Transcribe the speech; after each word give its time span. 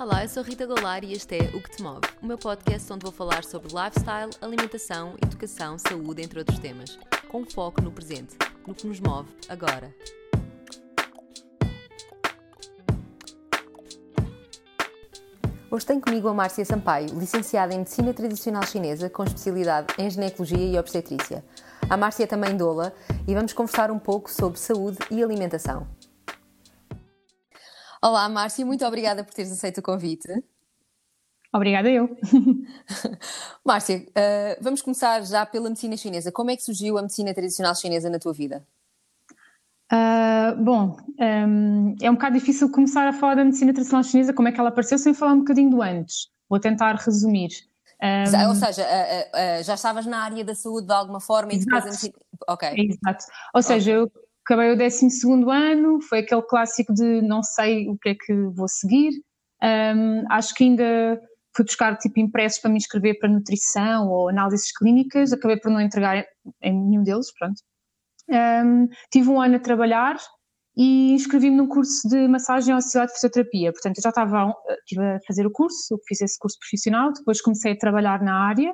Olá, 0.00 0.24
eu 0.24 0.30
sou 0.30 0.42
Rita 0.42 0.64
Goulart 0.64 1.04
e 1.04 1.12
este 1.12 1.36
é 1.36 1.54
O 1.54 1.60
Que 1.60 1.76
Te 1.76 1.82
Move, 1.82 2.00
o 2.22 2.26
meu 2.26 2.38
podcast 2.38 2.90
onde 2.90 3.02
vou 3.02 3.12
falar 3.12 3.44
sobre 3.44 3.68
lifestyle, 3.68 4.30
alimentação, 4.40 5.14
educação, 5.22 5.76
saúde, 5.76 6.22
entre 6.22 6.38
outros 6.38 6.58
temas, 6.58 6.98
com 7.28 7.44
foco 7.44 7.82
no 7.82 7.92
presente, 7.92 8.34
no 8.66 8.74
que 8.74 8.86
nos 8.86 8.98
move 8.98 9.28
agora. 9.46 9.94
Hoje 15.70 15.84
tenho 15.84 16.00
comigo 16.00 16.28
a 16.28 16.32
Márcia 16.32 16.64
Sampaio, 16.64 17.08
licenciada 17.18 17.74
em 17.74 17.80
Medicina 17.80 18.14
Tradicional 18.14 18.66
Chinesa 18.66 19.10
com 19.10 19.22
especialidade 19.22 19.88
em 19.98 20.08
Ginecologia 20.08 20.66
e 20.66 20.78
Obstetrícia. 20.78 21.44
A 21.90 21.98
Márcia 21.98 22.24
é 22.24 22.26
também 22.26 22.56
doula 22.56 22.94
e 23.28 23.34
vamos 23.34 23.52
conversar 23.52 23.90
um 23.90 23.98
pouco 23.98 24.30
sobre 24.30 24.58
saúde 24.58 24.96
e 25.10 25.22
alimentação. 25.22 25.86
Olá, 28.02 28.26
Márcia, 28.30 28.64
muito 28.64 28.84
obrigada 28.86 29.22
por 29.22 29.34
teres 29.34 29.52
aceito 29.52 29.78
o 29.78 29.82
convite. 29.82 30.26
Obrigada 31.52 31.90
eu. 31.90 32.16
Márcia, 33.62 34.06
uh, 34.08 34.62
vamos 34.62 34.80
começar 34.80 35.22
já 35.26 35.44
pela 35.44 35.68
medicina 35.68 35.98
chinesa. 35.98 36.32
Como 36.32 36.50
é 36.50 36.56
que 36.56 36.62
surgiu 36.62 36.96
a 36.96 37.02
medicina 37.02 37.34
tradicional 37.34 37.74
chinesa 37.74 38.08
na 38.08 38.18
tua 38.18 38.32
vida? 38.32 38.66
Uh, 39.92 40.64
bom, 40.64 40.96
um, 41.18 41.94
é 42.00 42.10
um 42.10 42.14
bocado 42.14 42.38
difícil 42.38 42.70
começar 42.70 43.06
a 43.06 43.12
falar 43.12 43.34
da 43.34 43.44
medicina 43.44 43.74
tradicional 43.74 44.02
chinesa, 44.02 44.32
como 44.32 44.48
é 44.48 44.52
que 44.52 44.60
ela 44.60 44.70
apareceu, 44.70 44.96
sem 44.96 45.12
falar 45.12 45.34
um 45.34 45.40
bocadinho 45.40 45.68
do 45.68 45.82
antes. 45.82 46.30
Vou 46.48 46.58
tentar 46.58 46.94
resumir. 46.94 47.50
Um, 48.02 48.48
Ou 48.48 48.54
seja, 48.54 48.82
uh, 48.82 49.62
já 49.62 49.74
estavas 49.74 50.06
na 50.06 50.22
área 50.22 50.42
da 50.42 50.54
saúde 50.54 50.86
de 50.86 50.94
alguma 50.94 51.20
forma 51.20 51.52
exato, 51.52 51.62
e 51.62 51.66
depois 51.66 51.84
a 51.84 51.88
medicina... 51.88 52.14
Ok. 52.48 52.68
Exato. 52.78 53.24
Ou 53.52 53.62
seja, 53.62 53.90
okay. 53.90 54.02
eu 54.04 54.29
acabei 54.50 54.72
o 54.72 54.76
12 54.76 55.06
ano, 55.48 56.00
foi 56.02 56.18
aquele 56.18 56.42
clássico 56.42 56.92
de 56.92 57.22
não 57.22 57.40
sei 57.40 57.88
o 57.88 57.96
que 57.96 58.08
é 58.08 58.14
que 58.14 58.34
vou 58.52 58.66
seguir. 58.66 59.12
Um, 59.62 60.24
acho 60.28 60.52
que 60.54 60.64
ainda 60.64 61.20
fui 61.54 61.64
buscar 61.64 61.96
tipo 61.98 62.18
impressos 62.18 62.60
para 62.60 62.70
me 62.70 62.76
inscrever 62.76 63.16
para 63.20 63.28
nutrição 63.28 64.08
ou 64.08 64.28
análises 64.28 64.72
clínicas, 64.76 65.32
acabei 65.32 65.56
por 65.56 65.70
não 65.70 65.80
entregar 65.80 66.24
em 66.62 66.72
nenhum 66.72 67.04
deles, 67.04 67.32
pronto. 67.38 67.60
Um, 68.28 68.88
tive 69.12 69.28
um 69.28 69.40
ano 69.40 69.56
a 69.56 69.60
trabalhar 69.60 70.16
e 70.76 71.12
inscrevi-me 71.12 71.56
num 71.56 71.68
curso 71.68 72.08
de 72.08 72.26
massagem 72.26 72.74
auxiliar 72.74 73.06
de 73.06 73.12
fisioterapia. 73.12 73.72
Portanto, 73.72 73.98
eu 73.98 74.02
já 74.02 74.08
estava 74.08 74.52
estive 74.80 75.04
a 75.04 75.18
fazer 75.26 75.46
o 75.46 75.52
curso, 75.52 75.96
fiz 76.08 76.20
esse 76.22 76.38
curso 76.38 76.58
profissional, 76.58 77.12
depois 77.12 77.40
comecei 77.40 77.72
a 77.72 77.78
trabalhar 77.78 78.20
na 78.22 78.48
área 78.48 78.72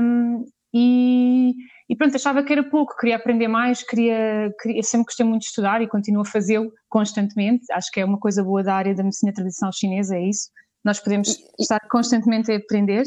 um, 0.00 0.44
e, 0.72 1.54
e, 1.88 1.94
pronto, 1.94 2.16
achava 2.16 2.42
que 2.42 2.52
era 2.52 2.62
pouco, 2.62 2.96
queria 2.96 3.16
aprender 3.16 3.46
mais, 3.46 3.82
queria, 3.82 4.54
queria 4.60 4.82
sempre 4.82 5.06
gostei 5.06 5.26
muito 5.26 5.42
de 5.42 5.48
estudar 5.48 5.82
e 5.82 5.88
continuo 5.88 6.22
a 6.22 6.24
fazê-lo 6.24 6.72
constantemente. 6.88 7.70
Acho 7.70 7.90
que 7.90 8.00
é 8.00 8.04
uma 8.04 8.18
coisa 8.18 8.42
boa 8.42 8.62
da 8.62 8.74
área 8.74 8.94
da 8.94 9.02
medicina 9.02 9.32
tradicional 9.34 9.72
chinesa, 9.72 10.16
é 10.16 10.28
isso. 10.28 10.48
Nós 10.82 10.98
podemos 10.98 11.38
estar 11.58 11.80
constantemente 11.90 12.50
a 12.50 12.56
aprender. 12.56 13.04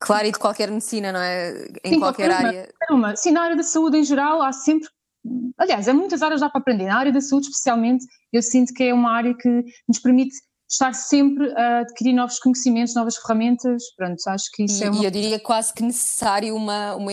Claro, 0.00 0.26
e 0.26 0.32
de 0.32 0.38
qualquer 0.38 0.70
medicina, 0.70 1.12
não 1.12 1.20
é? 1.20 1.68
Em 1.84 1.94
Sim, 1.94 1.98
qualquer, 1.98 2.30
qualquer 2.30 2.46
área. 2.46 2.68
Uma. 2.90 3.16
Sim, 3.16 3.32
na 3.32 3.42
área 3.42 3.56
da 3.56 3.62
saúde 3.62 3.98
em 3.98 4.04
geral 4.04 4.40
há 4.40 4.52
sempre. 4.52 4.88
Aliás, 5.58 5.86
há 5.86 5.92
muitas 5.92 6.22
áreas 6.22 6.40
dá 6.40 6.48
para 6.48 6.60
aprender. 6.60 6.86
Na 6.86 6.98
área 6.98 7.12
da 7.12 7.20
saúde, 7.20 7.48
especialmente, 7.48 8.06
eu 8.32 8.42
sinto 8.42 8.72
que 8.72 8.84
é 8.84 8.94
uma 8.94 9.12
área 9.12 9.34
que 9.34 9.62
nos 9.86 9.98
permite 9.98 10.34
estar 10.70 10.94
sempre 10.94 11.52
a 11.52 11.80
adquirir 11.80 12.14
novos 12.14 12.38
conhecimentos, 12.38 12.94
novas 12.94 13.16
ferramentas. 13.16 13.82
Pronto, 13.94 14.16
acho 14.26 14.46
que 14.54 14.64
isso 14.64 14.82
e, 14.82 14.86
é 14.86 14.90
uma. 14.90 15.02
E 15.02 15.04
eu 15.04 15.10
diria 15.10 15.38
quase 15.38 15.74
que 15.74 15.82
necessário 15.82 16.56
uma, 16.56 16.96
uma 16.96 17.12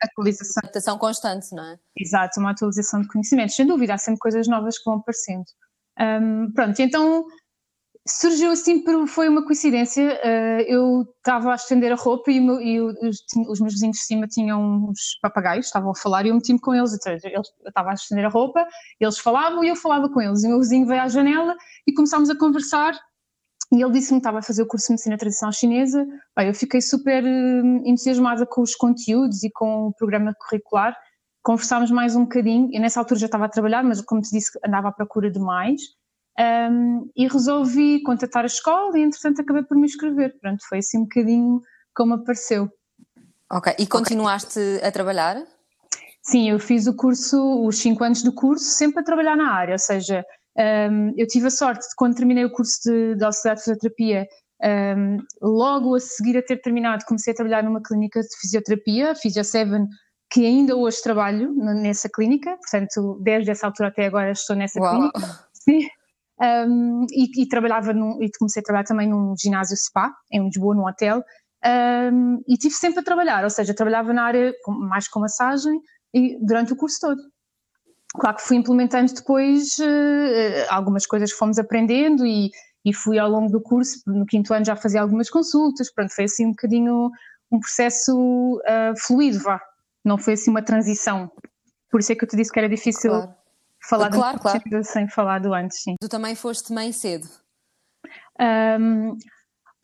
atualização. 0.00 0.60
Adaptação 0.62 0.98
constante, 0.98 1.54
não 1.54 1.64
é? 1.64 1.78
Exato, 1.96 2.40
uma 2.40 2.50
atualização 2.50 3.00
de 3.00 3.08
conhecimentos. 3.08 3.54
Sem 3.54 3.66
dúvida, 3.66 3.94
há 3.94 3.98
sempre 3.98 4.20
coisas 4.20 4.46
novas 4.48 4.78
que 4.78 4.84
vão 4.84 4.94
aparecendo. 4.94 5.44
Um, 5.98 6.50
pronto, 6.52 6.80
então 6.80 7.26
surgiu 8.08 8.50
assim, 8.50 8.82
foi 9.06 9.28
uma 9.28 9.44
coincidência. 9.44 10.20
Uh, 10.24 10.62
eu 10.66 11.02
estava 11.18 11.52
a 11.52 11.54
estender 11.54 11.92
a 11.92 11.96
roupa 11.96 12.30
e, 12.30 12.38
e 12.38 12.80
os, 12.80 13.24
os, 13.48 13.60
meus 13.60 13.74
vizinhos 13.74 13.98
de 13.98 14.04
cima 14.04 14.26
tinham 14.26 14.88
uns 14.88 15.18
papagaios, 15.20 15.66
estavam 15.66 15.90
a 15.90 15.94
falar 15.94 16.24
e 16.24 16.30
eu 16.30 16.34
meti-me 16.34 16.60
com 16.60 16.74
eles. 16.74 16.94
Então, 16.94 17.12
eu 17.30 17.42
estava 17.66 17.90
a 17.90 17.94
estender 17.94 18.24
a 18.24 18.28
roupa, 18.28 18.66
eles 18.98 19.18
falavam 19.18 19.62
e 19.62 19.68
eu 19.68 19.76
falava 19.76 20.08
com 20.08 20.20
eles. 20.20 20.42
E 20.42 20.46
o 20.46 20.50
meu 20.50 20.60
vizinho 20.60 20.86
veio 20.86 21.02
à 21.02 21.08
janela 21.08 21.56
e 21.86 21.92
começámos 21.92 22.30
a 22.30 22.38
conversar. 22.38 22.98
E 23.72 23.82
ele 23.82 23.92
disse-me 23.92 24.18
que 24.18 24.22
estava 24.22 24.40
a 24.40 24.42
fazer 24.42 24.62
o 24.62 24.66
curso 24.66 24.86
de 24.86 24.92
Medicina 24.94 25.16
Tradicional 25.16 25.52
Chinesa. 25.52 26.04
Bem, 26.36 26.48
eu 26.48 26.54
fiquei 26.54 26.80
super 26.80 27.22
uh, 27.22 27.82
entusiasmada 27.84 28.44
com 28.44 28.62
os 28.62 28.74
conteúdos 28.74 29.44
e 29.44 29.50
com 29.50 29.86
o 29.86 29.94
programa 29.94 30.34
curricular. 30.40 30.96
Conversámos 31.42 31.90
mais 31.90 32.16
um 32.16 32.22
bocadinho. 32.22 32.68
Eu 32.72 32.80
nessa 32.80 32.98
altura 32.98 33.20
já 33.20 33.26
estava 33.26 33.44
a 33.44 33.48
trabalhar, 33.48 33.84
mas 33.84 34.00
como 34.00 34.20
te 34.20 34.30
disse, 34.30 34.58
andava 34.66 34.88
à 34.88 34.92
procura 34.92 35.30
de 35.30 35.38
mais. 35.38 35.80
Um, 36.38 37.10
e 37.14 37.28
resolvi 37.28 38.02
contatar 38.02 38.44
a 38.44 38.46
escola 38.46 38.98
e 38.98 39.02
entretanto 39.02 39.40
acabei 39.40 39.62
por 39.62 39.76
me 39.76 39.86
inscrever. 39.86 40.36
Pronto, 40.40 40.66
foi 40.68 40.78
assim 40.78 40.98
um 40.98 41.02
bocadinho 41.02 41.60
como 41.94 42.14
apareceu. 42.14 42.68
Ok, 43.52 43.74
e 43.78 43.86
continuaste 43.86 44.58
okay. 44.58 44.88
a 44.88 44.92
trabalhar? 44.92 45.42
Sim, 46.22 46.50
eu 46.50 46.58
fiz 46.58 46.86
o 46.86 46.94
curso, 46.94 47.64
os 47.64 47.78
5 47.78 48.04
anos 48.04 48.22
do 48.22 48.32
curso, 48.32 48.64
sempre 48.64 49.00
a 49.00 49.02
trabalhar 49.02 49.36
na 49.36 49.52
área, 49.52 49.72
ou 49.72 49.78
seja, 49.78 50.24
um, 50.58 51.12
eu 51.16 51.26
tive 51.26 51.46
a 51.46 51.50
sorte 51.50 51.80
de 51.80 51.94
quando 51.96 52.16
terminei 52.16 52.44
o 52.44 52.52
curso 52.52 52.78
de, 52.84 53.14
de 53.16 53.24
auxiliar 53.24 53.56
de 53.56 53.62
fisioterapia, 53.62 54.26
um, 54.62 55.18
logo 55.40 55.94
a 55.94 56.00
seguir 56.00 56.36
a 56.36 56.42
ter 56.42 56.60
terminado, 56.60 57.04
comecei 57.06 57.32
a 57.32 57.36
trabalhar 57.36 57.62
numa 57.62 57.82
clínica 57.82 58.20
de 58.20 58.28
fisioterapia, 58.40 59.14
Physio 59.14 59.44
7, 59.44 59.70
que 60.30 60.46
ainda 60.46 60.76
hoje 60.76 61.02
trabalho 61.02 61.52
nessa 61.54 62.08
clínica, 62.08 62.56
portanto, 62.56 63.18
desde 63.22 63.50
essa 63.50 63.66
altura 63.66 63.88
até 63.88 64.06
agora 64.06 64.30
estou 64.32 64.54
nessa 64.54 64.80
Uau. 64.80 65.10
clínica. 65.10 65.20
Sim. 65.52 65.88
Um, 66.40 67.04
e, 67.10 67.42
e, 67.42 67.48
trabalhava 67.48 67.92
num, 67.92 68.22
e 68.22 68.30
comecei 68.38 68.60
a 68.60 68.64
trabalhar 68.64 68.84
também 68.84 69.08
num 69.08 69.34
ginásio 69.36 69.76
spa, 69.76 70.10
em 70.32 70.42
Lisboa, 70.44 70.74
num 70.74 70.86
hotel, 70.86 71.22
um, 72.12 72.42
e 72.48 72.56
tive 72.56 72.74
sempre 72.74 73.00
a 73.00 73.02
trabalhar, 73.02 73.44
ou 73.44 73.50
seja, 73.50 73.74
trabalhava 73.74 74.12
na 74.14 74.24
área 74.24 74.54
mais 74.66 75.06
com 75.06 75.20
massagem 75.20 75.78
e 76.14 76.38
durante 76.42 76.72
o 76.72 76.76
curso 76.76 76.98
todo. 77.00 77.20
Claro 78.14 78.36
que 78.36 78.42
fui 78.42 78.56
implementando 78.56 79.12
depois 79.12 79.78
uh, 79.78 80.66
algumas 80.68 81.06
coisas 81.06 81.32
que 81.32 81.38
fomos 81.38 81.58
aprendendo 81.58 82.26
e, 82.26 82.50
e 82.84 82.92
fui 82.92 83.18
ao 83.18 83.30
longo 83.30 83.50
do 83.50 83.60
curso, 83.60 84.02
no 84.06 84.26
quinto 84.26 84.52
ano 84.52 84.64
já 84.64 84.74
fazia 84.74 85.00
algumas 85.00 85.30
consultas, 85.30 85.92
pronto, 85.92 86.14
foi 86.14 86.24
assim 86.24 86.46
um 86.46 86.50
bocadinho 86.50 87.10
um 87.52 87.58
processo 87.58 88.60
uh, 88.60 88.98
fluido, 88.98 89.40
vá, 89.40 89.60
não 90.04 90.18
foi 90.18 90.34
assim 90.34 90.50
uma 90.50 90.62
transição. 90.62 91.30
Por 91.90 92.00
isso 92.00 92.12
é 92.12 92.14
que 92.14 92.24
eu 92.24 92.28
te 92.28 92.36
disse 92.36 92.52
que 92.52 92.58
era 92.58 92.68
difícil 92.68 93.10
claro 93.10 93.40
falar 93.80 94.10
claro, 94.10 94.36
do 94.36 94.42
claro. 94.42 94.84
sem 94.84 95.08
falar 95.08 95.40
do 95.40 95.54
antes, 95.54 95.82
sim. 95.82 95.94
Tu 96.00 96.08
também 96.08 96.34
foste 96.34 96.72
mãe 96.72 96.92
cedo? 96.92 97.28
Um, 98.38 99.16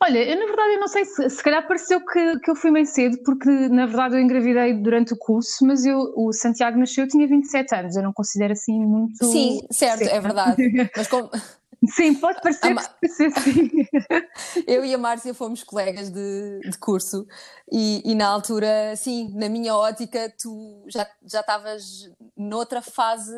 olha, 0.03 0.23
eu 0.23 0.39
na 0.39 0.45
verdade 0.45 0.73
eu 0.73 0.79
não 0.79 0.87
sei 0.87 1.05
se, 1.05 1.29
se 1.29 1.43
calhar 1.43 1.67
pareceu 1.67 2.03
que, 2.05 2.39
que 2.39 2.51
eu 2.51 2.55
fui 2.55 2.71
mãe 2.71 2.85
cedo, 2.85 3.17
porque 3.23 3.49
na 3.69 3.85
verdade 3.85 4.15
eu 4.15 4.21
engravidei 4.21 4.73
durante 4.73 5.13
o 5.13 5.17
curso, 5.17 5.65
mas 5.65 5.85
eu, 5.85 6.13
o 6.15 6.31
Santiago 6.33 6.77
nasceu, 6.77 7.05
eu 7.05 7.09
tinha 7.09 7.27
27 7.27 7.75
anos, 7.75 7.95
eu 7.95 8.03
não 8.03 8.13
considero 8.13 8.53
assim 8.53 8.79
muito. 8.79 9.25
Sim, 9.25 9.59
certo, 9.71 9.99
cedo. 9.99 10.09
é 10.09 10.19
verdade. 10.19 10.91
Mas 10.95 11.07
como. 11.07 11.29
Sim, 11.85 12.15
pode 12.15 12.41
parecer 12.41 12.73
Ma... 12.73 12.81
sim. 13.07 13.69
Eu 14.65 14.83
e 14.83 14.95
a 14.95 14.97
Márcia 14.97 15.31
fomos 15.31 15.63
colegas 15.63 16.09
de, 16.09 16.59
de 16.67 16.75
curso 16.79 17.27
e, 17.71 18.01
e, 18.03 18.15
na 18.15 18.27
altura, 18.27 18.95
sim, 18.95 19.31
na 19.35 19.47
minha 19.47 19.75
ótica, 19.75 20.33
tu 20.41 20.83
já, 20.87 21.07
já 21.23 21.41
estavas 21.41 22.09
noutra 22.35 22.81
fase 22.81 23.31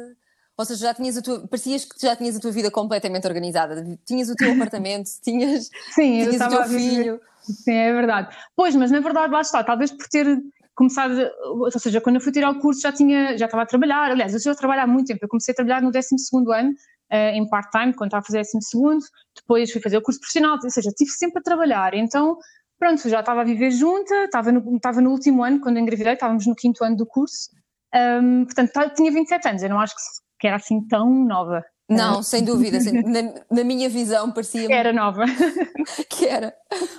ou 0.60 0.66
seja, 0.66 0.88
já 0.88 0.94
tinhas 0.94 1.16
a 1.16 1.22
tua, 1.22 1.48
parecias 1.48 1.86
que 1.86 2.06
já 2.06 2.14
tinhas 2.18 2.36
a 2.36 2.40
tua 2.42 2.52
vida 2.52 2.70
completamente 2.70 3.26
organizada. 3.26 3.98
Tinhas 4.06 4.30
o 4.30 4.36
teu 4.36 4.52
apartamento, 4.52 5.10
tinhas, 5.24 5.70
Sim, 5.92 6.28
tinhas 6.28 6.42
o 6.42 6.50
teu 6.50 6.64
filho. 6.66 7.22
Sim, 7.42 7.76
é 7.76 7.94
verdade. 7.94 8.36
Pois, 8.58 8.76
mas 8.76 8.92
na 8.92 9.00
verdade 9.00 9.32
lá 9.32 9.40
está, 9.40 9.64
talvez 9.64 9.90
por 9.90 10.06
ter 10.10 10.28
começado, 10.76 11.14
ou 11.46 11.72
seja, 11.72 12.02
quando 12.02 12.18
eu 12.18 12.22
fui 12.22 12.34
tirar 12.34 12.50
o 12.50 12.60
curso 12.60 12.82
já 12.82 12.92
tinha, 12.92 13.38
já 13.38 13.46
estava 13.46 13.64
a 13.64 13.66
trabalhar, 13.66 14.12
aliás, 14.12 14.34
eu 14.34 14.40
já 14.42 14.54
trabalho 14.54 14.82
há 14.82 14.88
muito 14.88 15.08
tempo, 15.08 15.24
eu 15.24 15.30
comecei 15.30 15.54
a 15.54 15.56
trabalhar 15.56 15.82
no 15.82 15.92
12 15.92 16.10
ano, 16.54 16.72
uh, 16.72 17.16
em 17.16 17.48
part-time, 17.48 17.94
quando 17.94 18.10
estava 18.10 18.22
a 18.22 18.26
fazer 18.26 18.42
12 18.74 19.08
depois 19.38 19.72
fui 19.72 19.82
fazer 19.82 19.98
o 19.98 20.02
curso 20.02 20.20
profissional, 20.20 20.58
ou 20.62 20.70
seja, 20.70 20.90
estive 20.90 21.12
sempre 21.12 21.40
a 21.40 21.42
trabalhar, 21.42 21.94
então 21.94 22.38
pronto, 22.78 23.08
já 23.08 23.22
estava 23.22 23.42
a 23.42 23.44
viver 23.46 23.72
junta, 23.72 24.26
estava 24.26 24.52
no, 24.52 24.76
estava 24.76 25.00
no 25.00 25.12
último 25.12 25.42
ano, 25.42 25.62
quando 25.62 25.80
engravidei, 25.80 26.14
estávamos 26.14 26.46
no 26.46 26.56
quinto 26.56 26.84
ano 26.84 26.98
do 26.98 27.06
curso, 27.06 27.50
um, 27.96 28.46
portanto 28.46 28.96
tinha 28.96 29.12
27 29.12 29.48
anos, 29.48 29.64
eu 29.64 29.70
não 29.70 29.80
acho 29.80 29.96
que 30.40 30.48
era 30.48 30.56
assim 30.58 30.82
tão 30.88 31.10
nova. 31.10 31.64
Não, 31.90 32.22
sem 32.22 32.44
dúvida. 32.44 32.80
Sem, 32.80 33.02
na, 33.02 33.34
na, 33.50 33.64
minha 33.64 33.90
visão 33.90 34.32
parecia. 34.32 34.68
Que 34.68 34.74
era 34.74 34.94
nova. 34.94 35.26
que 36.08 36.28
era. 36.28 36.56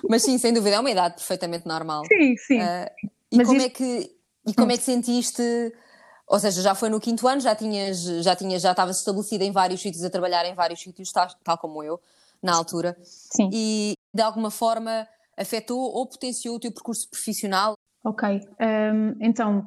Mas 0.09 0.23
sim, 0.23 0.37
sem 0.37 0.53
dúvida, 0.53 0.77
é 0.77 0.81
uma 0.81 0.91
idade 0.91 1.15
perfeitamente 1.15 1.67
normal. 1.67 2.05
Sim, 2.07 2.37
sim. 2.37 2.61
Uh, 2.61 3.09
e 3.31 3.37
Mas 3.37 3.47
como 3.47 3.59
isto... 3.59 3.67
é 3.67 3.71
que 3.71 4.21
e 4.47 4.55
como 4.55 4.73
é 4.73 4.77
que 4.77 4.83
sentiste? 4.83 5.43
Ou 6.27 6.39
seja, 6.39 6.63
já 6.63 6.75
foi 6.75 6.89
no 6.89 7.01
quinto 7.01 7.27
ano, 7.27 7.41
já 7.41 7.55
tinhas, 7.55 8.03
já 8.03 8.35
tinhas, 8.37 8.63
já 8.63 8.71
estavas 8.71 8.99
estabelecida 8.99 9.45
em 9.45 9.53
vários 9.53 9.81
sítios, 9.81 10.05
a 10.05 10.11
trabalhar 10.11 10.45
em 10.45 10.55
vários 10.55 10.81
sítios, 10.81 11.11
tal, 11.13 11.29
tal 11.43 11.59
como 11.59 11.83
eu, 11.83 12.01
na 12.43 12.55
altura. 12.55 12.97
Sim. 13.03 13.51
E 13.53 13.95
de 14.15 14.23
alguma 14.23 14.51
forma 14.51 15.07
afetou 15.37 15.79
ou 15.79 16.07
potenciou 16.07 16.57
o 16.57 16.61
teu 16.61 16.73
percurso 16.73 17.09
profissional? 17.09 17.75
Ok, 18.05 18.41
um, 18.61 19.17
então 19.21 19.67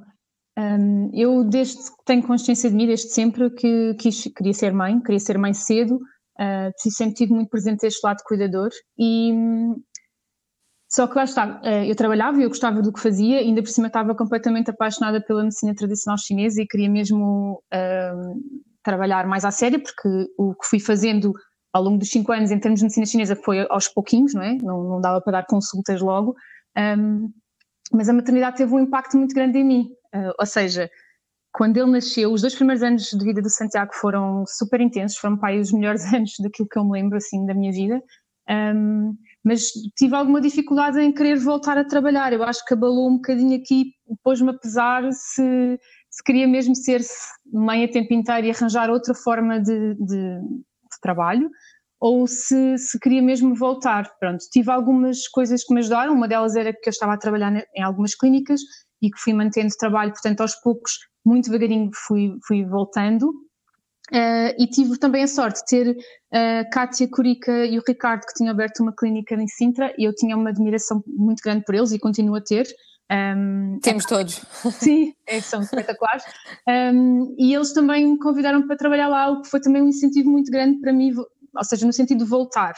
um, 0.58 1.10
eu, 1.14 1.44
desde 1.44 1.78
que 1.78 2.06
tenho 2.06 2.24
consciência 2.24 2.70
de 2.70 2.76
mim, 2.76 2.88
desde 2.88 3.10
sempre 3.10 3.50
que 3.52 3.96
quis, 3.96 4.24
queria 4.36 4.54
ser 4.54 4.72
mãe, 4.72 5.00
queria 5.02 5.20
ser 5.20 5.38
mãe 5.38 5.54
cedo. 5.54 5.96
uh, 5.96 6.72
sempre 6.78 7.16
tive 7.16 7.34
muito 7.34 7.50
presente 7.50 7.86
este 7.86 8.06
lado 8.06 8.22
cuidador 8.26 8.70
e 8.98 9.34
só 10.88 11.08
que 11.08 11.16
lá 11.16 11.24
está, 11.24 11.60
uh, 11.64 11.86
eu 11.86 11.96
trabalhava 11.96 12.40
e 12.40 12.44
eu 12.44 12.50
gostava 12.50 12.82
do 12.82 12.94
que 12.94 13.00
fazia, 13.00 13.40
ainda 13.40 13.64
por 13.64 13.70
cima 13.70 13.88
estava 13.88 14.16
completamente 14.16 14.70
apaixonada 14.70 15.20
pela 15.20 15.44
medicina 15.44 15.74
tradicional 15.74 16.18
chinesa 16.18 16.62
e 16.62 16.68
queria 16.68 16.90
mesmo 16.90 17.64
trabalhar 18.84 19.26
mais 19.26 19.46
à 19.46 19.52
sério, 19.52 19.82
porque 19.82 20.08
o 20.38 20.54
que 20.54 20.68
fui 20.68 20.80
fazendo 20.80 21.34
ao 21.74 21.82
longo 21.82 21.98
dos 21.98 22.10
cinco 22.10 22.32
anos 22.32 22.52
em 22.52 22.60
termos 22.60 22.80
de 22.80 22.84
medicina 22.84 23.06
chinesa 23.06 23.36
foi 23.36 23.66
aos 23.70 23.88
pouquinhos, 23.88 24.34
não 24.34 24.44
é? 24.44 24.56
Não, 24.62 24.84
não 24.84 25.02
dava 25.02 25.20
para 25.22 25.40
dar 25.40 25.46
consultas 25.48 26.02
logo, 26.02 26.36
um, 26.78 27.32
mas 27.92 28.08
a 28.10 28.14
maternidade 28.14 28.58
teve 28.58 28.74
um 28.74 28.80
impacto 28.80 29.18
muito 29.18 29.34
grande 29.34 29.58
em 29.58 29.64
mim, 29.64 29.90
uh, 30.14 30.34
ou 30.40 30.46
seja, 30.46 30.90
quando 31.54 31.78
ele 31.78 31.92
nasceu, 31.92 32.32
os 32.32 32.42
dois 32.42 32.56
primeiros 32.56 32.84
anos 32.84 33.04
de 33.04 33.24
vida 33.24 33.42
do 33.42 33.50
Santiago 33.50 33.94
foram 33.94 34.44
super 34.48 34.82
intensos, 34.82 35.18
foram 35.18 35.38
aí 35.44 35.60
os 35.60 35.72
melhores 35.72 36.04
anos 36.14 36.34
daquilo 36.40 36.68
que 36.68 36.80
eu 36.80 36.84
me 36.84 36.92
lembro 36.92 37.18
assim 37.18 37.46
da 37.46 37.54
minha 37.54 37.72
vida. 37.72 38.02
Um, 38.50 39.16
mas 39.44 39.72
tive 39.98 40.16
alguma 40.16 40.42
dificuldade 40.42 41.00
em 41.00 41.14
querer 41.14 41.38
voltar 41.38 41.78
a 41.78 41.86
trabalhar. 41.86 42.34
Eu 42.34 42.44
acho 42.44 42.66
que 42.66 42.74
abalou 42.74 43.10
um 43.10 43.16
bocadinho 43.16 43.58
aqui, 43.58 43.94
pôs-me 44.24 44.50
a 44.50 44.58
pesar 44.58 45.04
se, 45.12 45.80
se 46.10 46.24
queria 46.26 46.48
mesmo 46.48 46.76
ser 46.76 47.02
mãe 47.52 47.84
a 47.84 47.92
tempo 47.92 48.14
inteiro 48.14 48.48
e 48.48 48.52
arranjar 48.52 48.90
outra 48.90 49.14
forma 49.14 49.60
de, 49.60 49.96
de, 49.96 50.40
de 50.40 51.00
trabalho 51.02 51.50
ou 52.00 52.28
se, 52.28 52.78
se, 52.78 53.00
queria 53.00 53.22
mesmo 53.22 53.56
voltar. 53.56 54.10
Pronto, 54.20 54.44
tive 54.52 54.70
algumas 54.70 55.26
coisas 55.30 55.64
que 55.64 55.74
me 55.74 55.80
ajudaram, 55.80 56.14
uma 56.14 56.28
delas 56.28 56.56
era 56.56 56.74
que 56.74 56.90
eu 56.90 56.92
estava 56.92 57.14
a 57.14 57.18
trabalhar 57.18 57.66
em 57.74 57.82
algumas 57.82 58.14
clínicas 58.14 58.60
e 59.04 59.12
que 59.12 59.20
fui 59.20 59.34
mantendo 59.34 59.70
trabalho, 59.78 60.14
portanto 60.14 60.40
aos 60.40 60.56
poucos 60.56 60.94
muito 61.26 61.46
devagarinho 61.46 61.92
fui, 61.94 62.38
fui 62.48 62.66
voltando. 62.66 63.30
Uh, 64.12 64.54
e 64.60 64.68
tive 64.68 64.98
também 64.98 65.24
a 65.24 65.28
sorte 65.28 65.62
de 65.62 65.66
ter 65.66 65.98
a 66.32 66.62
uh, 66.62 66.70
Kátia 66.72 67.08
Curica 67.10 67.66
e 67.66 67.78
o 67.80 67.84
Ricardo, 67.88 68.26
que 68.26 68.34
tinham 68.34 68.52
aberto 68.52 68.82
uma 68.82 68.94
clínica 68.94 69.34
em 69.34 69.48
Sintra, 69.48 69.94
e 69.98 70.04
eu 70.04 70.14
tinha 70.14 70.36
uma 70.36 70.50
admiração 70.50 71.04
muito 71.08 71.42
grande 71.42 71.64
por 71.66 71.74
eles 71.74 71.92
e 71.92 72.00
continuo 72.00 72.36
a 72.36 72.42
ter. 72.42 72.68
Um, 73.12 73.80
Temos 73.82 74.06
é, 74.06 74.08
todos. 74.08 74.42
Sim, 74.80 75.14
é, 75.26 75.40
são 75.42 75.62
espetaculares. 75.62 76.24
Um, 76.68 77.34
e 77.38 77.54
eles 77.54 77.74
também 77.74 78.06
me 78.06 78.20
convidaram 78.20 78.68
para 78.68 78.76
trabalhar 78.76 79.08
lá, 79.08 79.30
o 79.30 79.42
que 79.42 79.50
foi 79.50 79.62
também 79.62 79.82
um 79.82 79.88
incentivo 79.88 80.30
muito 80.30 80.52
grande 80.52 80.80
para 80.80 80.94
mim, 80.94 81.14
ou 81.16 81.64
seja, 81.64 81.86
no 81.86 81.94
sentido 81.94 82.24
de 82.24 82.30
voltar. 82.30 82.74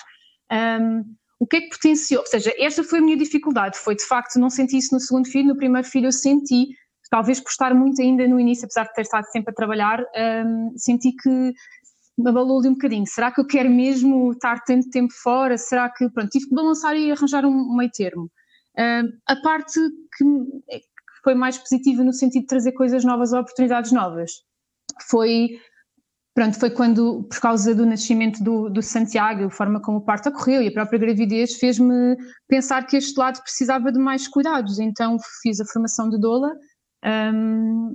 Um, 0.51 1.03
o 1.45 1.47
que 1.47 1.57
é 1.57 1.61
que 1.61 1.69
potenciou? 1.69 2.21
Ou 2.21 2.27
seja, 2.27 2.51
esta 2.57 2.83
foi 2.83 2.97
a 2.97 3.01
minha 3.01 3.15
dificuldade, 3.15 3.77
foi 3.77 3.95
de 3.95 4.03
facto 4.03 4.39
não 4.39 4.49
senti 4.49 4.77
isso 4.77 4.93
no 4.93 4.99
segundo 4.99 5.29
filho, 5.29 5.49
no 5.49 5.55
primeiro 5.55 5.87
filho 5.87 6.07
eu 6.07 6.11
senti 6.11 6.69
talvez 7.11 7.39
por 7.39 7.51
estar 7.51 7.73
muito 7.75 8.01
ainda 8.01 8.27
no 8.27 8.39
início, 8.39 8.65
apesar 8.65 8.85
de 8.85 8.93
ter 8.93 9.03
estado 9.03 9.25
sempre 9.31 9.51
a 9.51 9.55
trabalhar, 9.55 10.03
um, 10.43 10.73
senti 10.75 11.11
que 11.11 11.53
me 12.17 12.29
abalou-lhe 12.29 12.67
um 12.67 12.73
bocadinho. 12.73 13.05
Será 13.05 13.31
que 13.31 13.39
eu 13.39 13.45
quero 13.45 13.69
mesmo 13.69 14.31
estar 14.31 14.59
tanto 14.63 14.89
tempo 14.89 15.13
fora? 15.21 15.55
Será 15.55 15.87
que, 15.87 16.09
pronto, 16.09 16.29
tive 16.29 16.47
que 16.47 16.55
balançar 16.55 16.97
e 16.97 17.11
arranjar 17.11 17.45
um 17.45 17.75
meio 17.77 17.91
termo. 17.91 18.31
Um, 18.77 19.11
a 19.27 19.35
parte 19.35 19.79
que 20.17 20.25
foi 21.23 21.35
mais 21.35 21.59
positiva 21.59 22.03
no 22.03 22.11
sentido 22.11 22.41
de 22.41 22.47
trazer 22.47 22.71
coisas 22.71 23.05
novas 23.05 23.33
ou 23.33 23.39
oportunidades 23.39 23.91
novas 23.91 24.31
foi 25.07 25.59
pronto, 26.35 26.59
foi 26.59 26.69
quando, 26.69 27.23
por 27.23 27.39
causa 27.39 27.73
do 27.73 27.85
nascimento 27.85 28.43
do, 28.43 28.69
do, 28.69 28.81
Santiago, 28.81 29.45
a 29.45 29.49
forma 29.49 29.81
como 29.81 29.99
o 29.99 30.01
parto 30.01 30.27
ocorreu 30.27 30.61
e 30.61 30.67
a 30.67 30.71
própria 30.71 30.99
gravidez 30.99 31.55
fez-me 31.55 32.17
pensar 32.45 32.85
que 32.85 32.97
este 32.97 33.17
lado 33.17 33.41
precisava 33.41 33.89
de 33.89 33.97
mais 33.97 34.27
cuidados. 34.27 34.77
Então 34.77 35.17
fiz 35.41 35.61
a 35.61 35.65
formação 35.65 36.09
de 36.09 36.19
doula 36.19 36.51
um, 37.33 37.93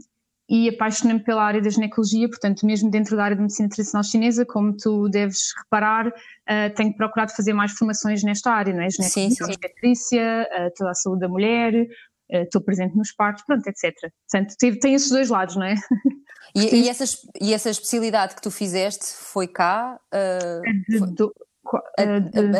e 0.48 0.70
apaixonei-me 0.70 1.22
pela 1.22 1.44
área 1.44 1.60
da 1.60 1.68
ginecologia, 1.68 2.28
portanto, 2.28 2.64
mesmo 2.64 2.90
dentro 2.90 3.14
da 3.14 3.24
área 3.24 3.36
de 3.36 3.42
medicina 3.42 3.68
tradicional 3.68 4.02
chinesa, 4.02 4.44
como 4.46 4.74
tu 4.74 5.08
deves 5.10 5.52
reparar, 5.62 6.08
uh, 6.08 6.74
tenho 6.74 6.96
procurado 6.96 7.32
fazer 7.36 7.52
mais 7.52 7.72
formações 7.72 8.24
nesta 8.24 8.50
área, 8.50 8.72
não 8.72 8.82
é? 8.82 8.88
Ginecologia, 8.88 9.44
obstetrícia, 9.44 10.48
uh, 10.50 10.70
toda 10.76 10.90
a 10.90 10.94
saúde 10.94 11.20
da 11.20 11.28
mulher, 11.28 11.86
estou 12.30 12.60
presente 12.60 12.96
nos 12.96 13.12
partos, 13.12 13.44
pronto, 13.44 13.66
etc. 13.66 13.94
Portanto, 14.30 14.54
tem, 14.58 14.78
tem 14.78 14.94
esses 14.94 15.10
dois 15.10 15.28
lados, 15.28 15.56
não 15.56 15.64
é? 15.64 15.74
E, 16.52 16.82
e, 16.82 16.88
essa, 16.88 17.04
e 17.40 17.54
essa 17.54 17.70
especialidade 17.70 18.34
que 18.34 18.42
tu 18.42 18.50
fizeste 18.50 19.04
foi 19.06 19.46
cá? 19.46 20.00
Uh, 20.12 20.98
foi, 20.98 21.10
do, 21.12 21.32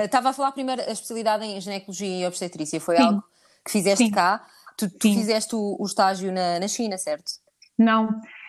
Estava 0.04 0.30
a 0.30 0.32
falar 0.32 0.52
primeiro 0.52 0.82
a 0.82 0.92
especialidade 0.92 1.44
em 1.44 1.60
ginecologia 1.60 2.20
e 2.20 2.26
obstetrícia, 2.26 2.80
foi 2.80 2.96
sim, 2.96 3.02
algo 3.02 3.24
que 3.64 3.72
fizeste 3.72 4.04
sim. 4.04 4.10
cá? 4.10 4.46
Tu, 4.76 4.88
tu 4.88 5.08
fizeste 5.08 5.54
o, 5.54 5.76
o, 5.78 5.84
estágio 5.84 6.32
na, 6.32 6.60
na 6.60 6.68
China, 6.68 6.96
certo? 6.96 7.32
Não, 7.76 8.08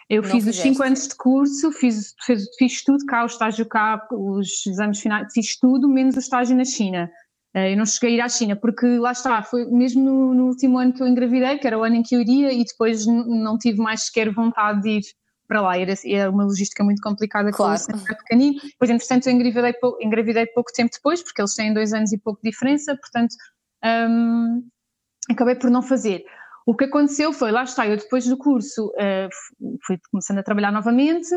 eu 0.09 0.21
não 0.21 0.29
fiz 0.29 0.43
fizeste. 0.45 0.69
os 0.69 0.75
5 0.75 0.83
anos 0.83 1.07
de 1.07 1.15
curso, 1.15 1.71
fiz, 1.71 2.13
fiz, 2.23 2.43
fiz 2.57 2.83
tudo 2.83 3.05
cá, 3.05 3.23
o 3.23 3.25
estágio 3.25 3.65
cá, 3.65 4.07
os 4.11 4.65
exames 4.67 4.99
finais, 4.99 5.27
fiz 5.33 5.57
tudo 5.57 5.89
menos 5.89 6.15
o 6.15 6.19
estágio 6.19 6.55
na 6.55 6.65
China. 6.65 7.09
Eh, 7.53 7.73
eu 7.73 7.77
não 7.77 7.85
cheguei 7.85 8.11
a 8.11 8.17
ir 8.17 8.21
à 8.21 8.29
China, 8.29 8.55
porque 8.55 8.85
lá 8.97 9.11
está, 9.11 9.43
foi 9.43 9.65
mesmo 9.65 10.03
no, 10.03 10.33
no, 10.33 10.47
último 10.47 10.77
ano 10.77 10.93
que 10.93 11.01
eu 11.01 11.07
engravidei, 11.07 11.57
que 11.57 11.67
era 11.67 11.77
o 11.77 11.83
ano 11.83 11.95
em 11.95 12.03
que 12.03 12.15
eu 12.15 12.21
iria, 12.21 12.53
e 12.53 12.63
depois 12.63 13.05
não 13.05 13.57
tive 13.57 13.79
mais 13.79 14.03
sequer 14.03 14.31
vontade 14.33 14.81
de 14.81 14.89
ir 14.89 15.01
para 15.47 15.61
lá. 15.61 15.77
Era, 15.77 15.93
era 16.05 16.29
uma 16.29 16.45
logística 16.45 16.83
muito 16.83 17.01
complicada 17.01 17.51
claro. 17.51 17.81
com 17.85 17.97
o 17.97 18.17
pequenino. 18.17 18.61
Depois, 18.61 18.89
entretanto, 18.89 19.27
eu 19.27 19.33
engravidei, 19.33 19.73
engravidei 19.99 20.45
pouco 20.47 20.71
tempo 20.71 20.91
depois, 20.93 21.21
porque 21.21 21.41
eles 21.41 21.53
têm 21.53 21.73
dois 21.73 21.91
anos 21.93 22.13
e 22.13 22.17
pouco 22.17 22.39
de 22.41 22.49
diferença, 22.49 22.95
portanto, 22.95 23.35
um, 23.83 24.63
acabei 25.29 25.55
por 25.55 25.69
não 25.69 25.81
fazer. 25.81 26.23
O 26.65 26.75
que 26.75 26.85
aconteceu 26.85 27.33
foi, 27.33 27.51
lá 27.51 27.63
está, 27.63 27.87
eu 27.87 27.97
depois 27.97 28.25
do 28.25 28.37
curso 28.37 28.87
uh, 28.89 29.29
fui 29.85 29.99
começando 30.09 30.37
a 30.37 30.43
trabalhar 30.43 30.71
novamente, 30.71 31.27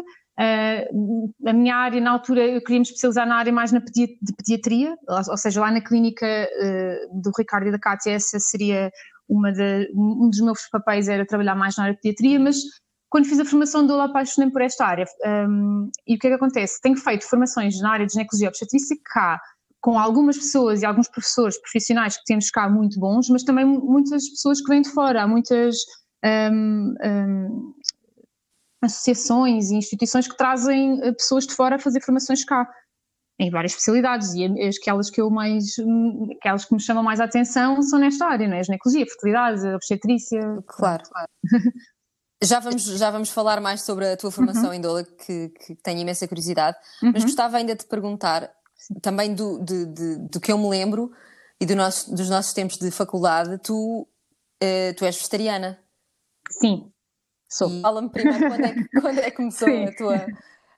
uh, 0.40 1.32
a 1.46 1.52
minha 1.52 1.76
área 1.76 2.00
na 2.00 2.12
altura 2.12 2.46
eu 2.46 2.60
queria 2.60 2.78
me 2.78 2.84
especializar 2.84 3.26
na 3.26 3.36
área 3.36 3.52
mais 3.52 3.72
na 3.72 3.80
pedi 3.80 4.18
de 4.20 4.34
pediatria, 4.36 4.96
ou 5.08 5.36
seja, 5.36 5.60
lá 5.60 5.70
na 5.70 5.80
clínica 5.80 6.26
uh, 6.26 7.22
do 7.22 7.30
Ricardo 7.36 7.68
e 7.68 7.72
da 7.72 7.78
Cátia 7.78 8.10
essa 8.10 8.38
seria 8.38 8.90
uma 9.28 9.52
de, 9.52 9.90
um 9.94 10.28
dos 10.28 10.40
meus 10.40 10.68
papéis 10.70 11.08
era 11.08 11.26
trabalhar 11.26 11.54
mais 11.54 11.76
na 11.76 11.84
área 11.84 11.94
de 11.94 12.00
pediatria, 12.00 12.38
mas 12.38 12.56
quando 13.08 13.26
fiz 13.26 13.38
a 13.38 13.44
formação 13.44 13.86
de 13.86 13.92
aula 13.92 14.04
apaixonei 14.04 14.50
por 14.50 14.60
esta 14.60 14.84
área 14.84 15.06
um, 15.48 15.88
e 16.06 16.16
o 16.16 16.18
que 16.18 16.26
é 16.26 16.30
que 16.30 16.36
acontece? 16.36 16.80
Tenho 16.82 16.96
feito 16.96 17.24
formações 17.28 17.80
na 17.80 17.92
área 17.92 18.06
de 18.06 18.12
ginecologia 18.12 18.48
obstetrícia 18.48 18.96
cá 19.04 19.40
com 19.80 19.98
algumas 19.98 20.36
pessoas 20.38 20.82
e 20.82 20.86
alguns 20.86 21.08
professores 21.08 21.60
profissionais 21.60 22.16
que 22.16 22.24
temos 22.24 22.50
cá 22.50 22.68
muito 22.70 22.98
bons, 22.98 23.28
mas 23.28 23.42
também 23.42 23.66
muitas 23.66 24.28
pessoas 24.30 24.60
que 24.60 24.68
vêm 24.68 24.80
de 24.80 24.90
fora. 24.90 25.22
Há 25.22 25.28
muitas 25.28 25.76
um, 26.24 26.94
um, 27.04 27.74
associações 28.84 29.70
e 29.70 29.76
instituições 29.76 30.28
que 30.28 30.36
trazem 30.36 31.00
eh, 31.02 31.12
pessoas 31.12 31.46
de 31.46 31.54
fora 31.54 31.76
a 31.76 31.78
fazer 31.78 32.00
formações 32.00 32.44
cá, 32.44 32.68
em 33.38 33.50
várias 33.50 33.72
especialidades, 33.72 34.32
e 34.34 34.44
aquelas 34.80 35.10
que 35.10 35.20
eu 35.20 35.28
mais, 35.28 35.64
aquelas 36.38 36.64
que 36.64 36.74
me 36.74 36.80
chamam 36.80 37.02
mais 37.02 37.20
a 37.20 37.24
atenção 37.24 37.82
são 37.82 37.98
nesta 37.98 38.26
área, 38.26 38.46
não 38.46 38.56
é? 38.56 38.62
Ginecologia, 38.62 39.02
a 39.02 39.06
fertilidade, 39.06 39.66
a 39.66 39.74
obstetrícia. 39.74 40.40
Claro. 40.66 41.02
claro. 41.04 41.28
Já 42.42 42.60
vamos, 42.60 42.82
já 42.82 43.10
vamos 43.10 43.30
falar 43.30 43.58
mais 43.58 43.80
sobre 43.82 44.06
a 44.06 44.16
tua 44.18 44.30
formação 44.30 44.66
uhum. 44.66 44.74
em 44.74 44.80
Dola, 44.80 45.02
que, 45.02 45.48
que 45.48 45.74
tenho 45.76 46.00
imensa 46.00 46.28
curiosidade, 46.28 46.76
uhum. 47.02 47.12
mas 47.14 47.24
gostava 47.24 47.56
ainda 47.56 47.74
de 47.74 47.86
perguntar 47.86 48.50
também 49.00 49.34
do, 49.34 49.64
de, 49.64 49.86
de, 49.86 50.18
do 50.28 50.40
que 50.40 50.52
eu 50.52 50.58
me 50.58 50.68
lembro 50.68 51.10
e 51.58 51.64
do 51.64 51.74
nosso, 51.74 52.14
dos 52.14 52.28
nossos 52.28 52.52
tempos 52.52 52.76
de 52.76 52.90
faculdade, 52.90 53.58
tu, 53.62 54.06
uh, 54.62 54.94
tu 54.96 55.04
és 55.04 55.16
vegetariana. 55.16 55.78
Sim, 56.50 56.92
sou. 57.54 57.70
Fala-me 57.80 58.10
primeiro 58.10 58.48
quando 58.48 58.64
é 58.64 58.72
que, 58.72 58.88
quando 59.00 59.18
é 59.18 59.30
que 59.30 59.36
começou 59.36 59.68
a 59.68 59.92
tua, 59.92 60.26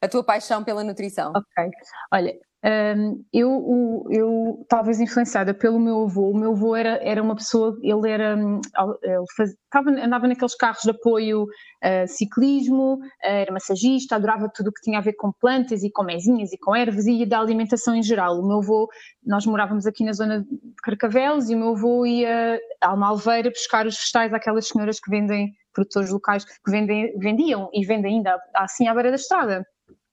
a 0.00 0.08
tua 0.08 0.24
paixão 0.24 0.62
pela 0.62 0.84
nutrição. 0.84 1.32
Ok, 1.34 1.70
olha, 2.12 2.34
um, 2.66 3.24
eu, 3.32 4.04
eu, 4.10 4.66
talvez 4.68 4.98
influenciada 4.98 5.54
pelo 5.54 5.78
meu 5.78 6.02
avô, 6.02 6.30
o 6.30 6.36
meu 6.36 6.50
avô 6.50 6.74
era, 6.74 6.98
era 7.00 7.22
uma 7.22 7.36
pessoa, 7.36 7.78
ele 7.80 8.10
era, 8.10 8.36
hum, 8.36 8.60
ele 9.02 9.24
faz, 9.36 9.50
estava, 9.50 9.90
andava 9.90 10.26
naqueles 10.26 10.56
carros 10.56 10.82
de 10.82 10.90
apoio 10.90 11.44
uh, 11.44 12.08
ciclismo, 12.08 12.94
uh, 12.94 12.98
era 13.22 13.52
massagista, 13.52 14.16
adorava 14.16 14.50
tudo 14.52 14.68
o 14.68 14.72
que 14.72 14.82
tinha 14.82 14.98
a 14.98 15.02
ver 15.02 15.12
com 15.12 15.30
plantas 15.32 15.84
e 15.84 15.90
com 15.92 16.02
mesinhas 16.02 16.52
e 16.52 16.58
com 16.58 16.74
ervas 16.74 17.06
e 17.06 17.24
da 17.24 17.38
alimentação 17.38 17.94
em 17.94 18.02
geral. 18.02 18.40
O 18.40 18.48
meu 18.48 18.58
avô, 18.58 18.88
nós 19.24 19.46
morávamos 19.46 19.86
aqui 19.86 20.02
na 20.02 20.12
zona 20.12 20.40
de 20.40 20.48
Carcavelos 20.82 21.48
e 21.48 21.54
o 21.54 21.58
meu 21.58 21.68
avô 21.68 22.04
ia 22.04 22.58
a 22.80 22.88
Almalveira 22.88 23.48
buscar 23.50 23.86
os 23.86 23.96
vegetais 23.96 24.34
àquelas 24.34 24.66
senhoras 24.66 24.98
que 24.98 25.08
vendem, 25.08 25.52
produtores 25.76 26.10
locais, 26.10 26.44
que 26.44 26.70
vendem, 26.70 27.16
vendiam 27.18 27.68
e 27.72 27.84
vendem 27.84 28.16
ainda 28.16 28.40
assim 28.54 28.88
à 28.88 28.94
beira 28.94 29.10
da 29.10 29.16
estrada. 29.16 29.66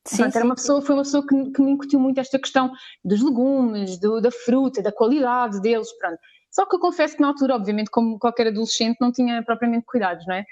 Sim, 0.05 0.17
Portanto, 0.17 0.35
era 0.35 0.45
uma 0.45 0.55
pessoa, 0.55 0.81
foi 0.81 0.95
uma 0.95 1.03
pessoa 1.03 1.25
que, 1.25 1.51
que, 1.51 1.61
me 1.61 1.71
incutiu 1.71 1.97
muito 1.97 2.19
esta 2.19 2.37
questão 2.37 2.73
dos 3.05 3.23
legumes, 3.23 3.97
do, 3.97 4.19
da 4.19 4.29
fruta, 4.29 4.81
da 4.81 4.91
qualidade 4.91 5.61
deles, 5.61 5.91
pronto. 5.97 6.19
Só 6.51 6.65
que 6.65 6.75
eu 6.75 6.79
confesso 6.79 7.15
que 7.15 7.21
na 7.21 7.29
altura, 7.29 7.55
obviamente, 7.55 7.89
como 7.89 8.19
qualquer 8.19 8.47
adolescente, 8.47 8.97
não 8.99 9.11
tinha 9.11 9.41
propriamente 9.43 9.85
cuidados, 9.85 10.27
não 10.27 10.35
é? 10.35 10.45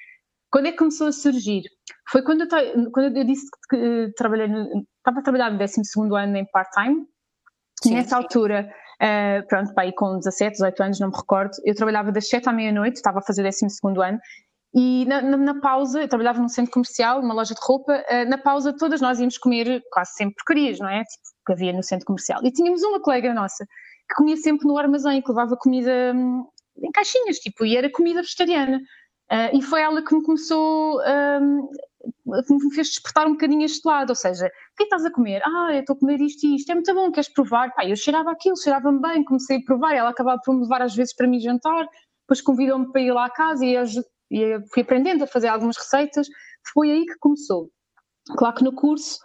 Quando 0.50 0.68
é 0.68 0.72
que 0.72 0.78
começou 0.78 1.08
a 1.08 1.12
surgir? 1.12 1.64
Foi 2.10 2.22
quando 2.22 2.42
eu, 2.42 2.92
quando 2.92 3.18
eu 3.18 3.24
disse 3.26 3.46
que, 3.70 3.78
que 3.78 4.14
trabalhei 4.16 4.48
no, 4.48 4.86
estava 4.98 5.20
a 5.20 5.22
trabalhar 5.22 5.52
no 5.52 5.58
12 5.58 5.82
ano 6.18 6.38
em 6.38 6.46
part-time, 6.46 7.06
e 7.86 7.92
nessa 7.92 8.16
altura, 8.16 8.72
uh, 9.02 9.48
pronto, 9.48 9.74
pai, 9.74 9.92
com 9.92 10.18
17, 10.18 10.54
18 10.54 10.84
anos, 10.84 11.00
não 11.00 11.10
me 11.10 11.16
recordo, 11.16 11.52
eu 11.66 11.76
trabalhava 11.76 12.12
das 12.12 12.30
7 12.30 12.48
à 12.48 12.54
meia-noite, 12.54 12.98
estava 12.98 13.20
a 13.20 13.22
fazer 13.22 13.42
o 13.42 13.46
12 13.46 13.68
ano, 14.04 14.20
E 14.74 15.06
na, 15.06 15.22
na, 15.22 15.38
na, 15.38 15.60
pausa, 15.60 16.02
eu 16.02 16.08
trabalhava 16.08 16.40
num 16.40 16.48
centro 16.48 16.72
comercial, 16.72 17.22
numa 17.22 17.34
loja 17.34 17.54
de 17.54 17.60
roupa, 17.62 17.94
uh, 17.94 18.30
na 18.30 18.38
pausa 18.38 18.74
todas 18.78 19.02
nós 19.02 19.20
íamos 19.20 19.38
comer 19.38 19.82
quase 19.92 20.14
sempre 20.14 20.36
porcarias, 20.36 20.80
não 20.80 20.88
é? 20.88 21.04
Tipo, 21.04 21.24
que 21.46 21.54
havia 21.54 21.74
no 21.74 21.84
centro 21.84 22.06
comercial. 22.06 22.40
E 22.44 22.52
tínhamos 22.52 22.82
uma 22.84 23.02
colega 23.02 23.34
nossa 23.34 23.66
que 24.10 24.16
comia 24.16 24.38
sempre 24.38 24.68
no 24.68 24.78
armazém, 24.78 25.22
que 25.22 25.30
levava 25.30 25.58
comida 25.58 26.14
hum, 26.16 26.46
em 26.78 26.92
caixinhas, 26.92 27.38
tipo, 27.38 27.66
e 27.66 27.76
era 27.76 27.90
comida 27.92 28.22
vegetariana. 28.22 28.78
Uh, 29.32 29.58
e 29.58 29.62
foi 29.62 29.82
ela 29.82 30.04
que 30.04 30.14
me 30.14 30.24
começou, 30.24 31.00
um, 31.00 31.70
que 32.46 32.54
me 32.54 32.76
fez 32.76 32.88
despertar 32.90 33.28
um 33.28 33.32
bocadinho 33.32 33.64
este 33.64 33.86
lado, 33.88 34.10
ou 34.10 34.16
seja, 34.16 34.46
o 34.46 34.76
que 34.76 34.84
é 34.84 34.86
estás 34.86 35.06
a 35.06 35.12
comer? 35.12 35.42
Ah, 35.46 35.70
eu 35.74 35.80
estou 35.80 35.96
a 35.96 36.00
comer 36.00 36.20
isto 36.20 36.46
e 36.46 36.56
isto, 36.56 36.70
é 36.70 36.76
muito 36.76 36.94
bom, 36.94 37.12
queres 37.12 37.32
provar? 37.32 37.74
Pá, 37.74 37.86
eu 37.86 37.96
cheirava 37.96 38.32
aquilo, 38.32 38.58
cheirava-me 38.58 39.00
bem, 39.02 39.24
comecei 39.24 39.58
a 39.58 39.64
provar, 39.66 39.94
ela 39.96 40.10
acabava 40.10 40.42
por 40.44 40.54
me 40.54 40.62
levar 40.62 40.82
às 40.82 40.94
vezes 40.94 41.16
para 41.16 41.28
mim 41.28 41.40
jantar, 41.40 41.88
depois 42.22 42.42
convidou-me 42.42 42.92
para 42.92 43.02
ir 43.02 43.12
lá 43.14 43.26
à 43.26 43.30
casa 43.30 43.66
e, 43.66 43.78
e 44.32 44.60
fui 44.74 44.84
aprendendo 44.84 45.24
a 45.24 45.28
fazer 45.28 45.50
algumas 45.50 45.78
receitas, 45.78 46.28
foi 46.74 46.90
aí 46.90 47.06
que 47.06 47.18
começou. 47.20 47.70
Claro 48.38 48.56
que 48.56 48.64
no 48.64 48.74
curso 48.74 49.20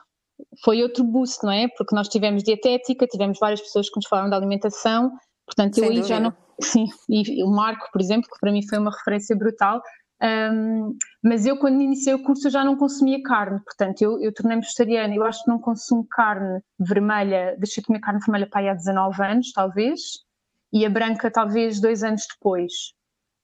foi 0.65 0.83
outro 0.83 1.05
boost, 1.05 1.45
não 1.45 1.53
é? 1.53 1.69
Porque 1.77 1.95
nós 1.95 2.09
tivemos 2.09 2.43
dietética, 2.43 3.07
tivemos 3.07 3.39
várias 3.39 3.61
pessoas 3.61 3.89
que 3.89 3.97
nos 3.97 4.07
falaram 4.07 4.29
da 4.29 4.37
alimentação, 4.37 5.13
portanto 5.47 5.77
Sem 5.77 5.85
eu 5.85 5.91
aí 5.91 6.03
já 6.03 6.21
não. 6.21 6.35
Sim, 6.61 6.87
e 7.09 7.45
o 7.45 7.51
Marco, 7.51 7.87
por 7.93 8.01
exemplo, 8.01 8.29
que 8.31 8.41
para 8.41 8.51
mim 8.51 8.67
foi 8.67 8.79
uma 8.79 8.91
referência 8.91 9.37
brutal. 9.37 9.81
Um, 10.23 10.97
mas 11.23 11.45
eu, 11.45 11.59
quando 11.59 11.83
iniciei 11.83 12.15
o 12.15 12.23
curso, 12.23 12.47
eu 12.47 12.51
já 12.51 12.65
não 12.65 12.77
consumia 12.77 13.23
carne, 13.23 13.61
portanto, 13.63 14.01
eu, 14.01 14.19
eu 14.23 14.33
tornei-me 14.33 14.63
vegetariana. 14.63 15.15
Eu 15.15 15.25
acho 15.25 15.45
que 15.45 15.51
não 15.51 15.59
consumo 15.59 16.07
carne 16.11 16.61
vermelha, 16.79 17.55
deixei 17.59 17.83
de 17.83 17.87
comer 17.87 18.01
carne 18.01 18.21
vermelha 18.21 18.49
para 18.49 18.61
aí 18.61 18.69
há 18.71 18.75
19 18.75 19.23
anos, 19.23 19.53
talvez, 19.53 20.01
e 20.73 20.87
a 20.87 20.91
branca, 20.91 21.31
talvez, 21.31 21.81
dois 21.81 22.03
anos 22.03 22.27
depois. 22.33 22.73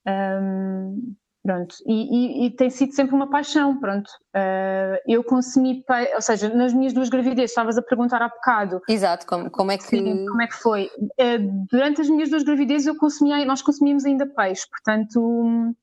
Um, 0.07 1.15
Pronto, 1.45 1.75
e, 1.85 1.93
e, 1.93 2.45
e, 2.45 2.51
tem 2.51 2.69
sido 2.69 2.93
sempre 2.93 3.13
uma 3.13 3.29
paixão, 3.29 3.77
pronto. 3.77 4.07
Uh, 4.33 4.95
eu 5.05 5.21
consumi, 5.25 5.83
ou 6.15 6.21
seja, 6.21 6.47
nas 6.47 6.73
minhas 6.73 6.93
duas 6.93 7.09
gravidezes, 7.09 7.51
estavas 7.51 7.77
a 7.77 7.81
perguntar 7.81 8.21
há 8.21 8.29
bocado. 8.29 8.79
Exato, 8.87 9.27
como, 9.27 9.51
como 9.51 9.69
é 9.69 9.77
que... 9.77 9.83
Sim, 9.83 10.25
como 10.25 10.41
é 10.41 10.47
que 10.47 10.55
foi? 10.55 10.89
Uh, 10.97 11.65
durante 11.69 11.99
as 11.99 12.07
minhas 12.07 12.29
duas 12.29 12.43
gravidezes 12.43 12.87
eu 12.87 12.95
consumia, 12.95 13.43
nós 13.43 13.61
consumíamos 13.61 14.05
ainda 14.05 14.25
peixe, 14.25 14.65
portanto 14.69 15.75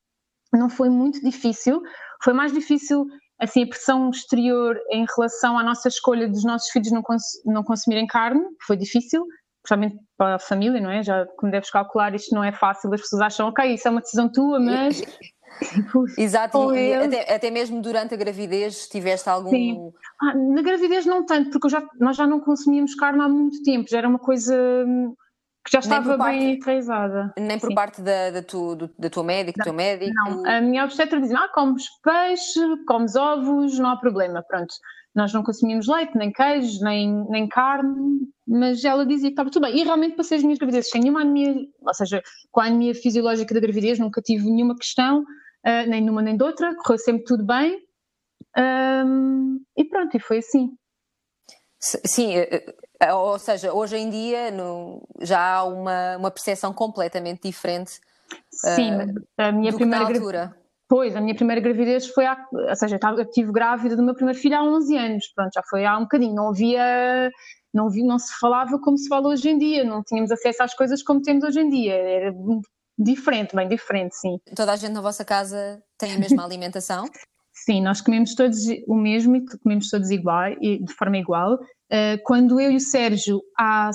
não 0.52 0.68
foi 0.68 0.88
muito 0.88 1.20
difícil. 1.20 1.82
Foi 2.22 2.32
mais 2.32 2.52
difícil, 2.52 3.06
assim, 3.38 3.64
a 3.64 3.66
pressão 3.66 4.10
exterior 4.10 4.78
em 4.90 5.06
relação 5.16 5.58
à 5.58 5.62
nossa 5.62 5.88
escolha 5.88 6.28
dos 6.28 6.44
nossos 6.44 6.70
filhos 6.70 6.90
não, 6.90 7.02
cons 7.02 7.22
não 7.44 7.62
consumirem 7.62 8.06
carne, 8.06 8.42
foi 8.66 8.76
difícil, 8.76 9.24
principalmente 9.62 9.98
para 10.16 10.36
a 10.36 10.38
família, 10.38 10.80
não 10.80 10.90
é? 10.90 11.02
Já, 11.02 11.26
como 11.36 11.52
deves 11.52 11.70
calcular, 11.70 12.14
isto 12.14 12.34
não 12.34 12.42
é 12.42 12.52
fácil, 12.52 12.92
as 12.92 13.00
pessoas 13.00 13.22
acham, 13.22 13.48
ok, 13.48 13.74
isso 13.74 13.88
é 13.88 13.90
uma 13.90 14.00
decisão 14.00 14.30
tua, 14.30 14.58
mas 14.58 15.02
Exato, 16.18 16.74
e 16.74 16.94
até, 16.94 17.34
até, 17.34 17.50
mesmo 17.50 17.80
durante 17.82 18.14
a 18.14 18.16
gravidez 18.16 18.88
tiveste 18.88 19.28
algum. 19.28 19.50
Sim. 19.50 19.92
Ah, 20.20 20.34
na 20.34 20.62
gravidez 20.62 21.06
não 21.06 21.24
tanto, 21.24 21.50
porque 21.50 21.68
já, 21.68 21.82
nós 21.98 22.16
já 22.16 22.26
não 22.26 22.40
consumíamos 22.40 22.94
carne 22.94 23.22
há 23.22 23.28
muito 23.28 23.62
tempo, 23.62 23.88
já 23.88 23.98
era 23.98 24.08
uma 24.08 24.18
coisa 24.18 24.54
hum, 24.86 25.14
que 25.64 25.72
já 25.72 25.80
estava 25.80 26.16
parte, 26.16 26.38
bem 26.38 26.54
enraizada. 26.56 27.32
Nem 27.38 27.58
por 27.58 27.68
Sim. 27.68 27.74
parte 27.74 28.02
da, 28.02 28.30
da, 28.30 28.42
tu, 28.42 28.76
da 28.98 29.10
tua 29.10 29.24
médica, 29.24 29.60
do 29.60 29.64
teu 29.64 29.72
médico? 29.72 30.12
Não, 30.14 30.46
a 30.46 30.60
minha 30.60 30.84
obstetra 30.84 31.20
dizia: 31.20 31.38
ah, 31.38 31.48
comes 31.52 31.84
peixe, 32.02 32.60
comes 32.86 33.14
ovos, 33.16 33.78
não 33.78 33.90
há 33.90 33.96
problema, 33.96 34.42
pronto. 34.42 34.74
Nós 35.20 35.32
não 35.34 35.42
consumíamos 35.42 35.86
leite, 35.86 36.16
nem 36.16 36.32
queijo, 36.32 36.82
nem, 36.82 37.26
nem 37.28 37.46
carne, 37.46 38.20
mas 38.46 38.82
ela 38.84 39.04
dizia 39.04 39.28
que 39.28 39.34
estava 39.34 39.50
tudo 39.50 39.66
bem. 39.66 39.78
E 39.78 39.84
realmente 39.84 40.16
passei 40.16 40.38
as 40.38 40.42
minhas 40.42 40.58
gravidezes 40.58 40.90
sem 40.90 41.02
nenhuma 41.02 41.20
anemia, 41.20 41.54
ou 41.80 41.94
seja, 41.94 42.22
com 42.50 42.60
a 42.60 42.64
anemia 42.64 42.94
fisiológica 42.94 43.52
da 43.52 43.60
gravidez, 43.60 43.98
nunca 43.98 44.22
tive 44.22 44.50
nenhuma 44.50 44.74
questão 44.74 45.24
uh, 45.66 45.88
nem 45.88 46.02
numa 46.02 46.22
nem 46.22 46.36
de 46.36 46.42
outra, 46.42 46.74
correu 46.76 46.98
sempre 46.98 47.24
tudo 47.24 47.44
bem. 47.44 47.78
Um, 48.56 49.62
e 49.76 49.84
pronto, 49.84 50.16
e 50.16 50.20
foi 50.20 50.38
assim. 50.38 50.74
Sim, 51.78 52.36
eh, 52.36 52.74
eh, 53.00 53.14
ou 53.14 53.38
seja, 53.38 53.72
hoje 53.72 53.96
em 53.96 54.10
dia 54.10 54.50
no, 54.50 55.02
já 55.20 55.56
há 55.56 55.64
uma, 55.64 56.16
uma 56.18 56.30
percepção 56.30 56.74
completamente 56.74 57.42
diferente. 57.42 58.00
Sim, 58.50 58.92
uh, 58.94 59.24
a 59.38 59.52
minha 59.52 59.72
primeira 59.72 60.06
altura. 60.06 60.56
Pois, 60.90 61.14
a 61.14 61.20
minha 61.20 61.36
primeira 61.36 61.60
gravidez 61.60 62.08
foi, 62.08 62.26
há, 62.26 62.36
ou 62.52 62.74
seja, 62.74 62.98
eu 63.00 63.22
estive 63.22 63.52
grávida 63.52 63.94
do 63.94 64.02
meu 64.02 64.12
primeiro 64.12 64.36
filho 64.36 64.56
há 64.56 64.64
11 64.64 64.96
anos, 64.96 65.32
pronto, 65.32 65.52
já 65.54 65.62
foi 65.70 65.84
há 65.84 65.96
um 65.96 66.02
bocadinho, 66.02 66.34
não 66.34 66.48
havia, 66.48 67.30
não, 67.72 67.86
havia, 67.86 68.04
não 68.04 68.18
se 68.18 68.36
falava 68.40 68.76
como 68.80 68.98
se 68.98 69.06
fala 69.06 69.28
hoje 69.28 69.48
em 69.48 69.56
dia, 69.56 69.84
não 69.84 70.02
tínhamos 70.02 70.32
acesso 70.32 70.64
às 70.64 70.74
coisas 70.74 71.00
como 71.00 71.22
temos 71.22 71.44
hoje 71.44 71.60
em 71.60 71.68
dia, 71.70 71.94
era 71.94 72.34
Diferente, 72.98 73.54
bem 73.54 73.68
diferente, 73.68 74.16
sim. 74.16 74.38
Toda 74.54 74.72
a 74.72 74.76
gente 74.76 74.92
na 74.92 75.00
vossa 75.00 75.24
casa 75.24 75.80
tem 75.96 76.12
a 76.12 76.18
mesma 76.18 76.44
alimentação? 76.44 77.08
sim, 77.54 77.80
nós 77.80 78.00
comemos 78.00 78.34
todos 78.34 78.58
o 78.88 78.94
mesmo 78.96 79.36
e 79.36 79.44
comemos 79.62 79.88
todos 79.88 80.10
igual, 80.10 80.50
de 80.58 80.92
forma 80.98 81.16
igual. 81.16 81.56
Eh, 81.88 82.18
quando 82.24 82.60
eu 82.60 82.72
e 82.72 82.76
o 82.76 82.80
Sérgio, 82.80 83.40
há 83.56 83.90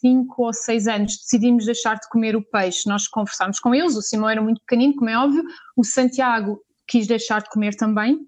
cinco 0.00 0.44
ou 0.44 0.52
seis 0.52 0.86
anos, 0.86 1.16
decidimos 1.16 1.66
deixar 1.66 1.94
de 1.94 2.08
comer 2.08 2.36
o 2.36 2.42
peixe, 2.42 2.88
nós 2.88 3.08
conversámos 3.08 3.58
com 3.58 3.74
eles, 3.74 3.96
o 3.96 4.02
Simão 4.02 4.28
era 4.28 4.42
muito 4.42 4.60
pequenino, 4.60 4.94
como 4.94 5.10
é 5.10 5.18
óbvio, 5.18 5.44
o 5.76 5.84
Santiago 5.84 6.60
quis 6.86 7.06
deixar 7.06 7.42
de 7.42 7.50
comer 7.50 7.74
também, 7.76 8.18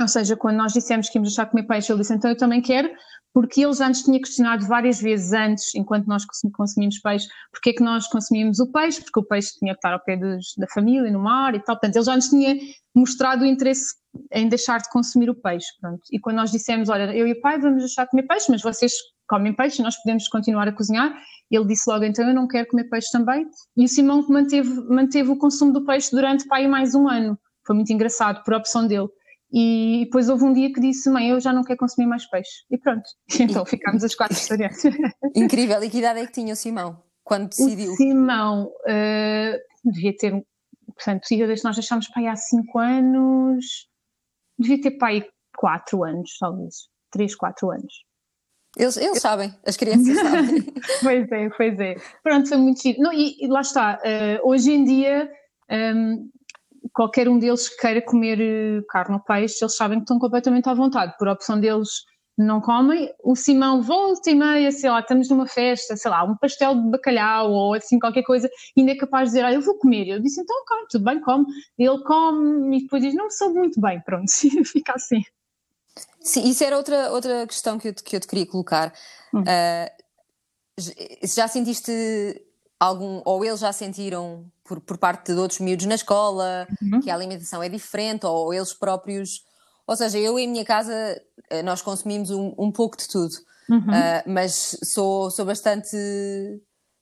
ou 0.00 0.08
seja, 0.08 0.36
quando 0.36 0.56
nós 0.56 0.72
dissemos 0.72 1.08
que 1.08 1.18
íamos 1.18 1.28
deixar 1.28 1.44
de 1.44 1.50
comer 1.50 1.66
peixe, 1.66 1.92
ele 1.92 2.00
disse, 2.00 2.14
então 2.14 2.30
eu 2.30 2.36
também 2.36 2.62
quero, 2.62 2.90
porque 3.32 3.62
eles 3.64 3.80
antes 3.80 4.02
tinham 4.02 4.20
questionado 4.20 4.66
várias 4.66 5.00
vezes 5.00 5.32
antes, 5.32 5.74
enquanto 5.74 6.06
nós 6.06 6.24
consumimos 6.52 6.98
peixe, 6.98 7.28
porque 7.52 7.70
é 7.70 7.72
que 7.72 7.82
nós 7.82 8.08
consumíamos 8.08 8.58
o 8.58 8.72
peixe, 8.72 9.00
porque 9.02 9.20
o 9.20 9.24
peixe 9.24 9.56
tinha 9.58 9.72
que 9.72 9.78
estar 9.78 9.92
ao 9.92 10.02
pé 10.02 10.16
dos, 10.16 10.54
da 10.58 10.66
família, 10.68 11.10
no 11.10 11.20
mar 11.20 11.54
e 11.54 11.60
tal, 11.60 11.76
portanto, 11.76 11.96
eles 11.96 12.08
antes 12.08 12.28
tinham 12.28 12.56
mostrado 12.94 13.44
o 13.44 13.46
interesse 13.46 13.94
em 14.32 14.48
deixar 14.48 14.78
de 14.78 14.88
consumir 14.90 15.30
o 15.30 15.34
peixe, 15.34 15.66
pronto. 15.80 16.00
E 16.10 16.18
quando 16.18 16.36
nós 16.36 16.50
dissemos, 16.50 16.88
olha, 16.88 17.14
eu 17.14 17.26
e 17.26 17.32
o 17.32 17.40
pai 17.40 17.60
vamos 17.60 17.82
deixar 17.82 18.04
de 18.04 18.10
comer 18.10 18.26
peixe, 18.26 18.50
mas 18.50 18.62
vocês 18.62 18.92
comem 19.30 19.54
peixe, 19.54 19.80
nós 19.80 19.96
podemos 19.96 20.26
continuar 20.26 20.66
a 20.66 20.72
cozinhar, 20.72 21.16
ele 21.48 21.64
disse 21.64 21.88
logo, 21.88 22.04
então 22.04 22.26
eu 22.26 22.34
não 22.34 22.48
quero 22.48 22.66
comer 22.66 22.84
peixe 22.90 23.12
também, 23.12 23.46
e 23.76 23.84
o 23.84 23.88
Simão 23.88 24.26
manteve, 24.28 24.68
manteve 24.88 25.30
o 25.30 25.38
consumo 25.38 25.72
do 25.72 25.84
peixe 25.86 26.10
durante, 26.10 26.48
pai, 26.48 26.66
mais 26.66 26.96
um 26.96 27.08
ano, 27.08 27.38
foi 27.64 27.76
muito 27.76 27.92
engraçado, 27.92 28.42
por 28.42 28.54
opção 28.54 28.88
dele. 28.88 29.08
E 29.52 30.02
depois 30.04 30.28
houve 30.28 30.44
um 30.44 30.52
dia 30.52 30.72
que 30.72 30.80
disse: 30.80 31.10
Mãe, 31.10 31.30
eu 31.30 31.40
já 31.40 31.52
não 31.52 31.64
quero 31.64 31.78
consumir 31.78 32.06
mais 32.06 32.24
peixe. 32.30 32.64
E 32.70 32.78
pronto. 32.78 33.02
Então 33.40 33.66
ficámos 33.66 34.04
as 34.04 34.14
quatro 34.14 34.36
vegetarianas. 34.36 34.80
Incrível. 35.34 35.82
E 35.82 35.90
que 35.90 35.98
idade 35.98 36.20
é 36.20 36.26
que 36.26 36.32
tinha 36.32 36.52
o 36.52 36.56
Simão? 36.56 37.02
Quando 37.24 37.48
decidiu? 37.48 37.92
O 37.92 37.96
Simão 37.96 38.66
uh, 38.66 39.90
devia 39.90 40.16
ter. 40.16 40.40
Portanto, 40.94 41.22
desde 41.28 41.64
nós 41.64 41.74
deixámos 41.74 42.06
pai 42.08 42.28
há 42.28 42.36
cinco 42.36 42.78
anos. 42.78 43.88
Devia 44.56 44.80
ter 44.80 44.92
pai 44.92 45.26
quatro 45.56 46.04
anos, 46.04 46.30
talvez. 46.38 46.74
Três, 47.10 47.34
quatro 47.34 47.70
anos. 47.72 48.04
Eles, 48.76 48.96
eles 48.96 49.20
sabem, 49.20 49.52
as 49.66 49.76
crianças 49.76 50.16
sabem. 50.18 50.64
pois 51.02 51.32
é, 51.32 51.50
pois 51.50 51.80
é. 51.80 51.96
Pronto, 52.22 52.48
foi 52.48 52.58
muito 52.58 52.80
giro. 52.82 53.00
Não, 53.00 53.12
e, 53.12 53.36
e 53.40 53.48
lá 53.48 53.60
está, 53.60 53.98
uh, 53.98 54.48
hoje 54.48 54.72
em 54.72 54.84
dia 54.84 55.30
um, 55.70 56.30
qualquer 56.92 57.28
um 57.28 57.38
deles 57.38 57.68
que 57.68 57.76
queira 57.80 58.02
comer 58.02 58.40
eh, 58.40 58.82
carne 58.88 59.14
ou 59.14 59.20
peixe, 59.20 59.62
eles 59.62 59.76
sabem 59.76 59.98
que 59.98 60.04
estão 60.04 60.18
completamente 60.18 60.68
à 60.68 60.74
vontade, 60.74 61.14
por 61.18 61.28
opção 61.28 61.60
deles 61.60 61.88
não 62.38 62.60
comem. 62.60 63.12
O 63.22 63.36
Simão 63.36 63.82
volta 63.82 64.30
e 64.30 64.34
meia, 64.34 64.72
sei 64.72 64.90
lá, 64.90 65.00
estamos 65.00 65.28
numa 65.28 65.46
festa, 65.46 65.96
sei 65.96 66.10
lá, 66.10 66.24
um 66.24 66.36
pastel 66.36 66.74
de 66.74 66.90
bacalhau 66.90 67.52
ou 67.52 67.74
assim 67.74 67.98
qualquer 67.98 68.22
coisa, 68.22 68.48
e 68.76 68.80
ainda 68.80 68.92
é 68.92 68.96
capaz 68.96 69.28
de 69.28 69.34
dizer, 69.34 69.44
ah, 69.44 69.52
eu 69.52 69.60
vou 69.60 69.78
comer. 69.78 70.08
Eu 70.08 70.20
disse, 70.20 70.40
então, 70.40 70.56
ok, 70.62 70.86
tudo 70.90 71.04
bem, 71.04 71.20
come. 71.20 71.44
Ele 71.78 72.02
come 72.04 72.78
e 72.78 72.82
depois 72.82 73.02
diz, 73.02 73.14
não 73.14 73.26
me 73.26 73.32
soube 73.32 73.58
muito 73.58 73.80
bem, 73.80 74.00
pronto, 74.00 74.30
fica 74.66 74.94
assim. 74.94 75.20
Sim, 76.20 76.48
isso 76.48 76.62
era 76.64 76.76
outra, 76.76 77.10
outra 77.10 77.46
questão 77.46 77.78
que 77.78 77.88
eu, 77.88 77.94
te, 77.94 78.02
que 78.02 78.16
eu 78.16 78.20
te 78.20 78.26
queria 78.26 78.46
colocar. 78.46 78.92
Hum. 79.32 79.42
Uh, 79.42 80.00
já 81.22 81.46
sentiste 81.48 81.92
algum, 82.78 83.20
ou 83.24 83.44
eles 83.44 83.60
já 83.60 83.72
sentiram 83.72 84.50
por, 84.64 84.80
por 84.80 84.96
parte 84.96 85.32
de 85.32 85.38
outros 85.38 85.60
miúdos 85.60 85.86
na 85.86 85.94
escola 85.94 86.66
uhum. 86.80 87.00
que 87.00 87.10
a 87.10 87.14
alimentação 87.14 87.62
é 87.62 87.68
diferente, 87.68 88.24
ou 88.24 88.54
eles 88.54 88.72
próprios. 88.72 89.44
Ou 89.86 89.96
seja, 89.96 90.18
eu 90.18 90.38
em 90.38 90.48
minha 90.48 90.64
casa 90.64 91.20
eh, 91.50 91.62
nós 91.62 91.82
consumimos 91.82 92.30
um, 92.30 92.54
um 92.56 92.70
pouco 92.70 92.96
de 92.96 93.08
tudo, 93.08 93.34
uhum. 93.68 93.78
uh, 93.78 94.22
mas 94.26 94.78
sou, 94.84 95.30
sou 95.30 95.44
bastante 95.44 95.96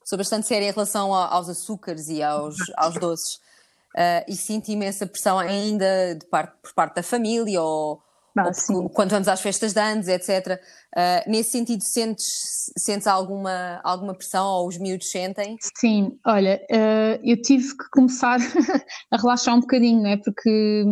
sou 0.04 0.16
bastante 0.16 0.46
séria 0.46 0.68
em 0.68 0.72
relação 0.72 1.14
a, 1.14 1.28
aos 1.28 1.50
açúcares 1.50 2.08
e 2.08 2.22
aos, 2.22 2.56
aos 2.76 2.94
doces. 2.94 3.34
Uh, 3.94 4.24
e 4.26 4.34
sinto 4.34 4.68
imensa 4.68 5.06
pressão 5.06 5.38
ainda 5.38 6.14
de 6.14 6.24
parte, 6.26 6.54
por 6.62 6.72
parte 6.72 6.94
da 6.96 7.02
família 7.02 7.60
ou, 7.60 8.02
ah, 8.38 8.88
quando 8.94 9.10
vamos 9.10 9.28
às 9.28 9.40
festas 9.40 9.72
de 9.72 9.80
anos, 9.80 10.08
etc. 10.08 10.60
Uh, 10.96 11.30
nesse 11.30 11.50
sentido, 11.50 11.82
sentes, 11.82 12.72
sentes 12.76 13.06
alguma, 13.06 13.80
alguma 13.84 14.14
pressão 14.14 14.46
ou 14.46 14.68
os 14.68 14.78
miúdos 14.78 15.10
sentem? 15.10 15.56
Sim, 15.76 16.18
olha, 16.26 16.60
uh, 16.70 17.20
eu 17.22 17.40
tive 17.40 17.68
que 17.76 17.90
começar 17.92 18.38
a 19.10 19.16
relaxar 19.16 19.54
um 19.54 19.60
bocadinho, 19.60 20.02
né? 20.02 20.16
porque 20.24 20.84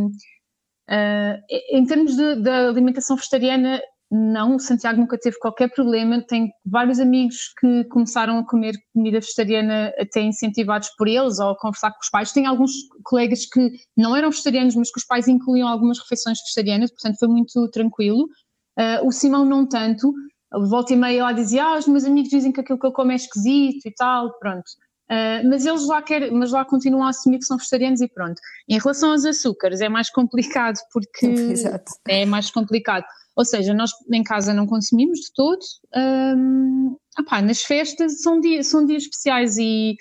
uh, 0.91 1.43
em 1.73 1.87
termos 1.87 2.17
da 2.43 2.69
alimentação 2.69 3.17
vegetariana, 3.17 3.81
não, 4.11 4.55
o 4.55 4.61
Santiago 4.61 5.01
nunca 5.01 5.19
teve 5.19 5.37
qualquer 5.39 5.69
problema. 5.69 6.23
Tem 6.23 6.53
vários 6.65 7.01
amigos 7.01 7.53
que 7.59 7.85
começaram 7.85 8.39
a 8.39 8.47
comer 8.47 8.75
comida 8.95 9.19
vegetariana 9.19 9.93
até 9.99 10.21
incentivados 10.21 10.91
por 10.97 11.09
eles 11.09 11.41
ou 11.41 11.51
a 11.51 11.59
conversar 11.59 11.91
com 11.91 11.99
os 12.01 12.09
pais. 12.09 12.33
Tem 12.33 12.47
alguns 12.47 12.71
colegas 13.03 13.47
que 13.47 13.73
não 13.97 14.15
eram 14.15 14.31
vegetarianos, 14.31 14.77
mas 14.77 14.93
que 14.93 14.99
os 14.99 15.05
pais 15.05 15.27
incluíam 15.27 15.69
algumas 15.69 15.99
refeições 15.99 16.39
vegetarianas, 16.41 16.91
portanto 16.93 17.19
foi 17.19 17.29
muito 17.29 17.69
tranquilo. 17.71 18.29
Uh, 18.79 19.07
o 19.07 19.11
Simão 19.11 19.45
não 19.45 19.67
tanto. 19.67 20.13
Volta 20.71 20.93
e 20.93 20.97
meia 20.97 21.25
lá 21.25 21.33
dizia, 21.33 21.65
ah, 21.65 21.79
os 21.79 21.89
meus 21.89 22.05
amigos 22.05 22.31
dizem 22.31 22.53
que 22.53 22.61
aquilo 22.61 22.79
que 22.79 22.87
eu 22.87 22.93
como 22.93 23.11
é 23.11 23.17
esquisito 23.17 23.87
e 23.87 23.93
tal, 23.93 24.39
pronto. 24.39 24.65
Uh, 25.11 25.49
mas 25.49 25.67
eles 25.67 25.87
lá 25.87 26.01
querem, 26.01 26.31
mas 26.33 26.53
lá 26.53 26.65
continuam 26.65 27.05
a 27.05 27.11
assumir 27.11 27.39
que 27.39 27.45
são 27.45 27.57
vegetarianos 27.57 28.01
e 28.01 28.09
pronto. 28.09 28.41
Em 28.69 28.79
relação 28.79 29.11
aos 29.11 29.25
açúcares 29.25 29.81
é 29.81 29.89
mais 29.89 30.11
complicado 30.11 30.77
porque 30.93 31.27
Exato. 31.27 31.93
é 32.07 32.25
mais 32.25 32.51
complicado 32.53 33.05
ou 33.37 33.45
seja, 33.45 33.75
nós 33.75 33.91
em 34.11 34.23
casa 34.23 34.55
não 34.55 34.67
consumimos 34.67 35.19
de 35.21 35.33
todo. 35.35 35.61
Um, 35.95 36.97
opá, 37.21 37.43
nas 37.43 37.61
festas 37.61 38.23
são 38.23 38.41
dias, 38.41 38.67
são 38.69 38.85
dias 38.87 39.03
especiais 39.03 39.59
e 39.59 39.95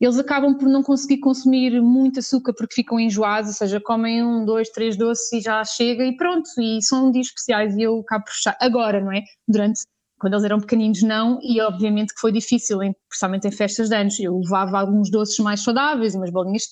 eles 0.00 0.18
acabam 0.18 0.56
por 0.56 0.68
não 0.68 0.82
conseguir 0.82 1.18
consumir 1.18 1.82
muito 1.82 2.20
açúcar 2.20 2.54
porque 2.56 2.76
ficam 2.76 2.98
enjoados, 2.98 3.50
ou 3.50 3.56
seja, 3.56 3.80
comem 3.80 4.24
um, 4.24 4.44
dois, 4.44 4.70
três 4.70 4.96
doces 4.96 5.32
e 5.32 5.40
já 5.40 5.62
chega 5.64 6.04
e 6.04 6.16
pronto, 6.16 6.48
e 6.58 6.80
são 6.82 7.10
dias 7.10 7.26
especiais 7.26 7.76
e 7.76 7.82
eu 7.82 8.00
acabo 8.00 8.24
por 8.24 8.32
fechar. 8.32 8.56
Agora, 8.60 9.00
não 9.00 9.12
é? 9.12 9.22
Durante, 9.46 9.80
quando 10.18 10.34
eles 10.34 10.44
eram 10.44 10.60
pequeninos 10.60 11.02
não, 11.02 11.38
e 11.42 11.60
obviamente 11.60 12.14
que 12.14 12.20
foi 12.20 12.32
difícil, 12.32 12.78
especialmente 12.82 13.48
em 13.48 13.52
festas 13.52 13.88
de 13.88 13.96
anos, 13.96 14.18
eu 14.20 14.38
levava 14.38 14.78
alguns 14.78 15.10
doces 15.10 15.38
mais 15.40 15.62
saudáveis, 15.62 16.14
umas 16.14 16.30
bolinhas 16.30 16.62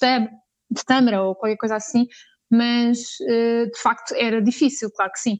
de 0.70 0.84
tâmara 0.84 1.22
ou 1.22 1.34
qualquer 1.34 1.56
coisa 1.56 1.76
assim, 1.76 2.06
mas 2.50 3.00
eh, 3.28 3.66
de 3.66 3.80
facto 3.80 4.14
era 4.14 4.40
difícil, 4.40 4.90
claro 4.92 5.10
que 5.12 5.20
sim. 5.20 5.38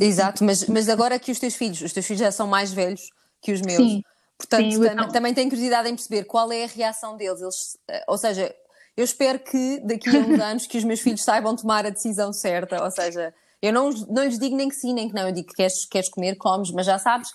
Exato, 0.00 0.44
mas, 0.44 0.66
mas 0.66 0.88
agora 0.88 1.18
que 1.18 1.30
os 1.30 1.38
teus 1.38 1.54
filhos, 1.54 1.80
os 1.80 1.92
teus 1.92 2.06
filhos 2.06 2.20
já 2.20 2.32
são 2.32 2.46
mais 2.46 2.72
velhos 2.72 3.02
que 3.40 3.52
os 3.52 3.60
meus, 3.60 3.76
Sim. 3.76 4.02
portanto 4.38 4.72
Sim, 4.72 4.96
tam, 4.96 5.08
também 5.08 5.34
tenho 5.34 5.48
curiosidade 5.48 5.88
em 5.88 5.94
perceber 5.94 6.24
qual 6.24 6.50
é 6.52 6.64
a 6.64 6.66
reação 6.66 7.16
deles. 7.16 7.40
Eles, 7.40 7.78
eh, 7.88 8.04
ou 8.08 8.16
seja, 8.16 8.54
eu 8.96 9.04
espero 9.04 9.38
que 9.38 9.80
daqui 9.84 10.08
a 10.08 10.20
uns 10.20 10.38
anos 10.40 10.66
que 10.66 10.78
os 10.78 10.84
meus 10.84 11.00
filhos 11.00 11.22
saibam 11.22 11.54
tomar 11.54 11.84
a 11.86 11.90
decisão 11.90 12.32
certa, 12.32 12.82
ou 12.82 12.90
seja, 12.90 13.34
eu 13.60 13.72
não, 13.72 13.90
não 13.90 14.24
lhes 14.24 14.38
digo 14.38 14.56
nem 14.56 14.68
que 14.68 14.76
sim, 14.76 14.92
nem 14.92 15.08
que 15.08 15.14
não, 15.14 15.28
eu 15.28 15.32
digo 15.32 15.48
que 15.48 15.54
queres, 15.54 15.84
queres 15.84 16.08
comer, 16.08 16.36
comes, 16.36 16.70
mas 16.70 16.86
já 16.86 16.98
sabes 16.98 17.30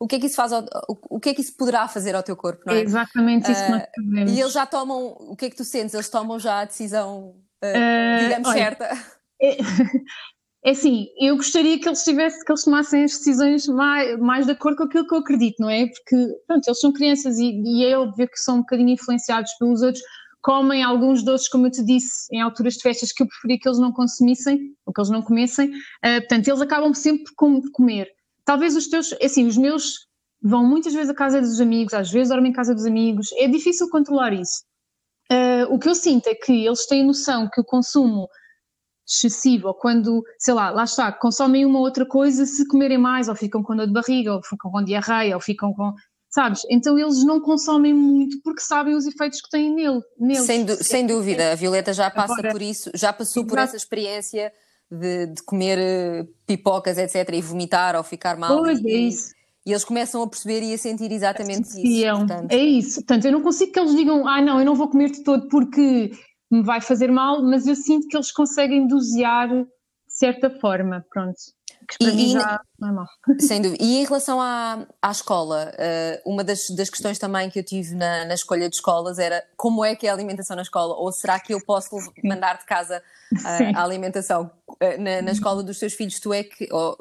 o 0.00 0.08
que 0.08 0.16
é 0.16 0.18
que 0.18 0.26
isso 0.26 0.36
faz 0.36 0.50
ao, 0.50 0.62
o, 0.88 1.16
o, 1.16 1.20
que 1.20 1.28
é 1.28 1.34
que 1.34 1.42
isso 1.42 1.54
poderá 1.54 1.86
fazer 1.86 2.14
ao 2.14 2.22
teu 2.22 2.34
corpo, 2.34 2.62
não 2.64 2.72
é? 2.72 2.78
é 2.78 2.82
exatamente 2.82 3.52
isso 3.52 3.60
uh, 3.60 3.64
que 3.64 3.70
nós 3.70 3.82
sabemos. 3.94 4.32
E 4.32 4.40
eles 4.40 4.52
já 4.54 4.64
tomam, 4.64 5.16
o 5.20 5.36
que 5.36 5.44
é 5.44 5.50
que 5.50 5.56
tu 5.56 5.64
sentes? 5.64 5.92
Eles 5.92 6.08
tomam 6.08 6.38
já 6.38 6.60
a 6.60 6.64
decisão, 6.64 7.34
uh, 7.62 7.66
uh, 7.66 8.18
digamos, 8.18 8.48
olha, 8.48 8.58
certa? 8.58 8.98
É, 9.42 9.58
é 10.62 10.70
assim, 10.70 11.06
eu 11.18 11.36
gostaria 11.36 11.78
que 11.78 11.88
eles 11.88 12.04
tivessem, 12.04 12.44
que 12.44 12.52
eles 12.52 12.64
tomassem 12.64 13.04
as 13.04 13.12
decisões 13.12 13.66
mais, 13.66 14.18
mais 14.18 14.46
de 14.46 14.52
acordo 14.52 14.76
com 14.76 14.84
aquilo 14.84 15.06
que 15.06 15.14
eu 15.14 15.18
acredito, 15.18 15.56
não 15.58 15.70
é? 15.70 15.86
Porque, 15.86 16.34
pronto, 16.46 16.68
eles 16.68 16.80
são 16.80 16.92
crianças 16.92 17.38
e, 17.38 17.62
e 17.64 17.84
é 17.86 17.98
óbvio 17.98 18.28
que 18.28 18.38
são 18.38 18.56
um 18.56 18.60
bocadinho 18.60 18.90
influenciados 18.90 19.52
pelos 19.58 19.80
outros, 19.80 20.02
comem 20.42 20.82
alguns 20.82 21.22
doces, 21.22 21.48
como 21.48 21.66
eu 21.66 21.70
te 21.70 21.82
disse, 21.82 22.26
em 22.30 22.42
alturas 22.42 22.74
de 22.74 22.82
festas 22.82 23.12
que 23.12 23.22
eu 23.22 23.26
preferia 23.26 23.58
que 23.58 23.68
eles 23.68 23.78
não 23.78 23.92
consumissem, 23.92 24.74
ou 24.84 24.92
que 24.92 25.00
eles 25.00 25.10
não 25.10 25.22
comessem, 25.22 25.68
uh, 25.68 26.20
portanto, 26.20 26.48
eles 26.48 26.60
acabam 26.60 26.92
sempre 26.92 27.24
por 27.34 27.62
comer. 27.72 28.08
Talvez 28.44 28.76
os 28.76 28.86
teus, 28.88 29.12
é 29.12 29.26
assim, 29.26 29.46
os 29.46 29.56
meus 29.56 30.08
vão 30.42 30.64
muitas 30.64 30.92
vezes 30.92 31.10
à 31.10 31.14
casa 31.14 31.40
dos 31.40 31.60
amigos, 31.60 31.94
às 31.94 32.10
vezes 32.10 32.28
dormem 32.28 32.50
em 32.50 32.54
casa 32.54 32.74
dos 32.74 32.84
amigos, 32.84 33.28
é 33.38 33.48
difícil 33.48 33.88
controlar 33.88 34.32
isso. 34.32 34.62
Uh, 35.30 35.72
o 35.72 35.78
que 35.78 35.88
eu 35.88 35.94
sinto 35.94 36.26
é 36.26 36.34
que 36.34 36.66
eles 36.66 36.86
têm 36.86 37.04
noção 37.04 37.48
que 37.50 37.60
o 37.60 37.64
consumo 37.64 38.28
excessivo, 39.10 39.68
ou 39.68 39.74
quando, 39.74 40.24
sei 40.38 40.54
lá, 40.54 40.70
lá 40.70 40.84
está, 40.84 41.10
consomem 41.10 41.66
uma 41.66 41.80
outra 41.80 42.06
coisa 42.06 42.46
se 42.46 42.66
comerem 42.66 42.98
mais, 42.98 43.28
ou 43.28 43.34
ficam 43.34 43.62
com 43.62 43.74
dor 43.74 43.86
de 43.86 43.92
barriga, 43.92 44.34
ou 44.34 44.42
ficam 44.42 44.70
com 44.70 44.84
diarreia, 44.84 45.34
ou 45.34 45.40
ficam 45.40 45.72
com. 45.72 45.92
Sabes? 46.28 46.62
Então 46.70 46.96
eles 46.96 47.24
não 47.24 47.40
consomem 47.40 47.92
muito 47.92 48.40
porque 48.42 48.60
sabem 48.60 48.94
os 48.94 49.04
efeitos 49.04 49.40
que 49.40 49.50
têm 49.50 49.74
nele. 49.74 50.00
Neles. 50.16 50.44
Sem, 50.44 50.66
sem 50.76 51.06
dúvida, 51.06 51.50
a 51.50 51.54
Violeta 51.56 51.92
já 51.92 52.08
passa 52.08 52.34
Agora, 52.34 52.52
por 52.52 52.62
isso, 52.62 52.88
já 52.94 53.12
passou 53.12 53.44
por 53.44 53.58
essa 53.58 53.76
experiência 53.76 54.52
de, 54.88 55.26
de, 55.26 55.42
comer 55.42 55.78
eh, 55.78 56.26
pipocas, 56.46 56.98
etc., 56.98 57.28
e 57.34 57.42
vomitar 57.42 57.96
ou 57.96 58.04
ficar 58.04 58.36
mal. 58.36 58.58
Pois 58.58 58.80
e, 58.80 58.90
é 58.90 58.96
isso. 58.96 59.34
E 59.66 59.72
eles 59.72 59.84
começam 59.84 60.22
a 60.22 60.28
perceber 60.28 60.62
e 60.62 60.72
a 60.72 60.78
sentir 60.78 61.10
exatamente 61.10 61.68
isso. 61.68 62.16
Portanto. 62.16 62.50
É 62.52 62.56
isso. 62.56 62.94
Portanto, 63.00 63.24
eu 63.24 63.32
não 63.32 63.42
consigo 63.42 63.72
que 63.72 63.80
eles 63.80 63.94
digam, 63.94 64.26
ah, 64.26 64.40
não, 64.40 64.60
eu 64.60 64.64
não 64.64 64.74
vou 64.74 64.88
comer 64.88 65.10
de 65.10 65.24
todo 65.24 65.48
porque 65.48 66.12
me 66.50 66.62
vai 66.62 66.80
fazer 66.80 67.10
mal, 67.10 67.42
mas 67.42 67.66
eu 67.66 67.76
sinto 67.76 68.08
que 68.08 68.16
eles 68.16 68.32
conseguem 68.32 68.86
dosear 68.86 69.48
de 69.48 69.66
certa 70.08 70.50
forma, 70.50 71.04
pronto. 71.08 71.38
Que 71.88 71.98
para 71.98 72.12
e, 72.12 72.16
mim 72.16 72.28
já 72.30 72.60
não 72.78 72.88
é 72.88 72.92
mal. 72.92 73.06
Sem 73.40 73.62
dúvida. 73.62 73.82
E 73.82 73.98
em 73.98 74.04
relação 74.04 74.40
à, 74.40 74.86
à 75.00 75.10
escola, 75.10 75.72
eh, 75.78 76.20
uma 76.26 76.44
das, 76.44 76.68
das 76.70 76.90
questões 76.90 77.18
também 77.18 77.48
que 77.48 77.58
eu 77.58 77.64
tive 77.64 77.94
na, 77.94 78.24
na 78.24 78.34
escolha 78.34 78.68
de 78.68 78.76
escolas 78.76 79.18
era 79.18 79.42
como 79.56 79.84
é 79.84 79.94
que 79.94 80.06
é 80.06 80.10
a 80.10 80.12
alimentação 80.12 80.56
na 80.56 80.62
escola? 80.62 80.94
Ou 80.94 81.10
será 81.12 81.38
que 81.40 81.54
eu 81.54 81.64
posso 81.64 81.96
mandar 82.22 82.58
de 82.58 82.66
casa 82.66 83.02
a, 83.44 83.80
a 83.80 83.84
alimentação? 83.84 84.50
Eh, 84.80 84.98
na, 84.98 85.22
na, 85.22 85.32
escola 85.32 85.62
dos 85.62 85.78
teus 85.78 85.94
filhos, 85.94 86.20
tu 86.20 86.34
é 86.34 86.42
que, 86.42 86.68
ou, 86.72 86.96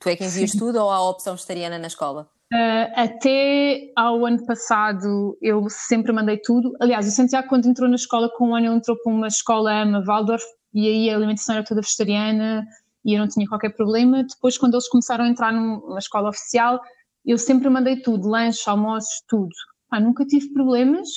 tu 0.00 0.08
é 0.08 0.16
que 0.16 0.24
envias 0.24 0.50
Sim. 0.50 0.58
tudo 0.58 0.78
ou 0.78 0.90
há 0.90 1.08
opção 1.08 1.34
vegetariana 1.34 1.78
na 1.78 1.86
escola? 1.86 2.28
Uh, 2.50 2.88
até 2.96 3.92
ao 3.94 4.24
ano 4.24 4.44
passado 4.46 5.36
eu 5.42 5.66
sempre 5.68 6.12
mandei 6.12 6.38
tudo. 6.38 6.74
Aliás, 6.80 7.06
o 7.06 7.10
Santiago, 7.10 7.48
quando 7.48 7.66
entrou 7.66 7.88
na 7.88 7.96
escola, 7.96 8.30
com 8.36 8.48
um 8.48 8.54
ano, 8.54 8.66
ele 8.66 8.76
entrou 8.76 8.96
para 9.02 9.12
uma 9.12 9.28
escola 9.28 9.70
AMA 9.82 10.02
Waldorf 10.02 10.44
e 10.72 10.88
aí 10.88 11.10
a 11.10 11.16
alimentação 11.16 11.56
era 11.56 11.64
toda 11.64 11.82
vegetariana 11.82 12.66
e 13.04 13.14
eu 13.14 13.20
não 13.20 13.28
tinha 13.28 13.46
qualquer 13.46 13.74
problema. 13.74 14.24
Depois, 14.24 14.56
quando 14.56 14.74
eles 14.74 14.88
começaram 14.88 15.24
a 15.24 15.28
entrar 15.28 15.52
numa 15.52 15.98
escola 15.98 16.30
oficial, 16.30 16.80
eu 17.24 17.36
sempre 17.36 17.68
mandei 17.68 18.00
tudo: 18.00 18.28
lanche, 18.28 18.68
almoços, 18.68 19.22
tudo. 19.28 19.54
Nunca 20.00 20.24
tive 20.24 20.52
problemas, 20.52 21.08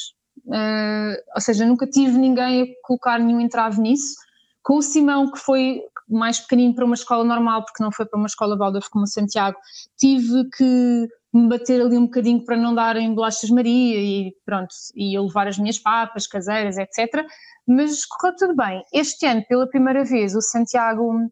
uh, 0.47 1.15
ou 1.35 1.41
seja, 1.41 1.65
nunca 1.65 1.87
tive 1.87 2.17
ninguém 2.17 2.63
a 2.63 2.65
colocar 2.83 3.19
nenhum 3.19 3.39
entrave 3.39 3.81
nisso. 3.81 4.15
Com 4.63 4.77
o 4.77 4.81
Simão, 4.81 5.31
que 5.31 5.39
foi 5.39 5.81
mais 6.09 6.39
pequenino 6.39 6.75
para 6.75 6.85
uma 6.85 6.95
escola 6.95 7.23
normal, 7.23 7.63
porque 7.63 7.81
não 7.81 7.91
foi 7.91 8.05
para 8.05 8.17
uma 8.17 8.27
escola 8.27 8.57
Waldorf 8.57 8.89
como 8.89 9.05
o 9.05 9.07
Santiago, 9.07 9.57
tive 9.97 10.49
que 10.55 11.07
me 11.33 11.47
bater 11.47 11.81
ali 11.81 11.97
um 11.97 12.05
bocadinho 12.05 12.43
para 12.43 12.57
não 12.57 12.75
darem 12.75 13.13
bolachas 13.13 13.49
Maria 13.49 13.97
e 13.97 14.33
pronto, 14.45 14.73
e 14.95 15.17
eu 15.17 15.23
levar 15.23 15.47
as 15.47 15.57
minhas 15.57 15.79
papas 15.79 16.27
caseiras, 16.27 16.77
etc. 16.77 17.25
Mas 17.67 18.05
correu 18.05 18.35
tudo 18.35 18.55
bem. 18.55 18.83
Este 18.93 19.25
ano, 19.25 19.43
pela 19.47 19.67
primeira 19.67 20.03
vez, 20.03 20.35
o 20.35 20.41
Santiago 20.41 21.29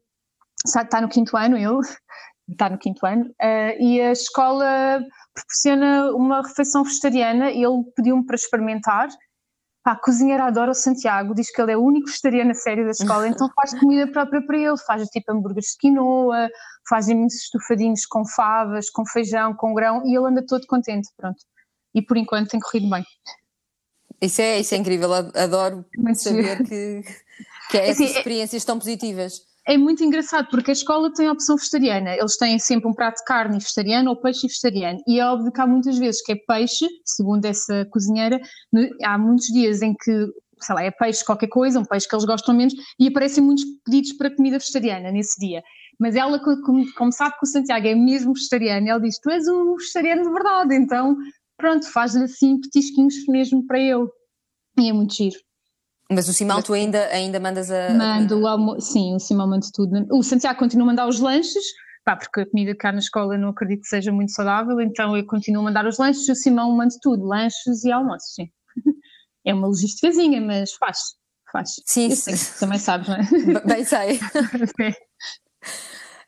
está 0.64 1.00
no 1.00 1.08
quinto 1.08 1.36
ano, 1.36 1.56
ele 1.56 1.80
está 2.50 2.68
no 2.68 2.78
quinto 2.78 3.04
ano, 3.06 3.24
uh, 3.26 3.82
e 3.82 4.00
a 4.00 4.12
escola 4.12 5.00
proporciona 5.34 6.12
uma 6.12 6.42
refeição 6.42 6.82
vegetariana 6.82 7.50
e 7.50 7.62
ele 7.62 7.84
pediu-me 7.94 8.24
para 8.24 8.36
experimentar. 8.36 9.08
Pá, 9.82 9.92
a 9.92 9.96
cozinheira 9.96 10.44
adora 10.44 10.72
o 10.72 10.74
Santiago, 10.74 11.34
diz 11.34 11.50
que 11.50 11.60
ele 11.60 11.72
é 11.72 11.76
o 11.76 11.82
único 11.82 12.06
vegetariano 12.06 12.50
a 12.50 12.54
sério 12.54 12.84
da 12.84 12.90
escola, 12.90 13.26
então 13.26 13.48
faz 13.56 13.78
comida 13.78 14.06
própria 14.10 14.44
para 14.44 14.58
ele, 14.58 14.76
faz 14.86 15.08
tipo 15.08 15.32
hambúrgueres 15.32 15.70
de 15.70 15.78
quinoa, 15.78 16.50
faz 16.88 17.08
imensos 17.08 17.44
estufadinhos 17.44 18.04
com 18.04 18.24
favas, 18.26 18.90
com 18.90 19.06
feijão, 19.06 19.54
com 19.54 19.72
grão 19.72 20.02
e 20.04 20.14
ele 20.14 20.26
anda 20.26 20.44
todo 20.46 20.66
contente, 20.66 21.08
pronto. 21.16 21.38
E 21.94 22.02
por 22.02 22.16
enquanto 22.16 22.50
tem 22.50 22.60
corrido 22.60 22.90
bem. 22.90 23.04
Isso 24.20 24.42
é, 24.42 24.60
isso 24.60 24.74
é 24.74 24.76
incrível, 24.76 25.12
adoro 25.14 25.84
muito 25.96 26.20
saber 26.20 26.58
que, 26.58 27.02
que 27.70 27.78
é 27.78 27.88
essas 27.88 28.06
assim, 28.06 28.18
experiências 28.18 28.64
tão 28.64 28.78
positivas. 28.78 29.49
É 29.66 29.76
muito 29.76 30.02
engraçado 30.02 30.48
porque 30.50 30.70
a 30.70 30.72
escola 30.72 31.12
tem 31.12 31.26
a 31.26 31.32
opção 31.32 31.56
vegetariana, 31.56 32.16
eles 32.16 32.36
têm 32.36 32.58
sempre 32.58 32.88
um 32.88 32.94
prato 32.94 33.18
de 33.18 33.24
carne 33.24 33.58
vegetariano 33.58 34.10
ou 34.10 34.16
peixe 34.16 34.46
vegetariano 34.46 34.98
e 35.06 35.20
é 35.20 35.26
óbvio 35.26 35.52
que 35.52 35.60
há 35.60 35.66
muitas 35.66 35.98
vezes 35.98 36.22
que 36.22 36.32
é 36.32 36.36
peixe, 36.36 36.86
segundo 37.04 37.44
essa 37.44 37.86
cozinheira, 37.90 38.40
há 39.04 39.18
muitos 39.18 39.46
dias 39.46 39.82
em 39.82 39.94
que 39.94 40.28
sei 40.62 40.74
lá, 40.74 40.82
é 40.84 40.90
peixe 40.90 41.24
qualquer 41.24 41.48
coisa, 41.48 41.80
um 41.80 41.84
peixe 41.84 42.08
que 42.08 42.14
eles 42.14 42.24
gostam 42.24 42.54
menos, 42.54 42.74
e 42.98 43.08
aparecem 43.08 43.42
muitos 43.42 43.64
pedidos 43.84 44.12
para 44.12 44.34
comida 44.34 44.58
vegetariana 44.58 45.10
nesse 45.10 45.38
dia. 45.40 45.62
Mas 45.98 46.14
ela, 46.14 46.38
como, 46.38 46.92
como 46.94 47.12
sabe 47.12 47.36
que 47.38 47.44
o 47.44 47.46
Santiago 47.46 47.86
é 47.86 47.94
mesmo 47.94 48.34
vegetariano, 48.34 48.88
ela 48.88 49.00
diz: 49.00 49.18
Tu 49.20 49.30
és 49.30 49.48
um 49.48 49.76
vegetariano 49.76 50.22
de 50.22 50.30
verdade, 50.30 50.74
então 50.74 51.16
pronto, 51.56 51.90
faz 51.90 52.16
assim 52.16 52.60
petisquinhos 52.60 53.14
mesmo 53.28 53.66
para 53.66 53.80
eu. 53.80 54.10
E 54.78 54.88
é 54.88 54.92
muito 54.92 55.14
giro. 55.14 55.36
Mas 56.10 56.28
o 56.28 56.32
Simão, 56.32 56.60
tu 56.60 56.72
ainda, 56.72 57.06
ainda 57.06 57.38
mandas 57.38 57.70
a. 57.70 57.90
Mando, 57.94 58.46
almo... 58.46 58.80
sim, 58.80 59.14
o 59.14 59.20
Simão 59.20 59.48
manda 59.48 59.66
tudo. 59.72 60.06
O 60.10 60.22
Santiago 60.22 60.58
continua 60.58 60.84
a 60.84 60.88
mandar 60.88 61.06
os 61.06 61.20
lanches, 61.20 61.64
pá, 62.04 62.16
porque 62.16 62.40
a 62.40 62.46
comida 62.46 62.74
cá 62.74 62.90
na 62.90 62.98
escola 62.98 63.38
não 63.38 63.50
acredito 63.50 63.82
que 63.82 63.88
seja 63.88 64.10
muito 64.10 64.32
saudável, 64.32 64.80
então 64.80 65.16
eu 65.16 65.24
continuo 65.24 65.62
a 65.62 65.64
mandar 65.66 65.86
os 65.86 65.98
lanches 65.98 66.28
e 66.28 66.32
o 66.32 66.34
Simão 66.34 66.72
manda 66.72 66.94
tudo, 67.00 67.24
lanches 67.24 67.84
e 67.84 67.92
almoços, 67.92 68.34
sim. 68.34 68.48
É 69.42 69.54
uma 69.54 69.68
logísticazinha, 69.68 70.38
mas 70.38 70.74
faz, 70.74 70.98
faz. 71.50 71.70
Sim, 71.86 72.14
sim. 72.14 72.58
Também 72.58 72.78
sabes, 72.78 73.08
não 73.08 73.16
é? 73.16 73.60
Bem 73.64 73.84
sei. 73.84 74.20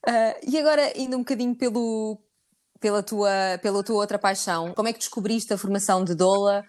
Uh, 0.04 0.34
e 0.50 0.58
agora, 0.58 0.92
indo 0.98 1.16
um 1.16 1.20
bocadinho 1.20 1.54
pelo, 1.54 2.18
pela, 2.82 3.02
tua, 3.02 3.30
pela 3.62 3.82
tua 3.82 3.96
outra 3.96 4.18
paixão, 4.18 4.74
como 4.74 4.88
é 4.88 4.92
que 4.92 4.98
descobriste 4.98 5.54
a 5.54 5.58
formação 5.58 6.04
de 6.04 6.14
Dola? 6.14 6.64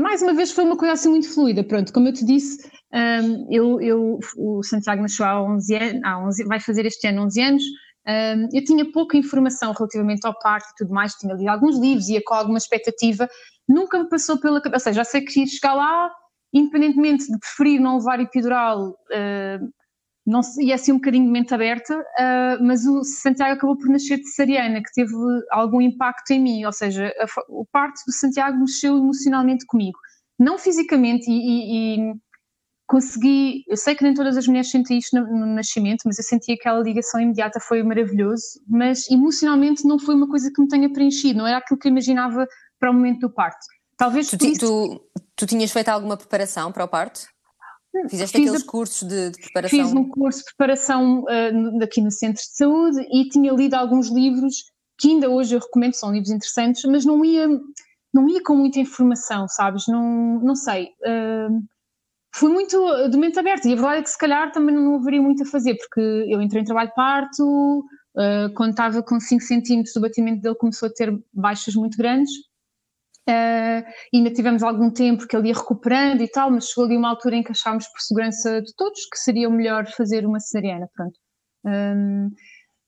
Mais 0.00 0.22
uma 0.22 0.32
vez 0.32 0.50
foi 0.50 0.64
uma 0.64 0.76
coisa 0.76 0.94
assim 0.94 1.10
muito 1.10 1.32
fluida, 1.32 1.62
pronto, 1.62 1.92
como 1.92 2.08
eu 2.08 2.12
te 2.12 2.24
disse, 2.24 2.68
um, 2.92 3.46
eu, 3.50 3.80
eu, 3.80 4.18
o 4.36 4.62
Santiago 4.62 5.02
nasceu 5.02 5.26
há 5.26 5.40
11 5.40 5.74
anos, 5.76 6.00
há 6.04 6.26
11, 6.26 6.44
vai 6.44 6.58
fazer 6.58 6.86
este 6.86 7.06
ano 7.06 7.26
11 7.26 7.40
anos, 7.40 7.62
Um, 8.08 8.48
eu 8.54 8.64
tinha 8.64 8.90
pouca 8.90 9.18
informação 9.18 9.74
relativamente 9.76 10.26
ao 10.26 10.32
parto 10.38 10.70
e 10.70 10.76
tudo 10.78 10.94
mais, 10.94 11.12
tinha 11.12 11.34
lido 11.34 11.50
alguns 11.50 11.78
livros, 11.78 12.08
ia 12.08 12.22
com 12.24 12.32
alguma 12.32 12.56
expectativa, 12.56 13.28
nunca 13.68 13.98
me 13.98 14.08
passou 14.08 14.40
pela 14.40 14.62
cabeça, 14.62 14.88
ou 14.88 14.94
seja, 14.94 15.00
já 15.00 15.04
sei 15.04 15.20
que 15.20 15.34
queria 15.34 15.46
chegar 15.46 15.74
lá, 15.74 16.10
independentemente 16.50 17.30
de 17.30 17.38
preferir 17.38 17.78
não 17.78 17.98
levar 17.98 18.18
epidural, 18.18 18.92
uh, 18.92 19.68
não, 20.28 20.42
ia 20.60 20.74
assim 20.74 20.92
um 20.92 20.96
bocadinho 20.96 21.24
de 21.24 21.30
mente 21.30 21.54
aberta, 21.54 21.98
uh, 21.98 22.62
mas 22.62 22.84
o 22.84 23.02
Santiago 23.02 23.54
acabou 23.54 23.78
por 23.78 23.88
nascer 23.88 24.18
de 24.18 24.28
cesariana, 24.28 24.82
que 24.82 24.92
teve 24.92 25.14
algum 25.50 25.80
impacto 25.80 26.30
em 26.32 26.40
mim, 26.40 26.64
ou 26.66 26.72
seja, 26.72 27.10
a, 27.18 27.26
o 27.48 27.64
parto 27.72 28.02
do 28.06 28.12
Santiago 28.12 28.58
mexeu 28.58 28.98
emocionalmente 28.98 29.64
comigo, 29.66 29.98
não 30.38 30.58
fisicamente, 30.58 31.30
e, 31.30 31.32
e, 31.32 32.10
e 32.10 32.14
consegui, 32.86 33.64
eu 33.66 33.76
sei 33.76 33.94
que 33.94 34.04
nem 34.04 34.12
todas 34.12 34.36
as 34.36 34.46
mulheres 34.46 34.70
sentem 34.70 34.98
isto 34.98 35.18
no, 35.18 35.26
no, 35.26 35.46
nascimento, 35.46 36.02
mas 36.04 36.18
eu 36.18 36.24
senti 36.24 36.52
aquela 36.52 36.80
ligação 36.80 37.18
imediata, 37.18 37.58
foi 37.58 37.82
maravilhoso, 37.82 38.44
mas 38.68 39.10
emocionalmente 39.10 39.86
não 39.86 39.98
foi 39.98 40.14
uma 40.14 40.28
coisa 40.28 40.52
que 40.54 40.60
me 40.60 40.68
tenha 40.68 40.92
preenchido, 40.92 41.38
não 41.38 41.46
era 41.46 41.56
aquilo 41.56 41.80
que 41.80 41.88
eu 41.88 41.90
imaginava 41.90 42.46
para 42.78 42.90
o 42.90 42.94
momento 42.94 43.20
do 43.20 43.30
parto. 43.30 43.64
Talvez 43.96 44.28
tu, 44.28 44.36
tu, 44.36 45.00
tu 45.34 45.46
tinhas 45.46 45.72
feito 45.72 45.88
alguma 45.88 46.18
preparação 46.18 46.70
para 46.70 46.84
o 46.84 46.88
parto? 46.88 47.26
Fizeste 48.08 48.36
fiz 48.36 48.48
aqueles 48.48 48.62
a, 48.62 48.66
cursos 48.66 49.08
de, 49.08 49.30
de, 49.30 49.38
preparação? 49.38 49.78
Fiz 49.78 49.92
um 49.92 50.08
curso 50.08 50.38
de 50.40 50.44
preparação 50.44 51.22
uh, 51.22 51.82
aqui 51.82 52.00
no 52.00 52.10
Centro 52.10 52.42
de 52.42 52.56
Saúde 52.56 53.00
e 53.10 53.28
tinha 53.28 53.52
lido 53.52 53.74
alguns 53.74 54.08
livros 54.08 54.64
que 54.98 55.08
ainda 55.08 55.30
hoje 55.30 55.54
eu 55.54 55.60
recomendo, 55.60 55.94
são 55.94 56.12
livros 56.12 56.30
interessantes, 56.30 56.82
mas 56.84 57.04
não 57.04 57.24
ia, 57.24 57.48
não 58.12 58.28
ia 58.28 58.42
com 58.42 58.56
muita 58.56 58.80
informação, 58.80 59.46
sabes? 59.48 59.86
Não, 59.86 60.40
não 60.40 60.54
sei. 60.54 60.88
Uh, 61.00 61.62
fui 62.34 62.52
muito 62.52 63.08
de 63.08 63.16
mente 63.16 63.38
aberta 63.38 63.68
e 63.68 63.72
a 63.72 63.76
verdade 63.76 64.00
é 64.00 64.02
que 64.02 64.10
se 64.10 64.18
calhar 64.18 64.52
também 64.52 64.74
não 64.74 64.96
haveria 64.96 65.22
muito 65.22 65.44
a 65.44 65.46
fazer, 65.46 65.76
porque 65.76 66.00
eu 66.00 66.42
entrei 66.42 66.62
em 66.62 66.64
trabalho 66.64 66.88
de 66.88 66.94
parto, 66.94 67.78
uh, 68.16 68.52
quando 68.54 68.70
estava 68.70 69.02
com 69.02 69.18
5 69.18 69.42
centímetros 69.42 69.96
o 69.96 70.00
batimento 70.00 70.42
dele 70.42 70.56
começou 70.56 70.88
a 70.88 70.92
ter 70.92 71.16
baixas 71.32 71.74
muito 71.74 71.96
grandes 71.96 72.32
Uh, 73.28 73.84
ainda 74.14 74.32
tivemos 74.32 74.62
algum 74.62 74.90
tempo 74.90 75.26
que 75.26 75.36
ele 75.36 75.48
ia 75.48 75.54
recuperando 75.54 76.22
e 76.22 76.28
tal, 76.28 76.50
mas 76.50 76.68
chegou 76.68 76.86
ali 76.86 76.96
uma 76.96 77.10
altura 77.10 77.36
em 77.36 77.42
que 77.42 77.52
achámos 77.52 77.86
por 77.86 78.00
segurança 78.00 78.62
de 78.62 78.74
todos 78.74 79.00
que 79.04 79.18
seria 79.18 79.50
o 79.50 79.52
melhor 79.52 79.86
fazer 79.86 80.24
uma 80.24 80.40
cesariana, 80.40 80.88
pronto. 80.94 81.18
Um, 81.66 82.30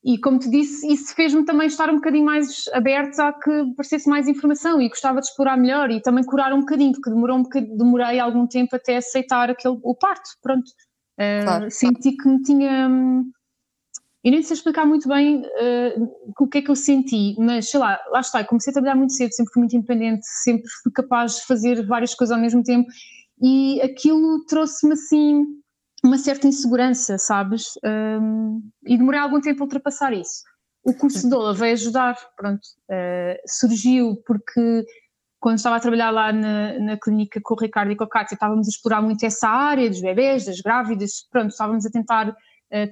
e 0.02 0.18
como 0.18 0.38
te 0.38 0.48
disse, 0.48 0.90
isso 0.90 1.14
fez-me 1.14 1.44
também 1.44 1.66
estar 1.66 1.90
um 1.90 1.96
bocadinho 1.96 2.24
mais 2.24 2.64
aberto 2.72 3.20
a 3.20 3.34
que 3.34 3.50
aparecesse 3.50 4.08
mais 4.08 4.26
informação 4.28 4.80
e 4.80 4.88
gostava 4.88 5.20
de 5.20 5.26
explorar 5.26 5.58
melhor 5.58 5.90
e 5.90 6.00
também 6.00 6.24
curar 6.24 6.54
um 6.54 6.60
bocadinho, 6.60 6.92
porque 6.92 7.10
demorou 7.10 7.36
um 7.36 7.42
bocadinho, 7.42 7.76
demorei 7.76 8.18
algum 8.18 8.46
tempo 8.46 8.74
até 8.74 8.96
aceitar 8.96 9.50
aquele, 9.50 9.78
o 9.82 9.94
parto, 9.94 10.30
pronto. 10.42 10.70
Uh, 11.18 11.44
claro, 11.44 11.70
senti 11.70 12.16
claro. 12.16 12.16
que 12.16 12.28
me 12.30 12.42
tinha 12.42 12.88
hum, 12.88 13.30
eu 14.22 14.30
nem 14.30 14.42
sei 14.42 14.54
explicar 14.54 14.84
muito 14.84 15.08
bem 15.08 15.42
uh, 15.42 16.16
o 16.38 16.46
que 16.46 16.58
é 16.58 16.62
que 16.62 16.70
eu 16.70 16.76
senti, 16.76 17.34
mas 17.38 17.70
sei 17.70 17.80
lá, 17.80 17.98
lá 18.10 18.20
está, 18.20 18.44
comecei 18.44 18.70
a 18.70 18.74
trabalhar 18.74 18.94
muito 18.94 19.14
cedo, 19.14 19.32
sempre 19.32 19.52
fui 19.52 19.60
muito 19.60 19.76
independente, 19.76 20.26
sempre 20.42 20.68
fui 20.82 20.92
capaz 20.92 21.36
de 21.36 21.46
fazer 21.46 21.86
várias 21.86 22.14
coisas 22.14 22.34
ao 22.34 22.40
mesmo 22.40 22.62
tempo 22.62 22.86
e 23.40 23.80
aquilo 23.80 24.44
trouxe-me 24.44 24.92
assim 24.92 25.46
uma 26.04 26.18
certa 26.18 26.46
insegurança, 26.46 27.18
sabes? 27.18 27.72
Um, 27.84 28.62
e 28.86 28.96
demorei 28.96 29.20
algum 29.20 29.40
tempo 29.40 29.62
a 29.62 29.64
ultrapassar 29.64 30.12
isso. 30.12 30.42
O 30.82 30.94
curso 30.94 31.22
de 31.22 31.30
Dola 31.30 31.52
veio 31.52 31.74
ajudar, 31.74 32.16
pronto, 32.36 32.62
uh, 32.90 33.36
surgiu 33.46 34.16
porque 34.26 34.84
quando 35.38 35.56
estava 35.56 35.76
a 35.76 35.80
trabalhar 35.80 36.10
lá 36.10 36.32
na, 36.32 36.78
na 36.78 36.98
clínica 36.98 37.40
com 37.42 37.54
o 37.54 37.58
Ricardo 37.58 37.90
e 37.90 37.96
com 37.96 38.04
a 38.04 38.08
Cátia, 38.08 38.34
estávamos 38.34 38.66
a 38.66 38.70
explorar 38.70 39.00
muito 39.00 39.24
essa 39.24 39.48
área 39.48 39.88
dos 39.88 40.00
bebés, 40.00 40.44
das 40.44 40.60
grávidas, 40.60 41.26
pronto, 41.30 41.50
estávamos 41.50 41.86
a 41.86 41.90
tentar 41.90 42.36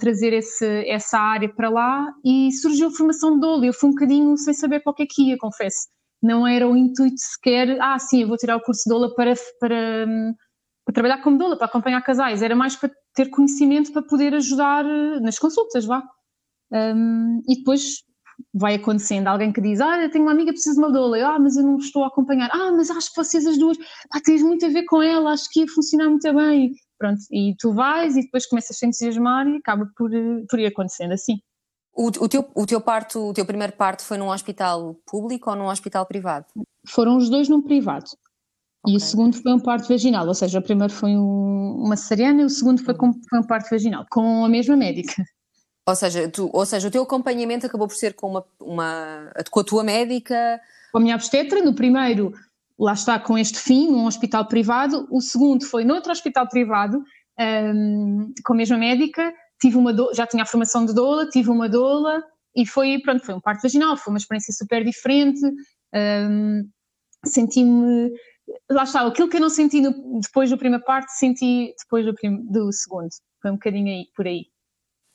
trazer 0.01 0.33
esse, 0.33 0.67
essa 0.88 1.19
área 1.19 1.49
para 1.49 1.69
lá 1.71 2.07
e 2.25 2.51
surgiu 2.53 2.88
a 2.88 2.91
formação 2.91 3.35
de 3.35 3.41
dolo. 3.41 3.64
Eu 3.64 3.73
fui 3.73 3.88
um 3.88 3.93
bocadinho 3.93 4.37
sem 4.37 4.53
saber 4.53 4.81
para 4.81 4.91
o 4.91 4.95
que 4.95 5.05
é 5.05 5.07
que 5.09 5.31
ia, 5.31 5.38
confesso. 5.38 5.87
Não 6.23 6.47
era 6.47 6.69
o 6.69 6.77
intuito 6.77 7.19
sequer, 7.19 7.81
ah, 7.81 7.99
sim, 7.99 8.23
eu 8.23 8.29
vou 8.29 8.37
tirar 8.37 8.57
o 8.57 8.61
curso 8.61 8.83
de 8.85 8.91
doula 8.91 9.14
para, 9.14 9.35
para, 9.61 10.07
para 10.85 10.95
trabalhar 10.95 11.23
como 11.23 11.38
doula, 11.38 11.57
para 11.57 11.67
acompanhar 11.67 12.03
casais. 12.03 12.43
Era 12.43 12.57
mais 12.57 12.75
para 12.75 12.91
ter 13.14 13.31
conhecimento 13.31 13.93
para 13.93 14.03
poder 14.03 14.35
ajudar 14.35 14.85
eh, 14.85 15.21
nas 15.21 15.38
consultas, 15.38 15.85
vá. 15.85 16.03
Um, 16.73 17.41
e 17.49 17.59
depois 17.59 18.03
vai 18.55 18.75
acontecendo. 18.75 19.29
Alguém 19.29 19.53
que 19.53 19.61
diz, 19.61 19.81
ah, 19.81 20.03
eu 20.03 20.11
tenho 20.11 20.25
uma 20.25 20.33
amiga 20.33 20.51
que 20.51 20.55
precisa 20.55 20.75
de 20.75 20.81
uma 20.81 20.93
doula. 20.93 21.19
Eu, 21.19 21.27
ah, 21.27 21.38
mas 21.38 21.57
eu 21.57 21.62
não 21.62 21.77
estou 21.77 22.05
a 22.05 22.09
acompanhar. 22.09 22.51
Ah, 22.53 22.73
mas 22.73 22.91
acho 22.91 23.11
que 23.11 23.17
vocês 23.17 23.47
as 23.47 23.59
duas, 23.59 23.77
pá, 24.11 24.21
tens 24.25 24.43
muito 24.43 24.67
a 24.67 24.69
ver 24.69 24.85
com 24.85 25.03
ela, 25.03 25.33
acho 25.33 25.49
que 25.51 25.61
ia 25.61 25.69
funcionar 25.69 26.09
muito 26.09 26.33
bem. 26.35 26.73
Pronto, 26.99 27.21
e 27.31 27.55
tu 27.59 27.73
vais 27.73 28.17
e 28.17 28.23
depois 28.23 28.47
começas 28.47 28.77
a 28.77 28.79
se 28.79 28.87
entusiasmar 28.87 29.47
e 29.47 29.57
acaba 29.57 29.89
por, 29.97 30.11
por 30.51 30.59
ir 30.59 30.67
acontecendo 30.67 31.13
assim. 31.13 31.39
O, 31.95 32.07
o, 32.07 32.29
teu, 32.29 32.49
o 32.55 32.67
teu 32.67 32.81
parto, 32.81 33.29
o 33.29 33.33
teu 33.33 33.47
primeiro 33.47 33.73
parto 33.73 34.03
foi 34.03 34.19
num 34.19 34.31
hospital 34.31 34.97
público 35.07 35.51
ou 35.51 35.57
num 35.57 35.67
hospital 35.67 36.07
privado? 36.07 36.47
Foram 36.87 37.17
os 37.17 37.31
dois 37.31 37.49
num 37.49 37.63
privado. 37.63 38.07
Okay. 38.85 38.95
E 38.95 38.97
o 38.97 39.01
segundo 39.01 39.41
foi 39.41 39.53
um 39.53 39.61
parto 39.61 39.89
vaginal, 39.89 40.27
ou 40.27 40.35
seja, 40.35 40.59
o 40.59 40.63
primeiro 40.63 40.93
foi 40.93 41.17
um, 41.17 41.83
uma 41.85 41.97
cesariana 41.97 42.43
e 42.43 42.45
o 42.45 42.51
segundo 42.51 42.83
foi, 42.85 42.95
com, 42.95 43.13
foi 43.29 43.39
um 43.39 43.43
parto 43.43 43.71
vaginal, 43.71 44.07
com 44.11 44.45
a 44.45 44.49
mesma 44.49 44.77
médica. 44.77 45.25
Ou 45.87 45.97
seja, 45.97 46.29
tu, 46.29 46.51
ou 46.53 46.67
seja, 46.67 46.87
o 46.87 46.91
teu 46.91 47.03
acompanhamento 47.03 47.67
acabou 47.67 47.89
por 47.89 47.97
ser 47.97 48.15
com, 48.15 48.29
uma, 48.29 48.45
uma, 48.61 49.33
com 49.51 49.61
a 49.61 49.65
tua 49.65 49.83
médica? 49.83 50.61
Com 50.93 50.99
a 50.99 51.01
minha 51.01 51.15
obstetra, 51.15 51.63
no 51.63 51.75
primeiro 51.75 52.33
lá 52.79 52.93
está 52.93 53.19
com 53.19 53.37
este 53.37 53.59
fim, 53.59 53.91
num 53.91 54.07
hospital 54.07 54.47
privado. 54.47 55.07
O 55.11 55.21
segundo 55.21 55.67
foi 55.67 55.85
noutro 55.85 56.12
hospital 56.12 56.49
privado, 56.49 57.03
um, 57.38 58.33
com 58.45 58.53
a 58.53 58.57
mesma 58.57 58.79
médica. 58.79 59.33
Tive 59.61 59.77
uma 59.77 59.93
do... 59.93 60.14
já 60.14 60.27
tinha 60.27 60.45
a 60.45 60.47
formação 60.47 60.87
de 60.87 60.95
doula, 60.95 61.29
tive 61.29 61.51
uma 61.51 61.69
doula 61.69 62.23
e 62.55 62.64
foi, 62.64 62.99
pronto, 63.01 63.25
foi 63.25 63.35
um 63.35 63.41
parto 63.41 63.62
vaginal, 63.62 63.97
foi 63.97 64.12
uma 64.12 64.19
experiência 64.19 64.55
super 64.55 64.85
diferente. 64.85 65.41
Um, 65.95 66.69
senti-me, 67.25 68.12
lá 68.71 68.85
está, 68.85 69.05
aquilo 69.07 69.29
que 69.29 69.37
eu 69.37 69.41
não 69.41 69.51
senti 69.51 69.81
no, 69.81 70.21
depois 70.21 70.51
do 70.51 70.57
primeiro 70.59 70.85
parto, 70.85 71.09
senti 71.11 71.75
depois 71.83 72.07
do, 72.07 72.14
prim... 72.14 72.45
do 72.47 72.73
segundo. 72.73 73.09
Foi 73.43 73.51
um 73.51 73.55
bocadinho 73.55 73.88
aí, 73.88 74.07
por 74.14 74.27
aí. 74.27 74.47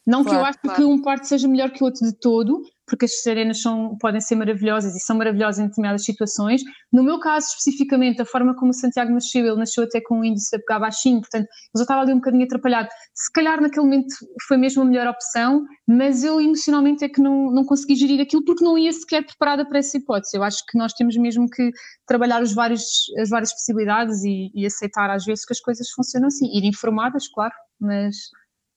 Não 0.06 0.24
claro, 0.24 0.38
que 0.38 0.42
eu 0.42 0.46
acho 0.46 0.60
claro. 0.60 0.78
que 0.78 0.86
um 0.86 1.02
parto 1.02 1.26
seja 1.26 1.48
melhor 1.48 1.72
que 1.72 1.82
o 1.82 1.86
outro 1.86 2.06
de 2.06 2.14
todo, 2.20 2.62
porque 2.86 3.06
as 3.06 3.22
serenas 3.22 3.62
são, 3.62 3.98
podem 4.00 4.20
ser 4.20 4.36
maravilhosas 4.36 4.96
e 4.96 5.00
são 5.00 5.18
maravilhosas 5.18 5.60
em 5.60 5.68
determinadas 5.68 6.04
situações. 6.04 6.62
No 6.92 7.04
meu 7.04 7.20
caso, 7.20 7.48
especificamente, 7.48 8.22
a 8.22 8.26
forma 8.26 8.56
como 8.56 8.72
o 8.72 8.74
Santiago 8.74 9.12
nasceu, 9.12 9.46
ele 9.46 9.56
nasceu 9.56 9.84
até 9.84 10.02
com 10.02 10.20
um 10.20 10.24
índice 10.24 10.56
de 10.56 10.64
pegar 10.64 10.80
baixinho, 10.80 11.22
portanto, 11.22 11.46
eu 11.46 11.80
já 11.80 11.84
estava 11.84 12.02
ali 12.02 12.14
um 12.14 12.18
bocadinho 12.18 12.44
atrapalhado. 12.44 12.90
Se 13.14 13.32
calhar 13.32 13.62
naquele 13.62 13.86
momento 13.86 14.14
foi 14.48 14.58
mesmo 14.58 14.82
a 14.82 14.86
melhor 14.86 15.08
opção, 15.08 15.66
mas 15.88 16.24
eu 16.24 16.40
emocionalmente 16.42 17.04
é 17.04 17.10
que 17.10 17.22
não, 17.22 17.52
não 17.52 17.64
consegui 17.64 17.96
gerir 17.96 18.22
aquilo 18.22 18.44
porque 18.44 18.64
não 18.64 18.78
ia 18.78 18.92
sequer 18.92 19.26
preparada 19.26 19.68
para 19.68 19.80
essa 19.80 19.98
hipótese. 19.98 20.36
Eu 20.36 20.44
acho 20.44 20.64
que 20.70 20.78
nós 20.78 20.94
temos 20.94 21.16
mesmo 21.18 21.48
que 21.50 21.72
trabalhar 22.06 22.42
os 22.42 22.54
vários, 22.54 23.06
as 23.20 23.30
várias 23.30 23.54
possibilidades 23.54 24.24
e, 24.24 24.52
e 24.54 24.66
aceitar 24.66 25.10
às 25.10 25.26
vezes 25.26 25.46
que 25.46 25.54
as 25.54 25.60
coisas 25.60 25.90
funcionam 25.92 26.28
assim. 26.28 26.46
Ir 26.58 26.66
informadas, 26.66 27.28
claro, 27.28 27.54
mas 27.80 28.16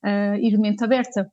uh, 0.05 0.37
ir 0.41 0.57
mente 0.59 0.83
aberta. 0.85 1.31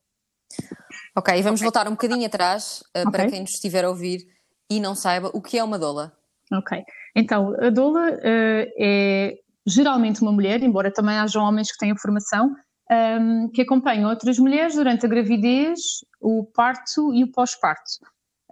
Ok, 1.15 1.41
vamos 1.41 1.59
okay. 1.59 1.65
voltar 1.65 1.87
um 1.87 1.91
bocadinho 1.91 2.25
atrás 2.25 2.83
uh, 2.95 3.07
okay. 3.07 3.11
para 3.11 3.29
quem 3.29 3.41
nos 3.41 3.51
estiver 3.51 3.85
a 3.85 3.89
ouvir 3.89 4.27
e 4.69 4.79
não 4.79 4.95
saiba 4.95 5.29
o 5.33 5.41
que 5.41 5.57
é 5.57 5.63
uma 5.63 5.77
doula. 5.77 6.11
Ok, 6.51 6.83
então 7.15 7.55
a 7.59 7.69
doula 7.69 8.11
uh, 8.11 8.71
é 8.77 9.35
geralmente 9.65 10.21
uma 10.21 10.31
mulher, 10.31 10.61
embora 10.61 10.91
também 10.91 11.17
haja 11.17 11.39
homens 11.39 11.71
que 11.71 11.77
tenham 11.77 11.97
formação, 11.97 12.47
um, 12.47 12.93
ehm, 12.93 13.47
que 13.53 13.61
acompanham 13.61 14.09
outras 14.09 14.37
mulheres 14.37 14.75
durante 14.75 15.05
a 15.05 15.09
gravidez, 15.09 15.79
o 16.19 16.43
parto 16.43 17.13
e 17.13 17.23
o 17.23 17.31
pós-parto. 17.31 17.99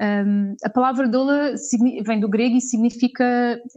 Um, 0.01 0.55
a 0.63 0.69
palavra 0.69 1.07
doula 1.07 1.53
vem 2.03 2.19
do 2.19 2.27
grego 2.27 2.55
e 2.55 2.61
significa, 2.61 3.23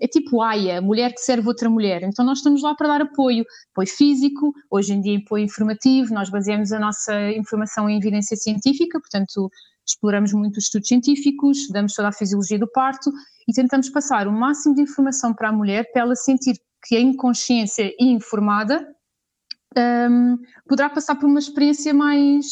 é 0.00 0.08
tipo 0.08 0.40
aia, 0.40 0.80
mulher 0.80 1.12
que 1.12 1.20
serve 1.20 1.46
outra 1.46 1.68
mulher. 1.68 2.02
Então 2.02 2.24
nós 2.24 2.38
estamos 2.38 2.62
lá 2.62 2.74
para 2.74 2.88
dar 2.88 3.02
apoio, 3.02 3.44
apoio 3.72 3.88
físico, 3.88 4.54
hoje 4.70 4.94
em 4.94 5.02
dia 5.02 5.18
apoio 5.18 5.44
informativo, 5.44 6.14
nós 6.14 6.30
baseamos 6.30 6.72
a 6.72 6.78
nossa 6.78 7.30
informação 7.32 7.90
em 7.90 7.98
evidência 7.98 8.38
científica, 8.38 8.98
portanto 8.98 9.50
exploramos 9.86 10.32
muito 10.32 10.56
os 10.56 10.64
estudos 10.64 10.88
científicos, 10.88 11.68
damos 11.70 11.92
toda 11.92 12.08
a 12.08 12.12
fisiologia 12.12 12.58
do 12.58 12.72
parto 12.72 13.10
e 13.46 13.52
tentamos 13.52 13.90
passar 13.90 14.26
o 14.26 14.32
máximo 14.32 14.74
de 14.74 14.80
informação 14.80 15.34
para 15.34 15.50
a 15.50 15.52
mulher 15.52 15.92
para 15.92 16.02
ela 16.02 16.16
sentir 16.16 16.56
que 16.86 16.96
a 16.96 17.00
inconsciência 17.00 17.92
e 18.00 18.06
informada 18.10 18.82
um, 19.76 20.38
poderá 20.66 20.88
passar 20.88 21.16
por 21.16 21.26
uma 21.26 21.38
experiência 21.38 21.92
mais... 21.92 22.46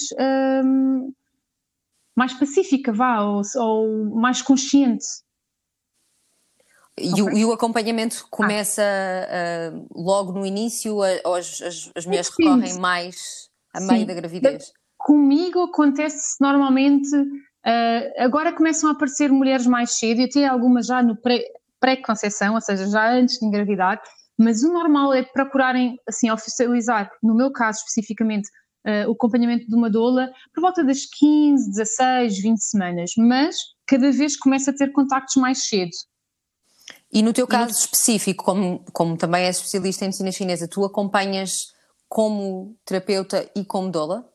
Um, 0.63 1.11
mais 2.23 2.35
pacífica, 2.35 2.93
vá, 2.93 3.21
ou, 3.21 3.43
ou 3.57 4.15
mais 4.15 4.41
consciente. 4.41 5.05
E, 6.97 7.11
okay. 7.11 7.23
o, 7.25 7.39
e, 7.39 7.45
o, 7.45 7.53
acompanhamento 7.53 8.27
começa 8.31 8.83
ah. 8.83 9.75
uh, 9.75 9.87
logo 9.93 10.33
no 10.33 10.47
início, 10.47 10.95
ou 11.25 11.35
as, 11.35 11.61
as, 11.61 11.91
as 11.97 12.07
mulheres 12.07 12.29
Sim. 12.29 12.45
recorrem 12.45 12.79
mais 12.79 13.49
a 13.75 13.81
Sim. 13.81 13.87
meio 13.89 14.07
da 14.07 14.15
gravidez? 14.15 14.73
Comigo 14.97 15.65
acontece 15.65 16.37
normalmente, 16.41 17.13
uh, 17.17 18.23
agora 18.23 18.53
começam 18.53 18.89
a 18.89 18.93
aparecer 18.93 19.33
mulheres 19.33 19.67
mais 19.67 19.99
cedo, 19.99 20.21
e 20.21 20.25
até 20.25 20.47
algumas 20.47 20.87
já 20.87 21.03
no 21.03 21.19
pré-conceição, 21.81 22.55
ou 22.55 22.61
seja, 22.61 22.87
já 22.89 23.11
antes 23.11 23.41
de 23.41 23.47
engravidar, 23.47 24.01
mas 24.39 24.63
o 24.63 24.73
normal 24.73 25.13
é 25.13 25.25
procurarem, 25.25 25.97
assim, 26.09 26.31
oficializar, 26.31 27.11
no 27.21 27.35
meu 27.35 27.51
caso 27.51 27.79
especificamente, 27.81 28.49
uh, 28.87 29.09
o 29.09 29.13
acompanhamento 29.13 29.67
de 29.67 29.75
uma 29.75 29.91
doula 29.91 30.31
por 30.55 30.61
volta 30.61 30.85
das 30.85 31.07
15, 31.07 31.71
16, 31.71 32.39
20 32.41 32.59
semanas, 32.59 33.13
mas 33.17 33.57
cada 33.87 34.11
vez 34.11 34.37
começa 34.37 34.71
a 34.71 34.75
ter 34.75 34.93
contactos 34.93 35.37
mais 35.37 35.67
cedo. 35.67 35.91
E 37.13 37.23
no 37.23 37.33
teu 37.33 37.47
caso 37.47 37.73
no... 37.73 37.79
específico, 37.79 38.45
como, 38.45 38.85
como 38.93 39.17
também 39.17 39.45
és 39.45 39.57
especialista 39.57 40.05
em 40.05 40.09
medicina 40.09 40.33
chinesa, 40.33 40.69
tu 40.69 40.85
acompanhas 40.85 41.73
como 42.09 42.77
terapeuta 42.85 43.51
e 43.55 43.65
como 43.65 43.91
doula? 43.91 44.29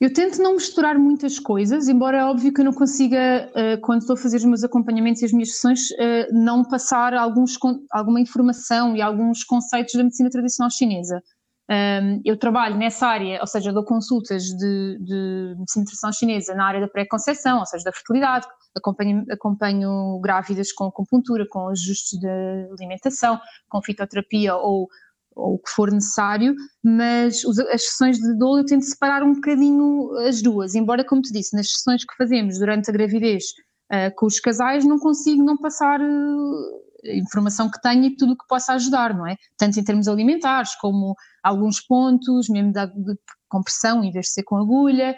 Eu 0.00 0.10
tento 0.10 0.40
não 0.40 0.54
misturar 0.54 0.98
muitas 0.98 1.38
coisas, 1.38 1.86
embora 1.86 2.18
é 2.18 2.24
óbvio 2.24 2.54
que 2.54 2.62
eu 2.62 2.64
não 2.64 2.72
consiga, 2.72 3.50
uh, 3.50 3.78
quando 3.82 4.00
estou 4.00 4.14
a 4.14 4.16
fazer 4.16 4.38
os 4.38 4.44
meus 4.46 4.64
acompanhamentos 4.64 5.20
e 5.20 5.26
as 5.26 5.32
minhas 5.32 5.52
sessões, 5.52 5.90
uh, 5.90 6.32
não 6.32 6.64
passar 6.64 7.12
alguns, 7.12 7.58
alguma 7.90 8.18
informação 8.18 8.96
e 8.96 9.02
alguns 9.02 9.44
conceitos 9.44 9.92
da 9.92 10.02
medicina 10.02 10.30
tradicional 10.30 10.70
chinesa. 10.70 11.22
Um, 11.70 12.20
eu 12.24 12.36
trabalho 12.36 12.76
nessa 12.76 13.06
área, 13.06 13.38
ou 13.40 13.46
seja, 13.46 13.72
dou 13.72 13.84
consultas 13.84 14.42
de, 14.42 14.98
de 15.00 15.54
tradicional 15.72 16.12
chinesa 16.12 16.52
na 16.52 16.66
área 16.66 16.80
da 16.80 16.88
pré-conceição, 16.88 17.60
ou 17.60 17.66
seja, 17.66 17.84
da 17.84 17.92
fertilidade, 17.92 18.44
acompanho, 18.76 19.24
acompanho 19.30 20.18
grávidas 20.20 20.72
com 20.72 20.86
acupuntura, 20.86 21.46
com 21.48 21.68
ajustes 21.68 22.18
de 22.18 22.28
alimentação, 22.76 23.40
com 23.68 23.82
fitoterapia 23.82 24.56
ou 24.56 24.88
ou 25.36 25.54
o 25.54 25.58
que 25.58 25.70
for 25.70 25.92
necessário, 25.92 26.54
mas 26.82 27.44
as 27.72 27.84
sessões 27.84 28.18
de 28.18 28.36
dolo 28.36 28.58
eu 28.58 28.66
tento 28.66 28.82
separar 28.82 29.22
um 29.22 29.32
bocadinho 29.32 30.12
as 30.26 30.42
duas, 30.42 30.74
embora, 30.74 31.04
como 31.04 31.22
te 31.22 31.32
disse, 31.32 31.56
nas 31.56 31.70
sessões 31.70 32.04
que 32.04 32.16
fazemos 32.16 32.58
durante 32.58 32.90
a 32.90 32.92
gravidez 32.92 33.44
uh, 33.92 34.14
com 34.16 34.26
os 34.26 34.40
casais 34.40 34.84
não 34.84 34.98
consigo 34.98 35.42
não 35.42 35.56
passar 35.56 36.00
uh, 36.00 36.89
informação 37.04 37.70
que 37.70 37.80
tenho 37.80 38.04
e 38.04 38.16
tudo 38.16 38.32
o 38.32 38.36
que 38.36 38.46
possa 38.48 38.74
ajudar, 38.74 39.14
não 39.14 39.26
é? 39.26 39.36
Tanto 39.56 39.78
em 39.78 39.84
termos 39.84 40.08
alimentares 40.08 40.74
como 40.76 41.14
alguns 41.42 41.80
pontos, 41.80 42.48
mesmo 42.48 42.72
de, 42.72 42.86
de 42.86 43.18
compressão 43.48 44.04
em 44.04 44.10
vez 44.10 44.26
de 44.26 44.32
ser 44.32 44.42
com 44.44 44.56
agulha, 44.56 45.16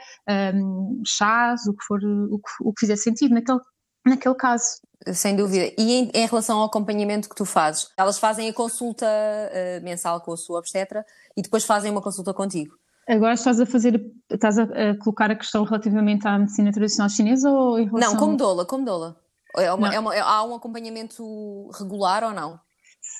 um, 0.55 1.03
chás, 1.07 1.67
o 1.67 1.75
que 1.75 1.85
for, 1.85 2.01
o 2.03 2.39
que, 2.39 2.51
o 2.69 2.73
que 2.73 2.81
fizer 2.81 2.97
sentido 2.97 3.35
naquele, 3.35 3.61
naquele 4.07 4.35
caso. 4.35 4.81
Sem 5.13 5.35
dúvida. 5.35 5.73
E 5.77 5.93
em, 5.93 6.11
em, 6.15 6.27
relação 6.27 6.59
ao 6.59 6.67
acompanhamento 6.67 7.29
que 7.29 7.35
tu 7.35 7.45
fazes, 7.45 7.89
elas 7.97 8.19
fazem 8.19 8.49
a 8.49 8.53
consulta 8.53 9.07
uh, 9.07 9.85
mensal 9.85 10.21
com 10.21 10.33
a 10.33 10.37
sua 10.37 10.61
obstetra 10.61 11.05
e 11.37 11.43
depois 11.43 11.65
fazem 11.65 11.91
uma 11.91 12.01
consulta 12.01 12.33
contigo? 12.33 12.77
Agora 13.09 13.35
estás 13.35 13.61
a 13.61 13.67
fazer, 13.67 14.01
estás 14.31 14.59
a, 14.59 14.63
a 14.63 14.99
colocar 14.99 15.29
a 15.31 15.35
questão 15.35 15.65
relativamente 15.65 16.27
à 16.27 16.39
medicina 16.39 16.71
tradicional 16.71 17.11
chinesa 17.11 17.51
ou 17.51 17.79
em 17.81 17.87
relação... 17.87 18.13
Não, 18.13 18.17
como 18.17 18.37
doula, 18.37 18.65
como 18.65 18.85
doula. 18.85 19.17
É 19.57 19.73
uma, 19.73 19.95
é 19.95 19.99
uma, 19.99 20.15
é, 20.15 20.21
há 20.21 20.43
um 20.45 20.55
acompanhamento 20.55 21.71
regular 21.79 22.25
ou 22.25 22.33
não? 22.33 22.59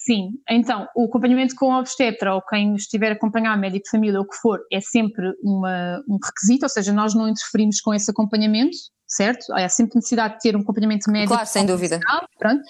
Sim, 0.05 0.31
então 0.49 0.87
o 0.95 1.07
acompanhamento 1.07 1.57
com 1.57 1.73
a 1.73 1.81
obstetra 1.81 2.35
ou 2.35 2.43
quem 2.43 2.77
estiver 2.77 3.11
a 3.11 3.15
acompanhar 3.15 3.57
médico 3.59 3.85
de 3.85 3.91
família 3.91 4.19
ou 4.19 4.25
o 4.25 4.29
que 4.29 4.37
for 4.37 4.61
é 4.73 4.81
sempre 4.81 5.33
uma, 5.43 6.01
um 6.09 6.19
requisito, 6.25 6.65
ou 6.65 6.69
seja, 6.69 6.93
nós 6.93 7.15
não 7.15 7.29
interferimos 7.29 7.81
com 7.81 7.93
esse 7.93 8.11
acompanhamento, 8.11 8.77
certo? 9.07 9.53
Há 9.53 9.69
sempre 9.69 9.97
necessidade 9.97 10.35
de 10.35 10.41
ter 10.41 10.57
um 10.57 10.61
acompanhamento 10.61 11.11
médico. 11.11 11.35
Claro, 11.35 11.49
sem 11.49 11.67
dúvida. 11.67 11.99
Pronto. 12.39 12.61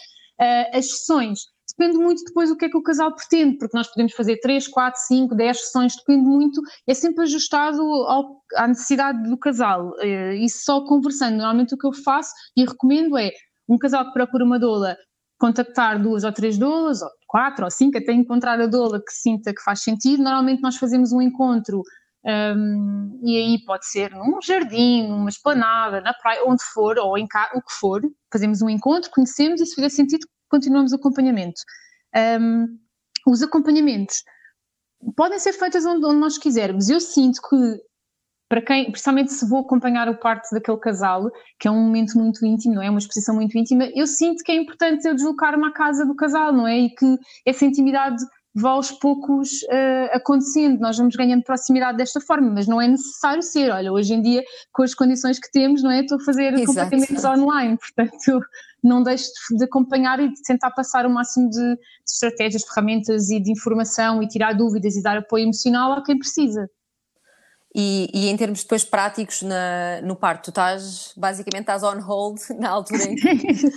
Uh, 0.40 0.76
as 0.76 0.90
sessões 0.90 1.40
depende 1.76 1.98
muito 1.98 2.22
depois 2.24 2.48
do 2.48 2.56
que 2.56 2.64
é 2.64 2.68
que 2.68 2.76
o 2.76 2.82
casal 2.82 3.14
pretende, 3.14 3.58
porque 3.58 3.76
nós 3.76 3.88
podemos 3.88 4.12
fazer 4.12 4.38
3, 4.40 4.68
4, 4.68 5.00
5, 5.06 5.34
10 5.34 5.60
sessões, 5.60 5.96
depende 5.96 6.24
muito, 6.24 6.60
é 6.86 6.94
sempre 6.94 7.24
ajustado 7.24 7.80
ao, 7.82 8.42
à 8.56 8.68
necessidade 8.68 9.22
do 9.28 9.38
casal. 9.38 9.90
Uh, 9.98 10.32
e 10.32 10.48
só 10.48 10.84
conversando, 10.84 11.36
normalmente 11.36 11.74
o 11.74 11.78
que 11.78 11.86
eu 11.86 11.92
faço 11.92 12.30
e 12.56 12.64
recomendo 12.64 13.16
é 13.18 13.30
um 13.72 13.78
casal 13.78 14.06
que 14.06 14.12
procura 14.12 14.44
uma 14.44 14.58
doula 14.58 14.96
contactar 15.38 16.00
duas 16.00 16.22
ou 16.22 16.32
três 16.32 16.56
doulas, 16.56 17.02
ou 17.02 17.10
quatro 17.26 17.64
ou 17.64 17.70
cinco, 17.70 17.98
até 17.98 18.12
encontrar 18.12 18.60
a 18.60 18.66
doula 18.66 19.00
que 19.00 19.12
sinta 19.12 19.52
que 19.52 19.62
faz 19.62 19.82
sentido. 19.82 20.22
Normalmente 20.22 20.62
nós 20.62 20.76
fazemos 20.76 21.12
um 21.12 21.20
encontro 21.20 21.82
um, 22.24 23.20
e 23.24 23.36
aí 23.36 23.64
pode 23.64 23.84
ser 23.86 24.12
num 24.12 24.40
jardim, 24.40 25.08
numa 25.08 25.28
esplanada, 25.28 26.00
na 26.00 26.14
praia, 26.14 26.44
onde 26.46 26.62
for, 26.72 26.96
ou 26.98 27.18
em 27.18 27.26
cá, 27.26 27.50
o 27.54 27.60
que 27.60 27.72
for, 27.72 28.00
fazemos 28.32 28.62
um 28.62 28.68
encontro, 28.68 29.10
conhecemos 29.10 29.60
e 29.60 29.66
se 29.66 29.74
fizer 29.74 29.88
sentido, 29.88 30.26
continuamos 30.48 30.92
o 30.92 30.96
acompanhamento. 30.96 31.60
Um, 32.14 32.78
os 33.26 33.42
acompanhamentos 33.42 34.22
podem 35.16 35.38
ser 35.38 35.54
feitos 35.54 35.84
onde, 35.84 36.06
onde, 36.06 36.20
nós 36.20 36.38
quisermos. 36.38 36.88
Eu 36.88 37.00
sinto 37.00 37.40
que, 37.48 37.80
para 38.52 38.60
quem, 38.60 38.90
principalmente 38.90 39.32
se 39.32 39.48
vou 39.48 39.60
acompanhar 39.60 40.10
o 40.10 40.18
parto 40.18 40.50
daquele 40.52 40.76
casal, 40.76 41.30
que 41.58 41.66
é 41.66 41.70
um 41.70 41.86
momento 41.86 42.18
muito 42.18 42.44
íntimo, 42.44 42.74
não 42.74 42.82
é? 42.82 42.90
Uma 42.90 42.98
exposição 42.98 43.34
muito 43.34 43.56
íntima, 43.56 43.88
eu 43.94 44.06
sinto 44.06 44.44
que 44.44 44.52
é 44.52 44.54
importante 44.54 45.08
eu 45.08 45.14
deslocar-me 45.14 45.64
à 45.64 45.72
casa 45.72 46.04
do 46.04 46.14
casal, 46.14 46.52
não 46.52 46.68
é? 46.68 46.80
E 46.80 46.90
que 46.90 47.18
essa 47.46 47.64
intimidade 47.64 48.22
vá 48.54 48.72
aos 48.72 48.90
poucos 48.90 49.62
uh, 49.62 50.10
acontecendo, 50.12 50.78
nós 50.80 50.98
vamos 50.98 51.16
ganhando 51.16 51.42
proximidade 51.42 51.96
desta 51.96 52.20
forma, 52.20 52.50
mas 52.50 52.66
não 52.66 52.78
é 52.78 52.88
necessário 52.88 53.42
ser, 53.42 53.70
olha, 53.70 53.90
hoje 53.90 54.12
em 54.12 54.20
dia, 54.20 54.42
com 54.70 54.82
as 54.82 54.94
condições 54.94 55.38
que 55.38 55.50
temos, 55.50 55.82
não 55.82 55.90
é? 55.90 56.00
Estou 56.00 56.18
a 56.18 56.20
fazer 56.22 56.52
acompanhamentos 56.52 57.24
online, 57.24 57.78
portanto, 57.96 58.46
não 58.84 59.02
deixo 59.02 59.30
de 59.56 59.64
acompanhar 59.64 60.20
e 60.20 60.28
de 60.28 60.42
tentar 60.42 60.72
passar 60.72 61.06
o 61.06 61.10
máximo 61.10 61.48
de, 61.48 61.56
de 61.56 61.78
estratégias, 62.06 62.64
ferramentas 62.64 63.30
e 63.30 63.40
de 63.40 63.50
informação 63.50 64.22
e 64.22 64.28
tirar 64.28 64.52
dúvidas 64.52 64.94
e 64.94 65.02
dar 65.02 65.16
apoio 65.16 65.44
emocional 65.44 65.92
a 65.92 66.04
quem 66.04 66.18
precisa. 66.18 66.68
E, 67.74 68.08
e, 68.12 68.28
em 68.28 68.36
termos 68.36 68.62
depois 68.62 68.84
práticos 68.84 69.40
na, 69.40 70.00
no 70.02 70.14
parto, 70.14 70.44
tu 70.44 70.50
estás 70.50 71.14
basicamente 71.16 71.62
estás 71.62 71.82
on 71.82 72.00
hold 72.00 72.38
na 72.60 72.68
altura 72.68 73.04
em 73.04 73.14
que 73.14 73.28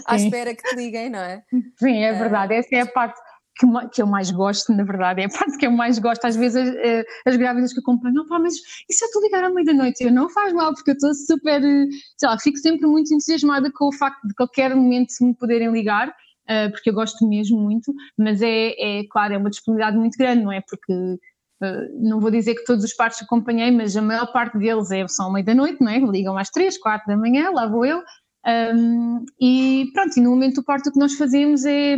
à 0.06 0.18
espera 0.18 0.54
que 0.54 0.64
te 0.64 0.76
liguem, 0.76 1.10
não 1.10 1.20
é? 1.20 1.44
Sim, 1.80 2.04
é 2.04 2.12
verdade. 2.12 2.56
Essa 2.56 2.76
é 2.76 2.82
a 2.82 2.88
parte 2.88 3.18
que, 3.58 3.66
que 3.94 4.02
eu 4.02 4.08
mais 4.08 4.30
gosto, 4.32 4.74
na 4.74 4.84
verdade, 4.84 5.22
é 5.22 5.26
a 5.26 5.30
parte 5.30 5.58
que 5.58 5.66
eu 5.66 5.72
mais 5.72 5.98
gosto. 5.98 6.26
Às 6.26 6.36
vezes 6.36 6.58
as, 6.58 6.76
eh, 6.76 7.06
as 7.26 7.38
grávidas 7.38 7.74
que 7.74 7.80
acompanham, 7.80 8.16
não, 8.16 8.28
pá, 8.28 8.38
mas 8.38 8.56
e 8.56 8.94
se 8.94 9.06
eu 9.06 9.10
te 9.10 9.22
ligar 9.22 9.44
à 9.44 9.50
meia 9.50 9.66
da 9.66 9.74
noite? 9.74 10.04
Eu 10.04 10.12
não 10.12 10.30
faz 10.30 10.52
mal, 10.54 10.74
porque 10.74 10.92
eu 10.92 10.96
estou 10.96 11.14
super, 11.14 11.64
eh, 11.64 11.86
sei 12.18 12.30
lá, 12.30 12.38
fico 12.38 12.58
sempre 12.58 12.86
muito 12.88 13.14
entusiasmada 13.14 13.72
com 13.74 13.88
o 13.88 13.94
facto 13.94 14.28
de 14.28 14.34
qualquer 14.36 14.76
momento 14.76 15.14
me 15.22 15.34
poderem 15.34 15.72
ligar, 15.72 16.10
uh, 16.10 16.72
porque 16.72 16.90
eu 16.90 16.94
gosto 16.94 17.28
mesmo 17.28 17.60
muito, 17.60 17.94
mas 18.18 18.42
é, 18.42 18.74
é, 18.78 19.04
claro, 19.10 19.34
é 19.34 19.38
uma 19.38 19.50
disponibilidade 19.50 19.98
muito 19.98 20.18
grande, 20.18 20.44
não 20.44 20.52
é? 20.52 20.62
Porque 20.62 20.92
uh, 20.92 21.18
não 21.94 22.20
vou 22.20 22.32
dizer 22.32 22.56
que 22.56 22.66
todos 22.66 22.84
os 22.84 22.94
partos 22.94 23.22
acompanhei, 23.22 23.72
mas 23.72 23.96
a 23.96 24.02
maior 24.02 24.32
parte 24.32 24.58
deles 24.58 24.92
é 24.92 25.08
só 25.08 25.24
à 25.24 25.32
meia 25.32 25.46
da 25.46 25.56
noite, 25.56 25.82
não 25.82 25.92
é? 25.92 26.00
Ligam 26.00 26.38
às 26.38 26.50
três, 26.50 26.78
quatro 26.78 27.08
da 27.08 27.18
manhã, 27.18 27.52
lá 27.52 27.68
vou 27.68 27.86
eu. 27.86 28.02
Um, 28.76 29.26
e 29.42 29.90
pronto, 29.94 30.18
e 30.18 30.22
no 30.22 30.30
momento 30.30 30.56
do 30.56 30.64
parto 30.64 30.90
o 30.90 30.94
que 30.94 31.00
nós 31.00 31.16
fazemos 31.16 31.66
é 31.66 31.98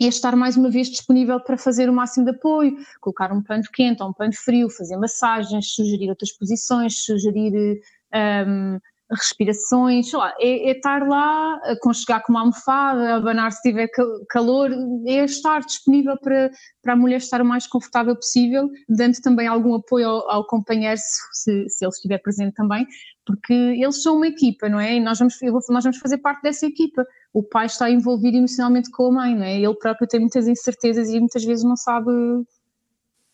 é 0.00 0.06
estar 0.06 0.34
mais 0.34 0.56
uma 0.56 0.70
vez 0.70 0.88
disponível 0.88 1.38
para 1.40 1.56
fazer 1.56 1.88
o 1.88 1.92
máximo 1.92 2.24
de 2.24 2.32
apoio, 2.32 2.76
colocar 3.00 3.32
um 3.32 3.40
pano 3.40 3.62
quente 3.72 4.02
ou 4.02 4.08
um 4.08 4.12
pano 4.12 4.32
frio, 4.34 4.68
fazer 4.68 4.96
massagens, 4.96 5.72
sugerir 5.72 6.08
outras 6.08 6.32
posições, 6.32 7.04
sugerir 7.04 7.80
um, 8.12 8.78
respirações, 9.10 10.08
sei 10.08 10.18
lá, 10.18 10.34
é, 10.38 10.70
é, 10.70 10.72
estar 10.72 11.06
lá, 11.06 11.56
aconchegar 11.64 12.22
com 12.22 12.32
uma 12.32 12.40
almofada, 12.40 13.16
abanar 13.16 13.52
se 13.52 13.60
tiver 13.62 13.88
calor, 14.30 14.70
é 15.06 15.24
estar 15.24 15.60
disponível 15.60 16.16
para, 16.18 16.50
para 16.82 16.94
a 16.94 16.96
mulher 16.96 17.18
estar 17.18 17.40
o 17.40 17.44
mais 17.44 17.66
confortável 17.66 18.16
possível, 18.16 18.68
dando 18.88 19.20
também 19.20 19.46
algum 19.46 19.74
apoio 19.74 20.08
ao, 20.08 20.30
ao 20.30 20.46
companheiro, 20.46 20.98
se, 21.32 21.68
se 21.68 21.84
ele 21.84 21.90
estiver 21.90 22.18
presente 22.18 22.54
também, 22.54 22.86
porque 23.26 23.52
eles 23.52 24.02
são 24.02 24.16
uma 24.16 24.26
equipa, 24.26 24.68
não 24.68 24.80
é? 24.80 24.96
E 24.96 25.00
nós 25.00 25.18
vamos, 25.18 25.36
nós 25.68 25.84
vamos 25.84 25.98
fazer 25.98 26.18
parte 26.18 26.42
dessa 26.42 26.66
equipa. 26.66 27.06
O 27.32 27.42
pai 27.42 27.66
está 27.66 27.90
envolvido 27.90 28.36
emocionalmente 28.36 28.90
com 28.90 29.06
a 29.06 29.12
mãe, 29.12 29.34
não 29.34 29.44
é? 29.44 29.56
Ele 29.56 29.74
próprio 29.74 30.08
tem 30.08 30.20
muitas 30.20 30.46
incertezas 30.46 31.08
e 31.08 31.18
muitas 31.18 31.44
vezes 31.44 31.64
não 31.64 31.76
sabe 31.76 32.10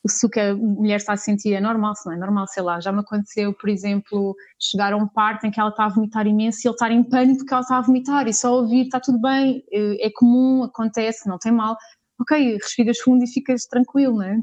se 0.06 0.24
o 0.24 0.30
que 0.30 0.40
a 0.40 0.54
mulher 0.54 0.96
está 0.96 1.12
a 1.12 1.16
sentir 1.16 1.52
é 1.52 1.60
normal, 1.60 1.94
se 1.94 2.06
não 2.06 2.14
é 2.14 2.16
normal, 2.16 2.46
sei 2.46 2.62
lá. 2.62 2.80
Já 2.80 2.90
me 2.92 3.00
aconteceu, 3.00 3.52
por 3.52 3.68
exemplo, 3.68 4.34
chegar 4.58 4.92
a 4.92 4.96
um 4.96 5.06
parto 5.06 5.46
em 5.46 5.50
que 5.50 5.60
ela 5.60 5.70
está 5.70 5.84
a 5.84 5.88
vomitar 5.88 6.26
imenso 6.26 6.60
e 6.60 6.68
ele 6.68 6.74
estar 6.74 6.90
em 6.90 7.02
pânico 7.02 7.38
porque 7.38 7.52
ela 7.52 7.62
está 7.62 7.76
a 7.78 7.82
vomitar 7.82 8.26
e 8.26 8.32
só 8.32 8.54
ouvir 8.54 8.86
está 8.86 8.98
tudo 8.98 9.20
bem, 9.20 9.64
é, 9.70 10.06
é 10.06 10.10
comum, 10.10 10.64
acontece, 10.64 11.28
não 11.28 11.38
tem 11.38 11.52
mal. 11.52 11.76
Ok, 12.18 12.54
respiras 12.56 12.98
fundo 12.98 13.24
e 13.24 13.26
ficas 13.26 13.66
tranquilo, 13.66 14.18
não 14.18 14.24
é? 14.24 14.40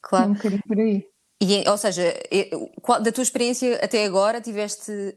Claro. 0.00 0.30
Um 0.30 0.34
bocadinho 0.34 0.62
por 0.66 0.78
aí. 0.78 1.06
E, 1.40 1.68
ou 1.68 1.76
seja, 1.76 2.14
da 3.02 3.12
tua 3.12 3.22
experiência 3.22 3.76
até 3.82 4.04
agora, 4.04 4.40
tiveste 4.40 5.16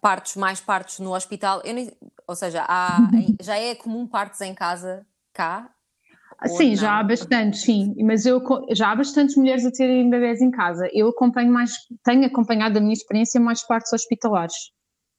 partos, 0.00 0.36
mais 0.36 0.60
partos 0.60 0.98
no 0.98 1.14
hospital? 1.14 1.62
Nem, 1.64 1.90
ou 2.26 2.36
seja, 2.36 2.64
há, 2.68 2.98
já 3.40 3.56
é 3.56 3.74
comum 3.74 4.06
partos 4.06 4.40
em 4.40 4.54
casa 4.54 5.06
cá? 5.32 5.70
Sim, 6.48 6.76
já 6.76 6.98
há 6.98 7.02
bastante, 7.02 7.58
sim, 7.58 7.94
mas 8.04 8.26
eu 8.26 8.42
já 8.70 8.90
há 8.90 8.96
bastantes 8.96 9.36
mulheres 9.36 9.64
a 9.64 9.70
terem 9.70 10.08
bebés 10.10 10.40
em 10.40 10.50
casa. 10.50 10.88
Eu 10.92 11.08
acompanho 11.08 11.52
mais, 11.52 11.72
tenho 12.04 12.24
acompanhado 12.24 12.78
a 12.78 12.80
minha 12.80 12.92
experiência 12.92 13.40
mais 13.40 13.62
partos 13.66 13.92
hospitalares. 13.92 14.54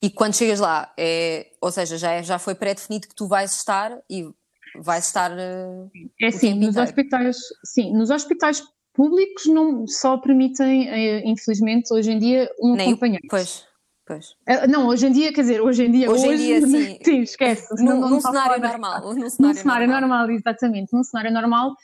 E 0.02 0.10
quando 0.10 0.36
chegas 0.36 0.60
lá, 0.60 0.94
é, 1.00 1.48
ou 1.62 1.72
seja, 1.72 1.98
já, 1.98 2.12
é, 2.12 2.24
já 2.24 2.38
foi 2.38 2.56
pré-definido 2.56 3.08
que 3.08 3.16
tu 3.16 3.28
vais 3.28 3.56
estar 3.56 3.98
e 4.10 4.30
vais 4.76 5.06
estar. 5.06 5.32
É 6.22 6.32
sim, 6.32 6.56
nos 6.56 6.76
hospitais, 6.76 7.38
sim, 7.64 7.94
nos 7.94 8.10
hospitais 8.10 8.62
públicos 8.94 9.46
não 9.46 9.88
só 9.88 10.18
permitem, 10.18 10.90
eh, 10.90 11.24
infelizmente, 11.26 11.94
hoje 11.94 12.12
em 12.12 12.20
dia, 12.20 12.50
um 12.62 12.76
Nem, 12.76 12.90
acompanhante. 12.90 13.28
Pois, 13.30 13.66
Uh, 14.18 14.68
não, 14.70 14.88
hoje 14.88 15.08
em 15.08 15.12
dia, 15.12 15.34
quer 15.34 15.42
dizer, 15.42 15.62
hoje 15.62 15.86
em 15.86 15.92
dia. 15.92 16.10
Hoje, 16.10 16.28
hoje 16.28 16.44
em 16.44 16.46
dia, 16.46 16.68
sim. 16.68 17.00
sim 17.04 17.22
esquece. 17.22 17.84
Num, 17.84 18.00
não, 18.00 18.10
num 18.10 18.22
cenário 18.22 18.62
normal. 18.62 19.02
Num 19.02 19.30
cenário, 19.30 19.38
num 19.40 19.54
cenário 19.54 19.88
normal. 19.88 20.20
normal. 20.20 20.32
exatamente. 20.32 20.94
Num 20.94 21.04
cenário 21.04 21.32
normal, 21.32 21.76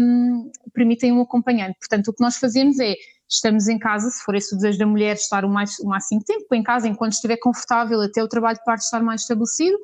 um, 0.00 0.50
permitem 0.72 1.12
um 1.12 1.20
acompanhante. 1.20 1.78
Portanto, 1.78 2.08
o 2.08 2.12
que 2.12 2.22
nós 2.22 2.36
fazemos 2.36 2.78
é. 2.78 2.94
Estamos 3.32 3.68
em 3.68 3.78
casa, 3.78 4.10
se 4.10 4.24
for 4.24 4.34
esse 4.34 4.52
o 4.52 4.56
desejo 4.56 4.76
da 4.76 4.86
mulher, 4.86 5.14
estar 5.14 5.44
o, 5.44 5.48
mais, 5.48 5.78
o 5.78 5.86
máximo 5.86 6.20
tempo 6.20 6.52
em 6.52 6.64
casa, 6.64 6.88
enquanto 6.88 7.12
estiver 7.12 7.36
confortável, 7.36 8.00
até 8.00 8.20
o 8.24 8.26
trabalho 8.26 8.58
de 8.58 8.64
parte 8.64 8.80
estar 8.80 9.00
mais 9.04 9.20
estabelecido. 9.20 9.78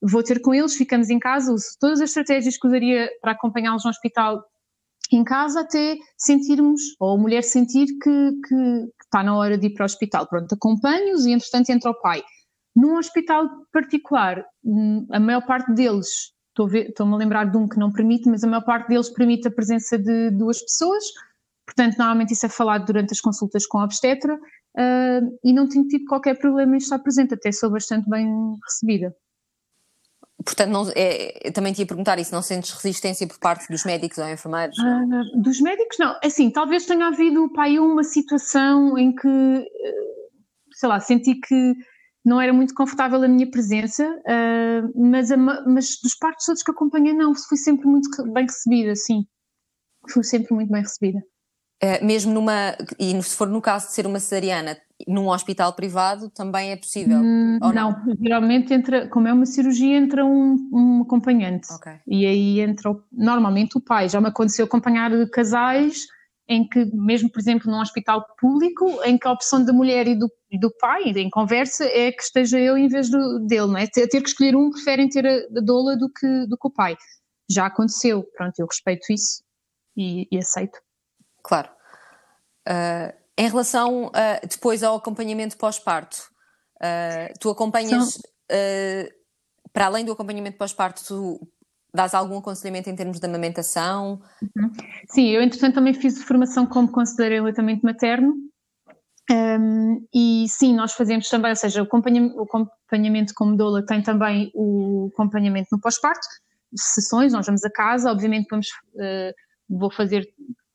Vou 0.00 0.22
ter 0.22 0.40
com 0.40 0.54
eles, 0.54 0.76
ficamos 0.76 1.10
em 1.10 1.18
casa, 1.18 1.52
uso 1.52 1.66
todas 1.80 2.00
as 2.00 2.10
estratégias 2.10 2.56
que 2.56 2.64
usaria 2.64 3.10
para 3.20 3.32
acompanhá-los 3.32 3.82
no 3.82 3.90
hospital 3.90 4.44
em 5.16 5.24
casa 5.24 5.60
até 5.60 5.96
sentirmos, 6.16 6.80
ou 6.98 7.16
a 7.16 7.18
mulher 7.18 7.42
sentir 7.42 7.86
que, 7.86 8.32
que, 8.46 8.48
que 8.48 9.04
está 9.04 9.22
na 9.22 9.36
hora 9.36 9.58
de 9.58 9.66
ir 9.66 9.74
para 9.74 9.84
o 9.84 9.86
hospital. 9.86 10.26
Pronto, 10.26 10.54
acompanho-os 10.54 11.26
e 11.26 11.32
entretanto 11.32 11.70
entra 11.70 11.90
o 11.90 12.00
pai. 12.00 12.22
Num 12.74 12.96
hospital 12.96 13.48
particular, 13.72 14.44
hum, 14.64 15.06
a 15.10 15.20
maior 15.20 15.44
parte 15.44 15.72
deles, 15.72 16.32
estou-me 16.58 17.14
a 17.14 17.16
lembrar 17.16 17.44
de 17.50 17.56
um 17.56 17.68
que 17.68 17.78
não 17.78 17.92
permite, 17.92 18.28
mas 18.28 18.42
a 18.42 18.46
maior 18.46 18.64
parte 18.64 18.88
deles 18.88 19.10
permite 19.10 19.48
a 19.48 19.50
presença 19.50 19.98
de 19.98 20.30
duas 20.30 20.60
pessoas, 20.60 21.04
portanto 21.66 21.96
normalmente 21.98 22.32
isso 22.32 22.46
é 22.46 22.48
falado 22.48 22.86
durante 22.86 23.12
as 23.12 23.20
consultas 23.20 23.66
com 23.66 23.78
a 23.78 23.84
obstetra 23.84 24.34
uh, 24.34 25.38
e 25.44 25.52
não 25.52 25.68
tenho 25.68 25.86
tido 25.86 26.04
qualquer 26.06 26.38
problema 26.38 26.74
em 26.74 26.78
estar 26.78 26.98
presente, 26.98 27.34
até 27.34 27.52
sou 27.52 27.70
bastante 27.70 28.08
bem 28.08 28.28
recebida. 28.64 29.14
Portanto, 30.44 30.70
não, 30.70 30.90
é, 30.94 31.50
também 31.52 31.72
te 31.72 31.80
ia 31.80 31.86
perguntar 31.86 32.18
isso, 32.18 32.34
não 32.34 32.42
sentes 32.42 32.70
resistência 32.72 33.26
por 33.26 33.38
parte 33.38 33.68
dos 33.68 33.84
médicos 33.84 34.18
ou 34.18 34.28
enfermeiros? 34.28 34.76
Uh, 34.78 35.40
dos 35.40 35.60
médicos, 35.60 35.96
não. 35.98 36.18
Assim, 36.22 36.50
talvez 36.50 36.86
tenha 36.86 37.06
havido, 37.06 37.52
pai, 37.52 37.78
uma 37.78 38.02
situação 38.02 38.96
em 38.98 39.14
que, 39.14 39.28
eh, 39.28 39.94
sei 40.72 40.88
lá, 40.88 41.00
senti 41.00 41.34
que 41.34 41.74
não 42.24 42.40
era 42.40 42.52
muito 42.52 42.74
confortável 42.74 43.22
a 43.22 43.28
minha 43.28 43.50
presença, 43.50 44.06
uh, 44.06 45.02
mas, 45.10 45.30
a, 45.30 45.36
mas 45.36 45.98
dos 46.02 46.14
partos 46.16 46.46
todos 46.46 46.62
que 46.62 46.70
acompanhei, 46.70 47.12
não, 47.12 47.34
fui 47.34 47.58
sempre 47.58 47.86
muito 47.86 48.08
bem 48.32 48.44
recebida, 48.44 48.94
sim. 48.94 49.26
Fui 50.08 50.22
sempre 50.22 50.54
muito 50.54 50.70
bem 50.70 50.82
recebida. 50.82 51.18
Uh, 51.82 52.04
mesmo 52.04 52.32
numa, 52.32 52.76
e 52.98 53.20
se 53.22 53.36
for 53.36 53.48
no 53.48 53.60
caso 53.60 53.88
de 53.88 53.94
ser 53.94 54.06
uma 54.06 54.20
cesariana, 54.20 54.78
num 55.06 55.28
hospital 55.28 55.72
privado 55.72 56.28
também 56.30 56.70
é 56.70 56.76
possível? 56.76 57.18
Hum, 57.18 57.58
não? 57.60 57.72
não? 57.72 58.16
geralmente 58.20 58.72
entra, 58.72 59.08
como 59.08 59.28
é 59.28 59.32
uma 59.32 59.46
cirurgia, 59.46 59.96
entra 59.96 60.24
um, 60.24 60.56
um 60.72 61.02
acompanhante. 61.02 61.72
Okay. 61.74 62.00
E 62.06 62.26
aí 62.26 62.60
entra 62.60 62.94
normalmente 63.10 63.76
o 63.76 63.80
pai. 63.80 64.08
Já 64.08 64.20
me 64.20 64.28
aconteceu 64.28 64.64
acompanhar 64.64 65.10
casais 65.30 66.06
em 66.48 66.68
que, 66.68 66.84
mesmo 66.94 67.30
por 67.30 67.40
exemplo 67.40 67.70
num 67.70 67.80
hospital 67.80 68.24
público, 68.38 68.86
em 69.04 69.16
que 69.16 69.26
a 69.26 69.32
opção 69.32 69.64
da 69.64 69.72
mulher 69.72 70.06
e 70.06 70.14
do, 70.14 70.30
do 70.60 70.70
pai, 70.78 71.04
em 71.04 71.30
conversa, 71.30 71.84
é 71.84 72.10
que 72.12 72.22
esteja 72.22 72.58
eu 72.58 72.76
em 72.76 72.88
vez 72.88 73.10
do, 73.10 73.40
dele, 73.46 73.68
não 73.68 73.78
é? 73.78 73.86
Ter, 73.86 74.08
ter 74.08 74.20
que 74.20 74.28
escolher 74.28 74.56
um, 74.56 74.70
preferem 74.70 75.08
ter 75.08 75.26
a, 75.26 75.58
a 75.58 75.60
doula 75.62 75.96
do 75.96 76.08
que, 76.08 76.46
do 76.46 76.56
que 76.56 76.66
o 76.66 76.70
pai. 76.70 76.96
Já 77.50 77.66
aconteceu, 77.66 78.24
pronto, 78.36 78.58
eu 78.58 78.66
respeito 78.66 79.12
isso 79.12 79.42
e, 79.96 80.26
e 80.30 80.38
aceito. 80.38 80.78
Claro. 81.42 81.68
Uh, 82.68 83.21
em 83.38 83.48
relação 83.48 84.06
uh, 84.06 84.46
depois 84.48 84.82
ao 84.82 84.96
acompanhamento 84.96 85.56
pós-parto, 85.56 86.18
uh, 86.76 87.32
tu 87.40 87.50
acompanhas, 87.50 88.16
uh, 88.16 89.12
para 89.72 89.86
além 89.86 90.04
do 90.04 90.12
acompanhamento 90.12 90.58
pós-parto, 90.58 91.02
tu 91.06 91.48
dás 91.94 92.14
algum 92.14 92.38
aconselhamento 92.38 92.90
em 92.90 92.96
termos 92.96 93.18
de 93.18 93.26
amamentação? 93.26 94.20
Uhum. 94.42 94.72
Sim, 95.08 95.28
eu 95.28 95.42
entretanto 95.42 95.74
também 95.74 95.94
fiz 95.94 96.22
formação 96.22 96.66
como 96.66 96.90
conselheira 96.90 97.36
em 97.36 97.38
aleitamento 97.38 97.84
materno 97.84 98.34
um, 99.30 100.06
e 100.12 100.46
sim, 100.48 100.74
nós 100.74 100.92
fazemos 100.92 101.28
também, 101.28 101.50
ou 101.50 101.56
seja, 101.56 101.80
o 101.80 101.84
acompanhamento, 101.84 102.36
o 102.36 102.42
acompanhamento 102.42 103.32
como 103.34 103.56
doula 103.56 103.84
tem 103.84 104.02
também 104.02 104.50
o 104.54 105.10
acompanhamento 105.12 105.68
no 105.72 105.80
pós-parto, 105.80 106.26
sessões, 106.74 107.32
nós 107.32 107.46
vamos 107.46 107.64
a 107.64 107.70
casa, 107.70 108.10
obviamente 108.10 108.48
vamos, 108.50 108.68
vou 109.68 109.90
fazer 109.90 110.26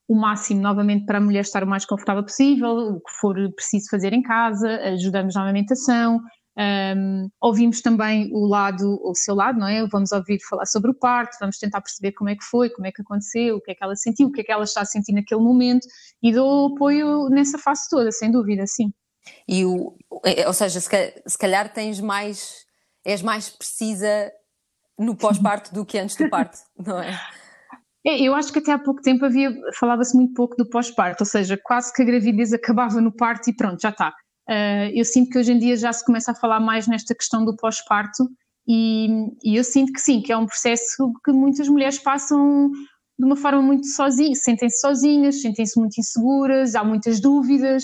o 0.08 0.16
máximo 0.16 0.62
novamente 0.62 1.06
para 1.06 1.18
a 1.18 1.22
mulher 1.22 1.42
estar 1.42 1.64
o 1.64 1.68
mais 1.68 1.86
confortável 1.86 2.24
possível, 2.24 2.70
o 2.70 3.00
que 3.02 3.12
for 3.20 3.36
preciso 3.54 3.90
fazer 3.90 4.14
em 4.14 4.22
casa, 4.22 4.70
ajudamos 4.94 5.36
na 5.36 5.42
amamentação, 5.42 6.22
um, 6.58 7.30
ouvimos 7.40 7.82
também 7.82 8.32
o 8.34 8.48
lado, 8.48 9.00
o 9.04 9.14
seu 9.14 9.36
lado, 9.36 9.60
não 9.60 9.68
é? 9.68 9.86
Vamos 9.88 10.12
ouvir 10.12 10.40
falar 10.50 10.66
sobre 10.66 10.90
o 10.90 10.94
parto, 10.94 11.38
vamos 11.40 11.60
tentar 11.60 11.82
perceber 11.82 12.14
como 12.14 12.32
é 12.32 12.36
que 12.36 12.44
foi, 12.44 12.70
como 12.72 12.88
é 12.88 12.92
que 12.92 13.02
aconteceu, 13.02 13.58
o 13.58 13.62
que 13.62 13.72
é 13.72 13.76
que 13.76 13.84
ela 13.84 13.96
sentiu, 13.96 14.28
o 14.28 14.32
que 14.32 14.42
é 14.42 14.44
que 14.44 14.52
ela 14.52 14.64
está 14.64 14.82
a 14.82 14.86
sentir 14.86 15.14
naquele 15.14 15.42
momento 15.42 15.88
e 16.22 16.34
dou 16.34 16.74
apoio 16.74 17.30
nessa 17.30 17.60
fase 17.60 17.88
toda, 17.88 18.12
sem 18.12 18.32
dúvida, 18.32 18.66
sim. 18.66 18.92
E 19.48 19.66
o, 19.66 19.96
é, 20.26 20.48
ou 20.48 20.54
seja, 20.54 20.80
se 20.80 21.38
calhar 21.38 21.72
tens 21.72 22.02
mais, 22.02 22.66
és 23.06 23.22
mais 23.22 23.50
precisa 23.50 24.32
no 24.98 25.14
pós-parto 25.16 25.72
do 25.72 25.86
que 25.86 26.00
antes 26.00 26.16
do 26.16 26.28
parto, 26.28 26.58
não 26.76 27.00
é? 27.00 27.20
É, 28.08 28.22
eu 28.22 28.34
acho 28.34 28.54
que 28.54 28.60
até 28.60 28.72
há 28.72 28.80
pouco 28.80 29.02
tempo 29.02 29.26
havia, 29.26 29.54
falava-se 29.78 30.16
muito 30.16 30.34
pouco 30.34 30.56
do 30.56 30.66
pós-parto, 30.70 31.24
ou 31.24 31.26
seja, 31.26 31.60
quase 31.62 31.92
que 31.92 32.02
a 32.02 32.06
gravidez 32.06 32.54
acabava 32.54 33.02
no 33.02 33.12
parto 33.12 33.50
e 33.50 33.54
pronto, 33.54 33.82
já 33.82 33.90
está. 33.90 34.14
Uh, 34.50 34.90
eu 34.96 35.04
sinto 35.04 35.30
que 35.30 35.38
hoje 35.38 35.52
em 35.52 35.60
dia 35.60 35.76
já 35.76 35.92
se 35.92 36.06
começa 36.06 36.32
a 36.32 36.36
falar 36.36 36.62
mais 36.62 36.88
nesta 36.88 37.14
questão 37.14 37.44
do 37.44 37.54
pós-parto 37.58 38.24
e, 38.66 39.10
e, 39.44 39.58
eu 39.58 39.64
sinto 39.64 39.92
que 39.92 40.00
sim, 40.00 40.22
que 40.22 40.32
é 40.32 40.38
um 40.38 40.46
processo 40.46 41.12
que 41.26 41.34
muitas 41.34 41.68
mulheres 41.68 42.00
passam 42.00 42.72
de 43.20 43.26
uma 43.26 43.36
forma 43.36 43.62
muito 43.62 43.88
sozinha, 43.88 44.36
sentem-se 44.36 44.80
sozinhas, 44.80 45.42
sentem-se 45.42 45.78
muito 45.78 46.00
inseguras, 46.00 46.76
há 46.76 46.86
muitas 46.86 47.20
dúvidas. 47.20 47.84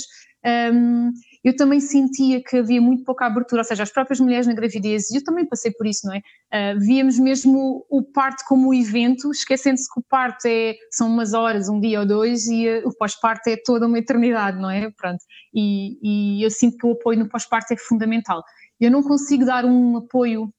Um, 0.74 1.12
eu 1.44 1.56
também 1.56 1.80
sentia 1.80 2.42
que 2.42 2.58
havia 2.58 2.82
muito 2.82 3.04
pouca 3.04 3.26
abertura, 3.26 3.62
ou 3.62 3.66
seja, 3.66 3.84
as 3.84 3.92
próprias 3.92 4.20
mulheres 4.20 4.48
na 4.48 4.54
gravidez, 4.54 5.12
e 5.12 5.18
eu 5.18 5.24
também 5.24 5.46
passei 5.46 5.72
por 5.72 5.86
isso, 5.86 6.08
não 6.08 6.14
é? 6.14 6.20
Uh, 6.20 6.80
víamos 6.80 7.20
mesmo 7.20 7.86
o 7.90 8.02
parto 8.02 8.44
como 8.48 8.70
um 8.70 8.74
evento, 8.74 9.30
esquecendo-se 9.30 9.92
que 9.94 10.00
o 10.00 10.04
parto 10.10 10.46
é, 10.46 10.76
são 10.92 11.08
umas 11.10 11.34
horas, 11.34 11.68
um 11.68 11.80
dia 11.80 12.00
ou 12.00 12.06
dois, 12.06 12.48
e 12.48 12.68
uh, 12.70 12.88
o 12.88 12.96
pós-parto 12.96 13.50
é 13.50 13.58
toda 13.58 13.88
uma 13.88 14.00
eternidade, 14.00 14.58
não 14.58 14.70
é? 14.70 14.90
Pronto. 14.92 15.20
E, 15.54 16.40
e 16.40 16.44
eu 16.44 16.50
sinto 16.50 16.78
que 16.78 16.88
o 16.88 16.94
apoio 16.94 17.20
no 17.20 17.28
pós-parto 17.28 17.74
é 17.74 17.78
fundamental. 17.78 18.42
Eu 18.80 18.90
não 18.90 19.04
consigo 19.04 19.46
dar 19.46 19.66
um 19.66 19.98
apoio 19.98 20.50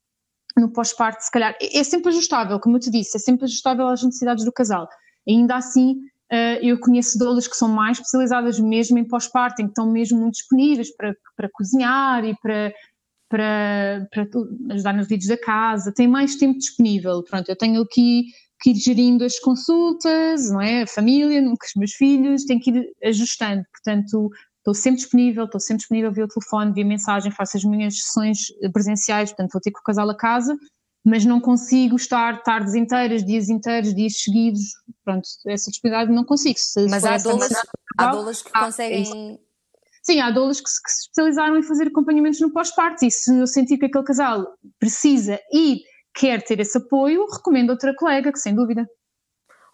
no 0.56 0.70
pós-parto, 0.70 1.22
se 1.22 1.30
calhar, 1.30 1.56
é, 1.60 1.78
é 1.78 1.84
sempre 1.84 2.10
ajustável, 2.10 2.60
como 2.60 2.76
eu 2.76 2.80
te 2.80 2.90
disse, 2.90 3.16
é 3.16 3.20
sempre 3.20 3.44
ajustável 3.44 3.86
às 3.86 4.02
necessidades 4.02 4.44
do 4.44 4.52
casal. 4.52 4.86
Ainda 5.26 5.56
assim, 5.56 5.96
eu 6.62 6.78
conheço 6.78 7.18
doulas 7.18 7.46
que 7.46 7.56
são 7.56 7.68
mais 7.68 7.98
especializadas 7.98 8.58
mesmo 8.58 8.98
em 8.98 9.06
pós-parto, 9.06 9.56
que 9.56 9.68
estão 9.68 9.90
mesmo 9.90 10.20
muito 10.20 10.34
disponíveis 10.34 10.94
para, 10.96 11.14
para 11.36 11.48
cozinhar 11.52 12.24
e 12.24 12.34
para, 12.40 12.72
para, 13.28 14.08
para 14.10 14.26
ajudar 14.74 14.94
nos 14.94 15.08
vídeos 15.08 15.28
da 15.28 15.38
casa, 15.38 15.92
têm 15.92 16.08
mais 16.08 16.36
tempo 16.36 16.58
disponível. 16.58 17.22
Pronto, 17.22 17.48
eu 17.48 17.56
tenho 17.56 17.82
aqui 17.82 18.26
que 18.60 18.70
ir 18.70 18.76
gerindo 18.76 19.24
as 19.24 19.38
consultas, 19.38 20.50
não 20.50 20.60
é? 20.60 20.82
A 20.82 20.86
família, 20.86 21.42
com 21.42 21.52
os 21.52 21.74
meus 21.76 21.92
filhos, 21.92 22.44
tenho 22.44 22.60
que 22.60 22.70
ir 22.70 22.92
ajustando. 23.04 23.62
Portanto, 23.70 24.30
estou 24.58 24.74
sempre 24.74 25.00
disponível, 25.00 25.44
estou 25.44 25.60
sempre 25.60 25.80
disponível 25.80 26.12
via 26.12 26.26
telefone, 26.26 26.72
via 26.72 26.84
mensagem, 26.84 27.30
faço 27.30 27.58
as 27.58 27.64
minhas 27.64 28.00
sessões 28.00 28.38
presenciais, 28.72 29.30
portanto 29.30 29.52
vou 29.52 29.60
ter 29.60 29.70
que 29.70 29.78
o 29.78 29.82
casal 29.82 30.08
a 30.08 30.16
casa, 30.16 30.56
mas 31.04 31.24
não 31.24 31.40
consigo 31.40 31.96
estar 31.96 32.42
tardes 32.42 32.74
inteiras, 32.74 33.24
dias 33.24 33.50
inteiros, 33.50 33.94
dias 33.94 34.22
seguidos, 34.22 34.62
pronto, 35.04 35.28
essa 35.46 35.70
disponibilidade 35.70 36.12
não 36.12 36.24
consigo. 36.24 36.58
Se 36.58 36.88
mas 36.88 37.04
há 37.04 37.18
doulas, 37.18 37.52
há 37.98 38.06
doulas 38.06 38.42
que 38.42 38.50
há, 38.54 38.64
conseguem... 38.64 39.38
Sim, 40.02 40.20
há 40.20 40.30
doulas 40.30 40.60
que 40.60 40.68
se, 40.68 40.80
especializaram 41.02 41.58
em 41.58 41.62
fazer 41.62 41.88
acompanhamentos 41.88 42.40
no 42.40 42.52
pós-parto 42.52 43.04
e 43.04 43.10
se 43.10 43.36
eu 43.38 43.46
sentir 43.46 43.78
que 43.78 43.86
aquele 43.86 44.04
casal 44.04 44.46
precisa 44.78 45.38
e 45.52 45.82
quer 46.14 46.42
ter 46.42 46.60
esse 46.60 46.78
apoio, 46.78 47.26
recomendo 47.30 47.70
outra 47.70 47.94
colega, 47.94 48.32
que 48.32 48.38
sem 48.38 48.54
dúvida. 48.54 48.86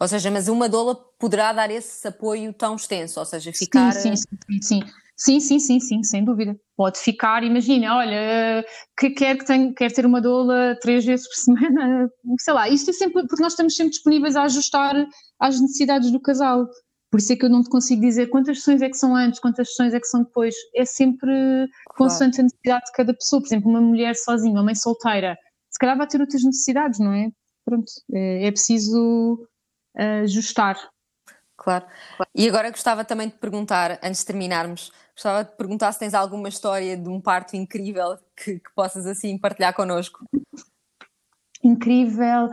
Ou 0.01 0.09
seja, 0.09 0.31
mas 0.31 0.49
uma 0.49 0.69
doula 0.69 0.97
poderá 1.19 1.53
dar 1.53 1.71
esse 1.71 2.09
apoio 2.09 2.53
tão 2.55 2.75
extenso, 2.75 3.21
ou 3.21 3.27
seja, 3.27 3.53
ficar... 3.53 3.93
Sim, 3.93 4.17
sim, 4.17 4.25
sim, 4.49 4.63
sim. 4.63 4.81
Sim, 5.23 5.39
sim, 5.39 5.59
sim, 5.59 5.79
sim, 5.79 6.03
sem 6.03 6.25
dúvida. 6.25 6.59
Pode 6.75 6.99
ficar, 6.99 7.45
imagina, 7.45 7.95
olha, 7.95 8.65
que 8.99 9.11
quer 9.11 9.37
que 9.37 9.45
tenha, 9.45 9.71
quer 9.75 9.93
ter 9.93 10.07
uma 10.07 10.19
doula 10.19 10.79
três 10.81 11.05
vezes 11.05 11.29
por 11.29 11.35
semana, 11.69 12.11
sei 12.39 12.55
lá, 12.55 12.69
isto 12.71 12.89
é 12.89 12.93
sempre, 12.95 13.27
porque 13.29 13.43
nós 13.43 13.53
estamos 13.53 13.77
sempre 13.77 13.91
disponíveis 13.91 14.35
a 14.35 14.45
ajustar 14.45 14.95
às 15.39 15.61
necessidades 15.61 16.11
do 16.11 16.19
casal. 16.19 16.67
Por 17.11 17.21
isso 17.21 17.35
é 17.35 17.37
que 17.37 17.45
eu 17.45 17.51
não 17.51 17.63
te 17.63 17.69
consigo 17.69 18.01
dizer 18.01 18.29
quantas 18.29 18.59
sessões 18.59 18.81
é 18.81 18.89
que 18.89 18.97
são 18.97 19.15
antes, 19.15 19.41
quantas 19.41 19.69
sessões 19.69 19.93
é 19.93 20.01
que 20.01 20.07
são 20.07 20.23
depois. 20.23 20.55
É 20.75 20.87
sempre 20.87 21.31
claro. 21.31 21.97
consoante 21.99 22.41
a 22.41 22.45
necessidade 22.45 22.87
de 22.87 22.93
cada 22.93 23.13
pessoa. 23.13 23.43
Por 23.43 23.49
exemplo, 23.49 23.69
uma 23.69 23.81
mulher 23.81 24.17
sozinha, 24.17 24.55
uma 24.55 24.63
mãe 24.63 24.75
solteira, 24.75 25.37
se 25.69 25.79
calhar 25.79 25.99
vai 25.99 26.07
ter 26.07 26.21
outras 26.21 26.43
necessidades, 26.43 26.99
não 26.99 27.13
é? 27.13 27.29
Pronto, 27.67 27.93
é, 28.15 28.47
é 28.47 28.51
preciso 28.51 29.47
eh, 29.99 30.21
ajustar. 30.21 30.79
Claro. 31.61 31.85
E 32.35 32.49
agora 32.49 32.71
gostava 32.71 33.05
também 33.05 33.29
de 33.29 33.35
perguntar, 33.35 33.99
antes 34.03 34.21
de 34.21 34.27
terminarmos, 34.27 34.91
Gostava 35.21 35.45
de 35.45 35.55
perguntar 35.55 35.93
se 35.93 35.99
tens 35.99 36.15
alguma 36.15 36.49
história 36.49 36.97
de 36.97 37.07
um 37.07 37.21
parto 37.21 37.55
incrível 37.55 38.17
que, 38.35 38.55
que 38.55 38.75
possas 38.75 39.05
assim 39.05 39.37
partilhar 39.37 39.75
connosco. 39.75 40.25
Incrível, 41.63 42.51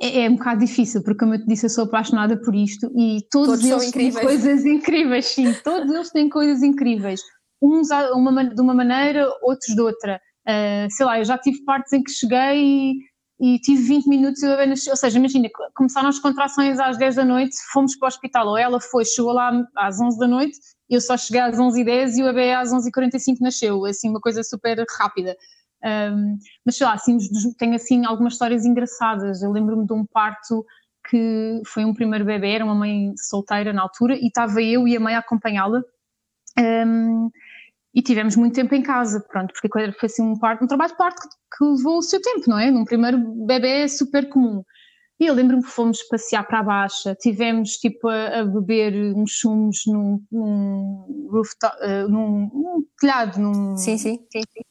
é, 0.00 0.24
é, 0.24 0.28
um 0.28 0.34
bocado 0.34 0.58
difícil, 0.58 1.00
porque 1.04 1.20
como 1.20 1.34
eu 1.34 1.38
te 1.38 1.46
disse, 1.46 1.66
eu 1.66 1.70
sou 1.70 1.84
apaixonada 1.84 2.36
por 2.36 2.56
isto 2.56 2.90
e 2.96 3.20
todos, 3.30 3.60
todos 3.60 3.64
eles 3.64 3.92
têm 3.92 4.12
coisas 4.12 4.64
incríveis, 4.64 5.26
sim, 5.26 5.54
todos 5.62 5.94
eles 5.94 6.10
têm 6.10 6.28
coisas 6.28 6.60
incríveis. 6.64 7.20
uns 7.62 7.88
uma, 8.12 8.44
de 8.44 8.60
uma 8.60 8.74
maneira, 8.74 9.24
outros 9.40 9.72
de 9.72 9.80
outra. 9.80 10.20
Uh, 10.44 10.90
sei 10.90 11.06
lá, 11.06 11.20
eu 11.20 11.24
já 11.24 11.38
tive 11.38 11.62
partes 11.64 11.92
em 11.92 12.02
que 12.02 12.10
cheguei 12.10 12.58
e, 12.58 12.94
e 13.40 13.60
tive 13.60 13.80
20 13.80 14.08
minutos 14.08 14.42
e 14.42 14.48
bebê 14.48 14.66
nasceu. 14.66 14.90
Ou 14.90 14.96
seja, 14.96 15.20
imagina, 15.20 15.48
começaram 15.76 16.08
as 16.08 16.18
contrações 16.18 16.80
às 16.80 16.98
10 16.98 17.14
da 17.14 17.24
noite, 17.24 17.54
fomos 17.72 17.96
para 17.96 18.06
o 18.06 18.08
hospital, 18.08 18.48
ou 18.48 18.58
ela 18.58 18.80
foi, 18.80 19.04
chegou 19.04 19.34
lá 19.34 19.52
às 19.76 20.00
11 20.00 20.18
da 20.18 20.26
noite, 20.26 20.58
eu 20.88 21.00
só 21.00 21.16
cheguei 21.16 21.40
às 21.40 21.56
11h10 21.56 22.16
e 22.16 22.22
o 22.22 22.26
bebê 22.26 22.52
às 22.52 22.70
11h45 22.70 23.36
nasceu. 23.40 23.84
Assim, 23.84 24.08
uma 24.08 24.20
coisa 24.20 24.42
super 24.42 24.84
rápida. 24.98 25.36
Um, 25.84 26.38
mas 26.64 26.76
sei 26.76 26.86
lá, 26.86 26.94
assim, 26.94 27.18
tenho 27.58 27.74
assim 27.74 28.04
algumas 28.04 28.34
histórias 28.34 28.64
engraçadas. 28.64 29.42
Eu 29.42 29.52
lembro-me 29.52 29.86
de 29.86 29.92
um 29.92 30.04
parto 30.04 30.64
que 31.08 31.62
foi 31.66 31.84
um 31.84 31.94
primeiro 31.94 32.24
bebê, 32.24 32.52
era 32.52 32.64
uma 32.64 32.74
mãe 32.74 33.12
solteira 33.16 33.72
na 33.72 33.82
altura, 33.82 34.14
e 34.14 34.26
estava 34.26 34.62
eu 34.62 34.86
e 34.86 34.96
a 34.96 35.00
mãe 35.00 35.14
a 35.14 35.20
acompanhá-la. 35.20 35.82
Um, 36.58 37.30
e 37.94 38.02
tivemos 38.02 38.36
muito 38.36 38.54
tempo 38.54 38.74
em 38.74 38.82
casa, 38.82 39.20
pronto, 39.20 39.52
porque 39.52 39.68
foi 39.68 40.06
assim 40.06 40.22
um, 40.22 40.38
parto, 40.38 40.64
um 40.64 40.68
trabalho 40.68 40.92
de 40.92 40.98
parto 40.98 41.20
que, 41.20 41.28
que 41.56 41.64
levou 41.64 41.98
o 41.98 42.02
seu 42.02 42.20
tempo, 42.20 42.44
não 42.48 42.58
é? 42.58 42.70
Num 42.70 42.84
primeiro 42.84 43.18
bebê 43.46 43.82
é 43.82 43.88
super 43.88 44.28
comum. 44.28 44.62
E 45.20 45.26
eu 45.26 45.34
lembro-me 45.34 45.64
que 45.64 45.70
fomos 45.70 46.00
passear 46.04 46.46
para 46.46 46.60
a 46.60 46.62
Baixa, 46.62 47.14
tivemos 47.16 47.72
tipo 47.72 48.08
a, 48.08 48.40
a 48.40 48.44
beber 48.44 48.94
uns 49.16 49.38
sumos 49.38 49.82
num, 49.86 50.24
num 50.30 51.28
rooftop, 51.30 51.76
uh, 51.82 52.08
num, 52.08 52.48
num, 52.52 52.86
telhado, 53.00 53.40
num... 53.40 53.76
Sim, 53.76 53.98
sim. 53.98 54.20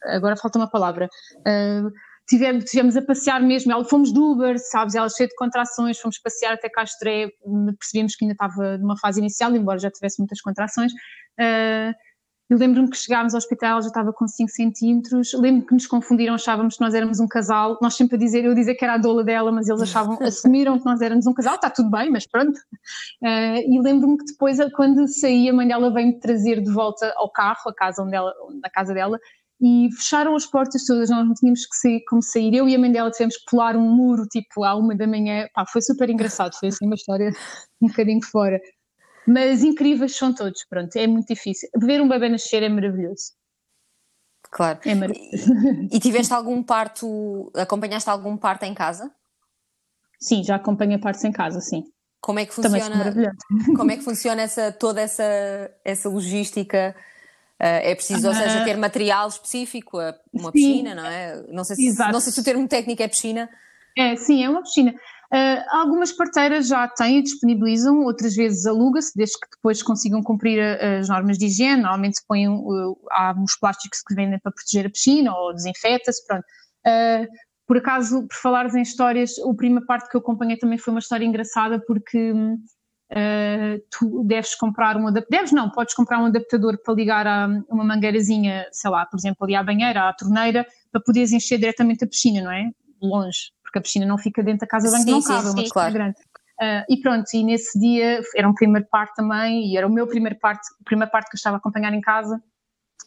Agora 0.06 0.38
falta 0.38 0.58
uma 0.58 0.70
palavra. 0.70 1.10
Uh, 1.40 1.92
tivemos, 2.30 2.64
tivemos 2.64 2.96
a 2.96 3.02
passear 3.02 3.42
mesmo, 3.42 3.84
fomos 3.84 4.14
de 4.14 4.20
Uber, 4.20 4.58
sabes, 4.58 4.96
ela 4.96 5.10
cheia 5.10 5.28
de 5.28 5.36
contrações, 5.36 6.00
fomos 6.00 6.18
passear 6.18 6.54
até 6.54 6.70
Castré, 6.70 7.30
percebemos 7.78 8.16
que 8.16 8.24
ainda 8.24 8.34
estava 8.34 8.78
numa 8.78 8.98
fase 8.98 9.20
inicial, 9.20 9.54
embora 9.54 9.80
já 9.80 9.92
tivesse 9.92 10.20
muitas 10.20 10.40
contrações. 10.40 10.94
Uh, 11.40 11.94
eu 12.50 12.58
lembro-me 12.58 12.90
que 12.90 12.96
chegámos 12.96 13.34
ao 13.34 13.40
hospital, 13.40 13.82
já 13.82 13.90
estava 13.90 14.14
com 14.14 14.26
5 14.26 14.50
centímetros. 14.50 15.34
Lembro-me 15.34 15.66
que 15.66 15.74
nos 15.74 15.86
confundiram, 15.86 16.34
achávamos 16.34 16.78
que 16.78 16.82
nós 16.82 16.94
éramos 16.94 17.20
um 17.20 17.28
casal. 17.28 17.78
Nós 17.82 17.96
sempre 17.96 18.16
a 18.16 18.20
dizer, 18.20 18.46
eu 18.46 18.52
a 18.52 18.56
dizer 18.56 18.76
que 18.76 18.86
era 18.86 18.94
a 18.94 18.98
doula 18.98 19.22
dela, 19.24 19.52
mas 19.52 19.68
eles 19.68 19.82
achavam, 19.82 20.18
assumiram 20.24 20.80
que 20.80 20.86
nós 20.86 21.02
éramos 21.02 21.28
um 21.28 21.34
casal. 21.34 21.56
Está 21.56 21.70
tudo 21.70 21.90
bem, 21.90 22.10
mas 22.10 22.26
pronto. 22.26 22.58
Uh, 23.22 23.60
e 23.68 23.82
lembro-me 23.82 24.18
que 24.18 24.26
depois, 24.26 24.58
quando 24.74 25.08
saí, 25.08 25.50
a 25.50 25.54
mãe 25.54 25.68
dela 25.68 25.94
veio-me 25.94 26.20
trazer 26.20 26.62
de 26.62 26.72
volta 26.72 27.14
ao 27.18 27.30
carro, 27.30 27.70
a 27.70 27.74
casa 27.74 28.02
onde 28.02 28.16
ela, 28.16 28.34
na 28.62 28.70
casa 28.70 28.94
dela, 28.94 29.20
e 29.60 29.90
fecharam 29.98 30.36
as 30.36 30.46
portas 30.46 30.86
todas, 30.86 31.10
nós 31.10 31.28
não 31.28 31.34
tínhamos 31.34 31.66
que 31.66 31.76
sair, 31.76 32.04
como 32.08 32.22
sair. 32.22 32.54
Eu 32.54 32.70
e 32.70 32.76
a 32.76 32.80
mãe 32.80 32.92
dela 32.92 33.10
tivemos 33.12 33.36
que 33.38 33.46
pular 33.50 33.76
um 33.76 33.90
muro, 33.90 34.26
tipo, 34.28 34.64
à 34.64 34.76
uma 34.76 34.96
da 34.96 35.08
manhã. 35.08 35.48
Pá, 35.54 35.66
foi 35.66 35.82
super 35.82 36.10
engraçado, 36.10 36.54
foi 36.58 36.70
assim 36.70 36.86
uma 36.86 36.96
história 36.96 37.32
um 37.82 37.88
bocadinho 37.88 38.24
fora. 38.24 38.60
Mas 39.28 39.62
incríveis 39.62 40.16
são 40.16 40.34
todos, 40.34 40.64
pronto, 40.70 40.96
é 40.96 41.06
muito 41.06 41.28
difícil. 41.28 41.70
Ver 41.76 42.02
um 42.02 42.08
bebê 42.08 42.30
nascer 42.30 42.64
é 42.64 42.70
maravilhoso. 42.70 43.34
Claro. 44.50 44.80
É 44.86 44.96
maravilhoso. 44.96 45.54
E, 45.92 45.98
e 45.98 46.00
tiveste 46.00 46.34
algum 46.34 46.64
parto, 46.64 47.52
acompanhaste 47.54 48.10
algum 48.10 48.38
parto 48.38 48.64
em 48.64 48.74
casa? 48.74 49.12
Sim, 50.20 50.44
já 50.44 50.56
acompanhei 50.56 50.98
partos 50.98 51.24
em 51.26 51.32
casa, 51.32 51.60
sim. 51.60 51.84
Como 52.22 52.40
é 52.40 52.46
que 52.46 52.54
funciona? 52.54 53.14
Como 53.76 53.92
é 53.92 53.98
que 53.98 54.04
funciona 54.04 54.42
essa, 54.42 54.72
toda 54.72 55.02
essa, 55.02 55.24
essa 55.84 56.10
logística? 56.10 56.96
Uh, 57.60 57.82
é 57.84 57.96
preciso, 57.96 58.28
ou 58.28 58.34
seja, 58.34 58.64
ter 58.64 58.78
material 58.78 59.28
específico, 59.28 59.98
uma 60.32 60.52
sim. 60.52 60.52
piscina, 60.52 60.96
não 60.96 61.06
é? 61.06 61.44
Não 61.50 61.64
sei, 61.64 61.76
se, 61.76 62.12
não 62.12 62.20
sei 62.20 62.32
se 62.32 62.40
o 62.40 62.44
termo 62.44 62.68
técnico 62.68 63.02
é 63.02 63.08
piscina. 63.08 63.50
É, 63.98 64.16
sim, 64.16 64.44
é 64.44 64.50
uma 64.50 64.62
piscina. 64.62 64.94
Uh, 65.34 65.62
algumas 65.72 66.14
parteiras 66.14 66.70
já 66.70 66.88
têm 66.88 67.20
e 67.20 67.22
disponibilizam, 67.22 68.00
outras 68.04 68.34
vezes 68.34 68.66
aluga-se, 68.66 69.12
desde 69.14 69.38
que 69.38 69.50
depois 69.56 69.84
consigam 69.84 70.24
cumprir 70.24 70.62
as 70.82 71.10
normas 71.10 71.38
de 71.38 71.48
higiene. 71.48 71.82
Normalmente 71.82 72.22
põem, 72.28 72.48
uh, 72.48 72.98
há 73.12 73.36
uns 73.38 73.58
plásticos 73.60 74.02
que 74.02 74.16
vendem 74.16 74.40
para 74.40 74.52
proteger 74.52 74.86
a 74.86 74.90
piscina 74.90 75.36
ou 75.36 75.54
desinfeta-se, 75.54 76.26
pronto. 76.26 76.46
Uh, 76.86 77.28
por 77.68 77.78
acaso, 77.78 78.26
por 78.26 78.36
falares 78.38 78.74
em 78.74 78.82
histórias, 78.82 79.38
a 79.40 79.54
primeira 79.54 79.86
parte 79.86 80.10
que 80.10 80.16
eu 80.16 80.22
acompanhei 80.22 80.58
também 80.58 80.78
foi 80.78 80.94
uma 80.94 81.02
história 81.02 81.26
engraçada 81.26 81.84
porque 81.86 82.32
uh, 82.32 83.84
tu 83.92 84.24
deves 84.24 84.56
comprar 84.56 84.96
um 84.96 85.08
adaptador, 85.08 85.30
deves 85.30 85.52
não, 85.52 85.70
podes 85.70 85.94
comprar 85.94 86.22
um 86.22 86.28
adaptador 86.28 86.78
para 86.82 86.94
ligar 86.94 87.28
a 87.28 87.50
uma 87.70 87.84
mangueirazinha, 87.84 88.66
sei 88.72 88.90
lá, 88.90 89.06
por 89.06 89.18
exemplo, 89.18 89.44
ali 89.44 89.56
à 89.56 89.62
banheira, 89.62 90.08
à 90.08 90.14
torneira, 90.14 90.66
para 90.90 91.02
poderes 91.02 91.34
encher 91.34 91.58
diretamente 91.58 92.06
a 92.06 92.08
piscina, 92.08 92.42
não 92.42 92.52
é? 92.52 92.70
Longe 93.02 93.52
porque 93.78 93.80
a 93.80 93.82
piscina 93.82 94.06
não 94.06 94.18
fica 94.18 94.44
dentro 94.44 94.62
da 94.62 94.68
casa 94.68 94.88
de 94.88 94.94
banho, 94.94 95.04
sim, 95.04 95.12
não 95.12 95.22
sim, 95.22 95.28
cabe, 95.28 95.48
é 95.48 95.52
uma 95.52 95.64
sim, 95.64 95.70
claro. 95.70 95.94
grande. 95.94 96.16
Uh, 96.60 96.84
e 96.90 97.02
pronto, 97.02 97.26
e 97.34 97.44
nesse 97.44 97.80
dia 97.80 98.22
era 98.36 98.50
um 98.50 98.54
primeiro 98.54 98.88
parte 98.90 99.16
também, 99.16 99.72
e 99.72 99.78
era 99.78 99.86
o 99.86 99.92
meu 99.92 100.08
primeiro 100.08 100.38
parte, 100.40 100.68
a 100.82 100.84
primeira 100.84 101.12
parte 101.12 101.30
que 101.30 101.36
eu 101.36 101.38
estava 101.38 101.58
a 101.58 101.60
acompanhar 101.60 101.94
em 101.94 102.02
casa. 102.02 102.42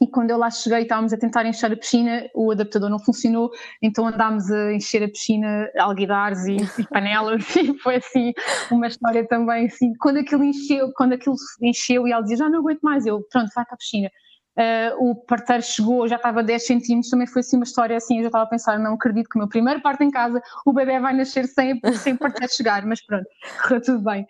E 0.00 0.06
quando 0.06 0.30
eu 0.30 0.38
lá 0.38 0.50
cheguei, 0.50 0.82
estávamos 0.82 1.12
a 1.12 1.18
tentar 1.18 1.44
encher 1.44 1.70
a 1.70 1.76
piscina, 1.76 2.26
o 2.34 2.50
adaptador 2.52 2.88
não 2.88 2.98
funcionou, 2.98 3.50
então 3.82 4.06
andámos 4.06 4.50
a 4.50 4.72
encher 4.72 5.02
a 5.02 5.08
piscina, 5.08 5.68
alguidares 5.78 6.42
e, 6.46 6.56
e 6.80 6.86
panelas, 6.88 7.44
e 7.56 7.76
foi 7.80 7.96
assim 7.96 8.32
uma 8.70 8.86
história 8.86 9.26
também 9.26 9.66
assim. 9.66 9.92
Quando 9.98 10.18
aquilo 10.18 10.44
encheu, 10.44 10.90
quando 10.94 11.14
aquilo 11.14 11.34
encheu 11.60 12.08
e 12.08 12.12
ela 12.12 12.22
dizia 12.22 12.38
já 12.38 12.48
não 12.48 12.60
aguento 12.60 12.80
mais, 12.80 13.04
eu 13.04 13.20
pronto, 13.30 13.50
vai 13.54 13.64
para 13.64 13.74
a 13.74 13.76
piscina. 13.76 14.10
Uh, 14.58 15.10
o 15.10 15.14
parteiro 15.14 15.62
chegou, 15.62 16.08
já 16.08 16.16
estava 16.16 16.40
a 16.40 16.42
10 16.42 16.66
centímetros, 16.66 17.10
também 17.10 17.26
foi 17.26 17.40
assim 17.40 17.56
uma 17.56 17.64
história 17.64 17.96
assim, 17.96 18.16
eu 18.16 18.22
já 18.22 18.28
estava 18.28 18.44
a 18.44 18.48
pensar, 18.48 18.78
não 18.78 18.94
acredito 18.94 19.28
que 19.28 19.36
o 19.36 19.38
meu 19.38 19.48
primeiro 19.48 19.80
parto 19.80 20.02
em 20.02 20.10
casa, 20.10 20.42
o 20.66 20.72
bebê 20.72 20.98
vai 20.98 21.14
nascer 21.14 21.46
sem, 21.46 21.80
sem 21.96 22.14
o 22.14 22.18
parteiro 22.18 22.52
chegar, 22.52 22.84
mas 22.84 23.00
pronto, 23.04 23.26
correu 23.62 23.80
tudo 23.80 24.00
bem. 24.00 24.26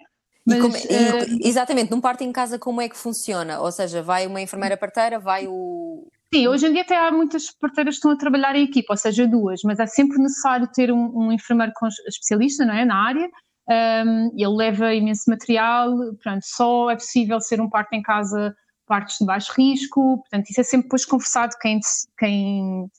Mas, 0.46 0.58
e 0.58 0.60
como, 0.60 0.76
e, 0.76 0.80
uh, 0.80 1.38
exatamente, 1.42 1.90
num 1.90 2.00
parto 2.00 2.22
em 2.22 2.32
casa 2.32 2.58
como 2.58 2.80
é 2.80 2.88
que 2.88 2.96
funciona? 2.96 3.60
Ou 3.60 3.72
seja, 3.72 4.02
vai 4.02 4.26
uma 4.26 4.40
enfermeira 4.40 4.76
parteira, 4.76 5.18
vai 5.18 5.46
o... 5.48 6.06
Sim, 6.32 6.48
hoje 6.48 6.66
em 6.66 6.72
dia 6.72 6.82
até 6.82 6.96
há 6.96 7.10
muitas 7.10 7.50
parteiras 7.50 7.94
que 7.94 7.98
estão 7.98 8.10
a 8.12 8.16
trabalhar 8.16 8.54
em 8.54 8.64
equipa, 8.64 8.92
ou 8.92 8.96
seja, 8.96 9.26
duas, 9.26 9.62
mas 9.64 9.80
é 9.80 9.86
sempre 9.86 10.18
necessário 10.18 10.68
ter 10.72 10.92
um, 10.92 11.10
um 11.12 11.32
enfermeiro 11.32 11.72
especialista 12.06 12.64
não 12.64 12.74
é, 12.74 12.84
na 12.84 13.04
área, 13.04 13.28
um, 14.06 14.30
ele 14.36 14.56
leva 14.56 14.94
imenso 14.94 15.28
material, 15.28 15.96
portanto, 15.96 16.42
só 16.44 16.90
é 16.90 16.94
possível 16.94 17.40
ser 17.40 17.60
um 17.60 17.68
parto 17.68 17.94
em 17.94 18.02
casa 18.02 18.54
partes 18.90 19.18
de 19.20 19.24
baixo 19.24 19.52
risco, 19.56 20.18
portanto, 20.18 20.50
isso 20.50 20.60
é 20.60 20.64
sempre 20.64 20.86
depois 20.86 21.04
conversado 21.04 21.54
quem, 21.60 21.78
quem, 22.18 22.90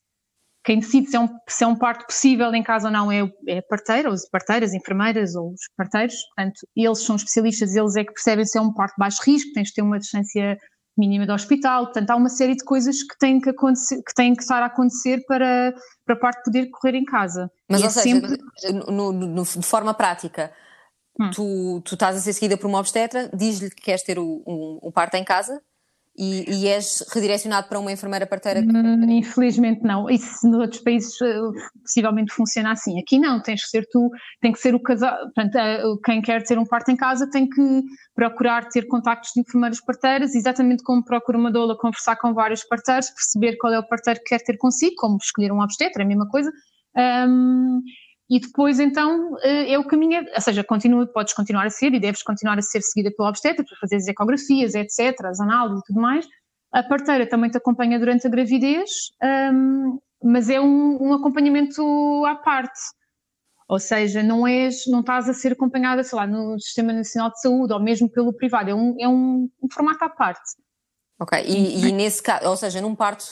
quem 0.63 0.79
decide 0.79 1.09
se 1.09 1.17
é, 1.17 1.19
um, 1.19 1.27
se 1.49 1.63
é 1.65 1.67
um 1.67 1.75
parto 1.75 2.05
possível 2.05 2.55
em 2.55 2.63
casa 2.63 2.87
ou 2.87 2.93
não 2.93 3.11
é, 3.11 3.29
é 3.45 3.61
parteira, 3.61 4.09
ou 4.09 4.15
parteiras, 4.31 4.73
enfermeiras 4.73 5.35
ou 5.35 5.51
os 5.51 5.59
parteiros, 5.75 6.15
portanto, 6.35 6.65
eles 6.73 6.99
são 6.99 7.17
especialistas, 7.17 7.75
eles 7.75 7.97
é 7.97 8.05
que 8.05 8.13
percebem 8.13 8.45
se 8.45 8.57
é 8.57 8.61
um 8.61 8.73
parto 8.73 8.93
de 8.93 8.99
baixo 8.99 9.21
risco, 9.25 9.51
tens 9.53 9.67
de 9.67 9.73
ter 9.73 9.81
uma 9.81 9.99
distância 9.99 10.57
mínima 10.97 11.25
do 11.25 11.33
hospital, 11.33 11.85
portanto, 11.85 12.09
há 12.11 12.15
uma 12.15 12.29
série 12.29 12.55
de 12.55 12.63
coisas 12.63 13.01
que 13.03 13.17
têm 13.17 13.41
que, 13.41 13.49
acontecer, 13.49 14.01
que, 14.03 14.13
têm 14.13 14.35
que 14.35 14.43
estar 14.43 14.61
a 14.61 14.67
acontecer 14.67 15.25
para, 15.25 15.73
para 16.05 16.15
a 16.15 16.19
parte 16.19 16.43
poder 16.43 16.69
correr 16.69 16.95
em 16.95 17.05
casa. 17.05 17.49
Mas, 17.69 17.81
e 17.81 17.83
ou 17.83 17.89
é 17.89 17.91
seja, 17.91 18.03
sempre... 18.03 18.37
no, 18.87 19.11
no, 19.11 19.43
de 19.43 19.63
forma 19.63 19.93
prática, 19.93 20.51
hum. 21.19 21.29
tu, 21.31 21.81
tu 21.85 21.95
estás 21.95 22.15
a 22.15 22.19
ser 22.19 22.33
seguida 22.33 22.57
por 22.57 22.67
uma 22.67 22.79
obstetra, 22.79 23.29
diz-lhe 23.33 23.69
que 23.69 23.81
queres 23.81 24.03
ter 24.03 24.19
o, 24.19 24.43
um, 24.45 24.79
um 24.83 24.91
parto 24.91 25.15
em 25.15 25.23
casa, 25.23 25.61
e, 26.17 26.45
e, 26.47 26.67
és 26.67 27.03
redirecionado 27.13 27.69
para 27.69 27.79
uma 27.79 27.91
enfermeira 27.91 28.27
parteira? 28.27 28.59
Hum, 28.59 29.09
infelizmente 29.09 29.81
não. 29.81 30.09
Isso 30.09 30.47
nos 30.47 30.59
outros 30.59 30.81
países 30.81 31.19
eh, 31.21 31.39
possivelmente 31.81 32.33
funciona 32.33 32.71
assim. 32.71 32.99
Aqui 32.99 33.17
não, 33.17 33.41
tens 33.41 33.63
que 33.63 33.69
ser 33.69 33.87
tu, 33.89 34.09
tem 34.41 34.51
que 34.51 34.59
ser 34.59 34.75
o 34.75 34.79
casal. 34.79 35.17
Portanto, 35.23 35.55
eh, 35.55 35.81
quem 36.03 36.21
quer 36.21 36.43
ter 36.43 36.59
um 36.59 36.65
parto 36.65 36.91
em 36.91 36.97
casa 36.97 37.29
tem 37.29 37.47
que 37.47 37.83
procurar 38.13 38.67
ter 38.67 38.87
contactos 38.87 39.31
de 39.33 39.41
enfermeiras 39.41 39.79
parteiras, 39.79 40.35
exatamente 40.35 40.83
como 40.83 41.03
procura 41.03 41.37
uma 41.37 41.51
doula 41.51 41.77
conversar 41.77 42.17
com 42.17 42.33
vários 42.33 42.63
parteiros, 42.65 43.09
perceber 43.09 43.55
qual 43.57 43.71
é 43.73 43.79
o 43.79 43.87
parteiro 43.87 44.19
que 44.19 44.35
quer 44.35 44.43
ter 44.43 44.57
consigo, 44.57 44.95
como 44.97 45.17
escolher 45.17 45.51
um 45.51 45.61
obstetra, 45.61 46.03
a 46.03 46.05
mesma 46.05 46.27
coisa. 46.27 46.51
Um, 46.97 47.81
e 48.31 48.39
depois 48.39 48.79
então 48.79 49.37
eh, 49.41 49.73
é 49.73 49.77
o 49.77 49.83
caminho, 49.83 50.25
ou 50.33 50.41
seja, 50.41 50.63
continua, 50.63 51.05
podes 51.05 51.33
continuar 51.33 51.65
a 51.65 51.69
ser 51.69 51.93
e 51.93 51.99
deves 51.99 52.23
continuar 52.23 52.57
a 52.57 52.61
ser 52.61 52.81
seguida 52.81 53.13
pelo 53.13 53.27
obstetra 53.27 53.65
para 53.65 53.77
fazer 53.77 53.97
as 53.97 54.07
ecografias, 54.07 54.73
etc., 54.73 55.25
as 55.25 55.41
análises 55.41 55.81
e 55.81 55.87
tudo 55.87 55.99
mais. 55.99 56.25
A 56.71 56.81
parteira 56.81 57.27
também 57.27 57.51
te 57.51 57.57
acompanha 57.57 57.99
durante 57.99 58.25
a 58.25 58.29
gravidez, 58.29 58.89
um, 59.51 59.99
mas 60.23 60.49
é 60.49 60.61
um, 60.61 60.97
um, 61.01 61.13
acompanhamento 61.13 61.83
à 62.25 62.35
parte. 62.35 62.79
Ou 63.67 63.79
seja, 63.79 64.23
não, 64.23 64.47
és, 64.47 64.87
não 64.87 65.01
estás 65.01 65.27
a 65.27 65.33
ser 65.33 65.51
acompanhada, 65.51 66.01
sei 66.01 66.17
lá, 66.17 66.25
no 66.25 66.57
Sistema 66.57 66.93
Nacional 66.93 67.31
de 67.31 67.41
Saúde 67.41 67.73
ou 67.73 67.81
mesmo 67.81 68.09
pelo 68.09 68.31
privado, 68.31 68.69
é 68.69 68.73
um, 68.73 68.95
é 68.97 69.09
um, 69.09 69.49
um 69.61 69.69
formato 69.69 70.05
à 70.05 70.09
parte. 70.09 70.55
Ok, 71.19 71.37
e, 71.45 71.85
e 71.85 71.91
nesse 71.91 72.23
caso, 72.23 72.47
ou 72.47 72.55
seja, 72.55 72.79
num 72.79 72.95
parto 72.95 73.25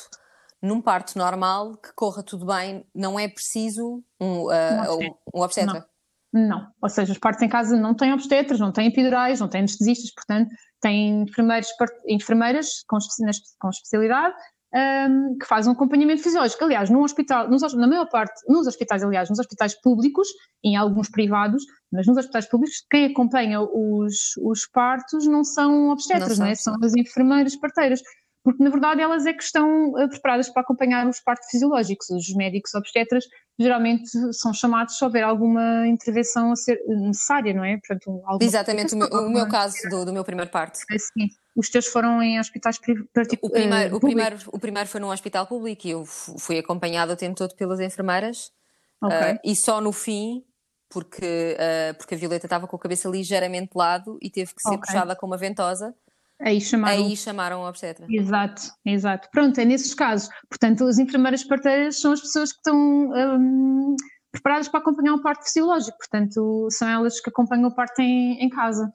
num 0.62 0.82
parto 0.82 1.18
normal, 1.18 1.78
que 1.78 1.94
corra 1.96 2.24
tudo 2.24 2.46
bem, 2.46 2.86
não 2.94 3.20
é 3.20 3.28
preciso 3.28 4.04
um, 4.20 4.46
uh, 4.46 5.00
um, 5.00 5.40
um 5.40 5.42
obstetra? 5.42 5.86
Não. 6.34 6.48
não. 6.48 6.68
ou 6.82 6.90
seja, 6.90 7.12
os 7.12 7.18
partos 7.18 7.42
em 7.42 7.50
casa 7.50 7.76
não 7.78 7.96
têm 7.96 8.14
obstetras, 8.14 8.60
não 8.60 8.72
têm 8.72 8.88
epidurais, 8.88 9.40
não 9.40 9.48
têm 9.48 9.60
anestesistas, 9.60 10.12
portanto, 10.14 10.50
têm 10.82 11.24
enfermeiros, 11.24 11.70
enfermeiras 12.08 12.84
com, 12.88 12.98
com 13.60 13.70
especialidade 13.70 14.36
um, 14.74 15.38
que 15.38 15.46
fazem 15.46 15.72
um 15.72 15.74
acompanhamento 15.74 16.22
fisiológico. 16.22 16.64
Aliás, 16.64 16.90
num 16.90 17.02
hospital, 17.02 17.50
nos, 17.50 17.74
na 17.74 17.88
maior 17.88 18.08
parte, 18.10 18.42
nos 18.48 18.68
hospitais, 18.68 19.04
aliás, 19.04 19.30
nos 19.30 19.40
hospitais 19.40 19.80
públicos, 19.82 20.28
em 20.64 20.76
alguns 20.76 21.10
privados, 21.10 21.64
mas 21.92 22.06
nos 22.06 22.18
hospitais 22.18 22.48
públicos, 22.48 22.86
quem 22.90 23.06
acompanha 23.06 23.62
os, 23.62 24.38
os 24.42 24.68
partos 24.68 25.26
não 25.26 25.44
são 25.44 25.90
obstetras, 25.90 26.38
não, 26.38 26.46
não 26.46 26.52
é? 26.52 26.56
são 26.56 26.76
as 26.84 26.96
enfermeiras 26.96 27.56
parteiras 27.56 28.02
porque 28.44 28.64
na 28.64 28.70
verdade 28.70 29.02
elas 29.02 29.26
é 29.26 29.34
que 29.34 29.44
estão 29.44 29.92
uh, 29.92 30.10
preparadas 30.10 30.50
para 30.50 30.62
acompanhar 30.62 31.08
os 31.08 31.20
partos 31.20 31.50
fisiológicos. 31.50 32.10
Os 32.10 32.34
médicos 32.36 32.74
obstetras 32.74 33.26
geralmente 33.60 34.10
são 34.34 34.54
chamados 34.54 34.98
se 34.98 35.04
houver 35.04 35.24
alguma 35.24 35.86
intervenção 35.88 36.52
a 36.52 36.56
ser 36.56 36.80
necessária, 36.88 37.54
não 37.54 37.64
é? 37.64 37.78
Portanto, 37.78 38.22
Exatamente, 38.42 38.96
o 38.96 38.98
meu, 38.98 39.08
o 39.08 39.30
meu, 39.30 39.48
caso 39.50 39.76
do, 39.90 40.06
do 40.06 40.14
meu 40.14 40.24
primeiro 40.24 40.50
parto. 40.50 40.80
É, 40.92 40.98
sim. 40.98 41.28
Os 41.56 41.70
teus 41.70 41.88
foram 41.88 42.24
em 42.24 42.40
hospitais 42.40 42.78
particulares? 43.14 43.38
O 43.42 43.50
primeiro, 43.50 43.94
uh, 43.94 43.98
o, 43.98 44.00
primeiro, 44.00 44.38
o 44.48 44.60
primeiro 44.60 44.90
foi 44.90 45.02
num 45.02 45.10
hospital 45.10 45.46
público 45.46 45.86
e 45.86 45.92
eu 45.92 46.06
fui 46.06 46.58
acompanhada 46.58 47.14
o 47.14 47.18
tempo 47.18 47.36
todo 47.36 47.54
pelas 47.56 47.82
enfermeiras 47.82 48.52
okay. 49.02 49.34
uh, 49.34 49.40
e 49.44 49.56
só 49.56 49.82
no 49.82 49.92
fim 49.92 50.46
porque, 50.90 51.56
uh, 51.56 51.98
porque 51.98 52.16
a 52.16 52.18
Violeta 52.18 52.46
estava 52.46 52.68
com 52.68 52.76
a 52.76 52.80
cabeça 52.80 53.08
ligeiramente 53.08 53.72
de 53.74 53.78
lado 53.78 54.18
e 54.22 54.30
teve 54.30 54.54
que 54.56 54.62
ser 54.62 54.70
okay. 54.70 54.80
puxada 54.80 55.16
com 55.16 55.28
uma 55.28 55.38
ventosa. 55.38 55.94
Aí 56.42 56.62
chamaram... 56.62 57.06
Aí 57.06 57.18
chamaram 57.18 57.66
a 57.66 57.70
obstetra. 57.70 58.06
Exato, 58.10 58.62
exato. 58.86 59.28
Pronto, 59.32 59.60
é 59.60 59.66
nesses 59.66 59.94
casos. 59.94 60.30
Portanto, 60.50 60.86
as 60.86 60.98
enfermeiras 60.98 61.44
parteiras 61.44 62.00
são 62.00 62.14
as 62.14 62.22
pessoas 62.22 62.52
que 62.52 62.60
estão 62.60 62.78
um, 62.78 63.96
preparadas 64.32 64.70
para 64.70 64.80
acompanhar 64.80 65.16
o 65.16 65.22
parto 65.22 65.44
fisiológico. 65.44 65.98
Portanto, 65.98 66.68
são 66.72 66.88
elas 66.88 67.20
que 67.20 67.30
acompanham 67.30 67.68
o 67.68 67.76
parto 67.76 68.02
em, 68.02 68.42
em 68.42 68.50
casa 68.50 68.92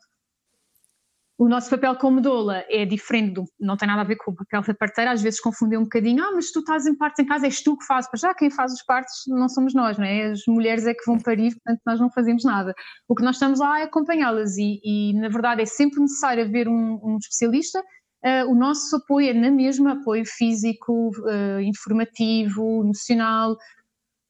o 1.44 1.48
nosso 1.48 1.68
papel 1.68 1.94
como 1.96 2.22
doula 2.22 2.64
é 2.70 2.86
diferente, 2.86 3.34
do, 3.34 3.44
não 3.60 3.76
tem 3.76 3.86
nada 3.86 4.00
a 4.00 4.04
ver 4.04 4.16
com 4.16 4.30
o 4.30 4.34
papel 4.34 4.62
da 4.62 4.74
parteira, 4.74 5.12
às 5.12 5.20
vezes 5.20 5.38
confundem 5.38 5.78
um 5.78 5.82
bocadinho, 5.82 6.24
ah, 6.24 6.32
mas 6.34 6.50
tu 6.50 6.60
estás 6.60 6.86
em 6.86 6.96
partos 6.96 7.22
em 7.22 7.26
casa, 7.26 7.44
és 7.44 7.62
tu 7.62 7.76
que 7.76 7.84
fazes, 7.84 8.08
mas 8.10 8.22
já 8.22 8.32
quem 8.32 8.50
faz 8.50 8.72
os 8.72 8.82
partos 8.82 9.12
não 9.26 9.46
somos 9.46 9.74
nós, 9.74 9.98
não 9.98 10.06
é? 10.06 10.30
As 10.30 10.40
mulheres 10.48 10.86
é 10.86 10.94
que 10.94 11.04
vão 11.06 11.18
parir, 11.18 11.52
portanto 11.52 11.82
nós 11.84 12.00
não 12.00 12.10
fazemos 12.10 12.44
nada. 12.44 12.74
O 13.06 13.14
que 13.14 13.22
nós 13.22 13.36
estamos 13.36 13.60
lá 13.60 13.78
é 13.78 13.82
acompanhá-las 13.82 14.56
e, 14.56 14.80
e 14.82 15.12
na 15.20 15.28
verdade 15.28 15.60
é 15.60 15.66
sempre 15.66 16.00
necessário 16.00 16.44
haver 16.44 16.66
um, 16.66 16.98
um 17.04 17.18
especialista, 17.18 17.78
uh, 17.80 18.50
o 18.50 18.54
nosso 18.54 18.96
apoio 18.96 19.28
é 19.28 19.34
na 19.34 19.50
mesma, 19.50 19.92
apoio 19.92 20.24
físico, 20.24 21.10
uh, 21.10 21.60
informativo, 21.60 22.84
emocional, 22.84 23.54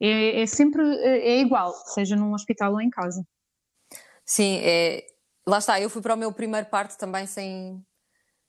é, 0.01 0.43
é 0.43 0.47
sempre, 0.47 0.83
é 0.83 1.41
igual, 1.41 1.73
seja 1.95 2.17
num 2.17 2.35
hospital 2.35 2.73
ou 2.73 2.81
em 2.81 2.91
casa. 2.91 3.25
Sim, 4.27 4.59
é, 4.63 5.05
lá 5.47 5.59
está, 5.59 5.81
eu 5.81 5.91
fui 5.91 6.03
para 6.03 6.15
o 6.15 6.17
meu 6.17 6.33
primeiro 6.33 6.67
parto 6.67 6.97
também 6.99 7.27
sem, 7.27 7.85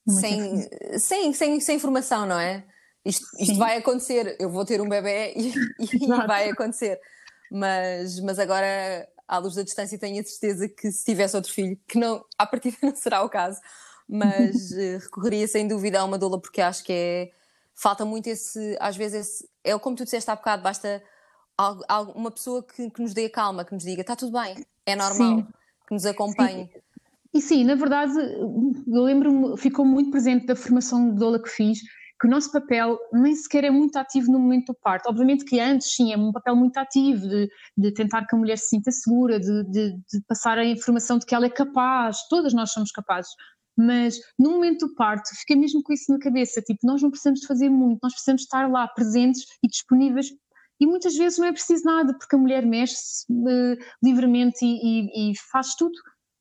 sem, 0.08 0.70
sem, 0.98 1.34
sem, 1.34 1.60
sem 1.60 1.76
informação, 1.76 2.26
não 2.26 2.39
é? 2.39 2.66
Isto, 3.04 3.28
isto 3.39 3.56
vai 3.58 3.78
acontecer, 3.78 4.36
eu 4.39 4.50
vou 4.50 4.66
ter 4.66 4.82
um 4.82 4.89
bebê 4.89 5.34
e, 5.36 5.54
e 5.80 6.08
vai 6.28 6.50
acontecer. 6.50 7.00
Mas, 7.52 8.20
mas 8.20 8.39
agora, 8.39 9.08
à 9.28 9.38
luz 9.38 9.54
da 9.54 9.62
distância, 9.62 10.00
tenho 10.00 10.20
a 10.20 10.24
certeza 10.24 10.68
que 10.68 10.91
se 10.91 11.06
tivesse 11.06 11.36
outro 11.36 11.54
filho, 11.54 11.80
que 11.88 12.00
não, 12.00 12.26
à 12.38 12.46
partida 12.46 12.78
não 12.82 12.96
será 12.96 13.24
o 13.24 13.30
caso, 13.30 13.62
mas 14.08 14.72
eh, 14.74 14.98
recorreria 14.98 15.48
sem 15.48 15.68
dúvida 15.68 16.00
a 16.00 16.04
uma 16.04 16.18
doula, 16.18 16.41
porque 16.41 16.62
acho 16.62 16.84
que 16.84 16.93
é. 16.93 17.32
Falta 17.78 18.06
muito 18.06 18.28
esse. 18.28 18.78
Às 18.80 18.96
vezes, 18.96 19.28
esse, 19.28 19.50
é 19.64 19.78
como 19.78 19.98
tu 19.98 20.06
disseste 20.06 20.32
há 20.32 20.36
bocado, 20.36 20.64
basta 20.64 21.04
uma 22.16 22.32
pessoa 22.32 22.64
que, 22.64 22.89
que 22.89 23.02
nos 23.02 23.14
dê 23.14 23.26
a 23.26 23.30
calma, 23.30 23.66
que 23.66 23.74
nos 23.74 23.84
diga 23.84 24.02
está 24.02 24.16
tudo 24.16 24.32
bem, 24.32 24.66
é 24.86 24.96
normal, 24.96 25.38
Sim. 25.38 25.48
que 25.88 25.93
nos 25.93 26.06
acompanhe. 26.06 26.70
Sim. 26.74 26.82
E 27.36 27.42
sim, 27.42 27.66
na 27.66 27.76
verdade, 27.76 28.14
eu 28.18 29.04
lembro-me, 29.04 29.58
ficou 29.58 29.86
muito 29.86 30.10
presente 30.10 30.46
da 30.46 30.56
formação 30.56 31.12
de 31.12 31.20
doula 31.20 31.38
que 31.38 31.50
fiz, 31.50 31.80
que 32.18 32.28
o 32.28 32.30
nosso 32.30 32.50
papel 32.50 32.98
nem 33.12 33.36
sequer 33.36 33.66
é 33.66 33.70
muito 33.70 33.98
ativo 33.98 34.32
no 34.32 34.40
momento 34.40 34.68
do 34.68 34.80
parto. 34.82 35.10
Obviamente 35.10 35.44
que 35.44 35.60
antes, 35.60 35.94
sim, 35.94 36.14
é 36.14 36.18
um 36.18 36.32
papel 36.32 36.56
muito 36.56 36.78
ativo 36.78 37.28
de, 37.28 37.50
de 37.78 37.94
tentar 37.94 38.26
que 38.26 38.34
a 38.34 38.40
mulher 38.40 38.58
se 38.58 38.70
sinta 38.70 38.90
segura, 38.90 39.38
de, 39.38 39.64
de, 39.66 39.92
de, 39.92 40.22
passar 40.26 40.58
a 40.58 40.64
informação 40.64 41.20
de 41.20 41.26
que 41.26 41.36
ela 41.36 41.46
é 41.46 41.50
capaz, 41.50 42.20
todas 42.30 42.54
nós 42.54 42.72
somos 42.72 42.90
capazes. 42.90 43.32
Mas 43.78 44.18
no 44.40 44.52
momento 44.52 44.88
do 44.88 44.96
parto, 44.96 45.30
fiquei 45.38 45.58
mesmo 45.58 45.84
com 45.84 45.92
isso 45.92 46.10
na 46.14 46.20
cabeça, 46.20 46.62
tipo, 46.62 46.88
nós 46.88 47.02
não 47.02 47.10
precisamos 47.10 47.42
de 47.42 47.48
fazer 47.48 47.70
muito, 47.70 48.00
nós 48.02 48.14
precisamos 48.14 48.44
estar 48.44 48.72
lá 48.72 48.88
presentes 48.88 49.42
e 49.62 49.68
disponíveis 49.68 50.30
e 50.80 50.88
muitas 50.88 51.16
vezes 51.16 51.38
não 51.38 51.48
é 51.48 51.52
preciso 51.52 51.84
nada, 51.86 52.18
porque 52.18 52.36
a 52.36 52.40
mulher 52.40 52.66
mexe-se 52.66 53.26
uh, 53.32 53.78
livremente 54.04 54.66
e, 54.66 55.30
e, 55.30 55.32
e, 55.32 55.34
faz 55.52 55.76
tudo 55.76 55.94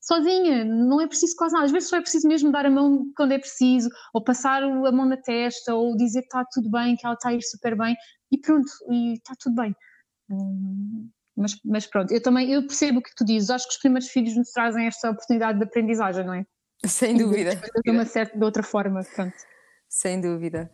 sozinha, 0.06 0.64
não 0.64 1.00
é 1.00 1.06
preciso 1.06 1.34
quase 1.36 1.54
nada. 1.54 1.66
Às 1.66 1.72
vezes 1.72 1.88
só 1.88 1.96
é 1.96 2.00
preciso 2.00 2.28
mesmo 2.28 2.52
dar 2.52 2.66
a 2.66 2.70
mão 2.70 3.10
quando 3.16 3.32
é 3.32 3.38
preciso, 3.38 3.88
ou 4.12 4.22
passar 4.22 4.62
a 4.62 4.92
mão 4.92 5.06
na 5.06 5.16
testa, 5.16 5.74
ou 5.74 5.96
dizer 5.96 6.20
que 6.20 6.26
está 6.26 6.44
tudo 6.52 6.70
bem, 6.70 6.96
que 6.96 7.04
ela 7.04 7.14
está 7.14 7.30
a 7.30 7.34
ir 7.34 7.42
super 7.42 7.76
bem, 7.76 7.96
e 8.30 8.38
pronto, 8.38 8.70
e 8.90 9.14
está 9.14 9.34
tudo 9.38 9.56
bem. 9.56 9.74
Hum, 10.30 11.08
mas, 11.36 11.56
mas, 11.64 11.86
pronto, 11.86 12.12
eu 12.12 12.22
também 12.22 12.50
eu 12.50 12.66
percebo 12.66 12.98
o 12.98 13.02
que 13.02 13.14
tu 13.16 13.24
dizes, 13.24 13.50
acho 13.50 13.66
que 13.66 13.74
os 13.74 13.80
primeiros 13.80 14.08
filhos 14.08 14.36
nos 14.36 14.50
trazem 14.50 14.86
esta 14.86 15.10
oportunidade 15.10 15.58
de 15.58 15.64
aprendizagem, 15.64 16.24
não 16.24 16.34
é? 16.34 16.46
Sem 16.86 17.16
dúvida. 17.16 17.60
De, 17.84 17.90
uma 17.90 18.04
certa, 18.04 18.36
de 18.36 18.44
outra 18.44 18.62
forma, 18.62 19.02
pronto. 19.14 19.34
Sem 19.88 20.20
dúvida. 20.20 20.70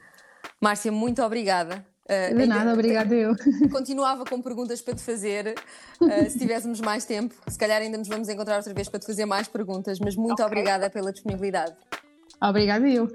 Márcia, 0.60 0.90
muito 0.90 1.22
obrigada 1.22 1.86
Uh, 2.10 2.36
de 2.36 2.46
nada, 2.46 2.72
obrigada 2.74 3.14
eu. 3.14 3.36
Continuava 3.70 4.24
com 4.24 4.42
perguntas 4.42 4.82
para 4.82 4.94
te 4.94 5.02
fazer, 5.02 5.54
uh, 6.00 6.28
se 6.28 6.36
tivéssemos 6.36 6.80
mais 6.80 7.04
tempo. 7.04 7.34
Se 7.46 7.56
calhar 7.56 7.80
ainda 7.80 7.96
nos 7.96 8.08
vamos 8.08 8.28
encontrar 8.28 8.56
outra 8.56 8.74
vez 8.74 8.88
para 8.88 8.98
te 8.98 9.06
fazer 9.06 9.26
mais 9.26 9.46
perguntas, 9.46 10.00
mas 10.00 10.16
muito 10.16 10.32
okay. 10.34 10.44
obrigada 10.46 10.90
pela 10.90 11.12
disponibilidade. 11.12 11.76
Obrigada 12.42 12.88
eu. 12.88 13.06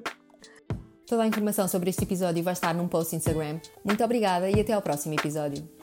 Toda 1.06 1.24
a 1.24 1.28
informação 1.28 1.68
sobre 1.68 1.90
este 1.90 2.04
episódio 2.04 2.42
vai 2.42 2.54
estar 2.54 2.74
num 2.74 2.88
post 2.88 3.16
Instagram. 3.16 3.60
Muito 3.84 4.04
obrigada 4.04 4.50
e 4.50 4.62
até 4.62 4.74
ao 4.74 4.82
próximo 4.82 5.14
episódio. 5.14 5.75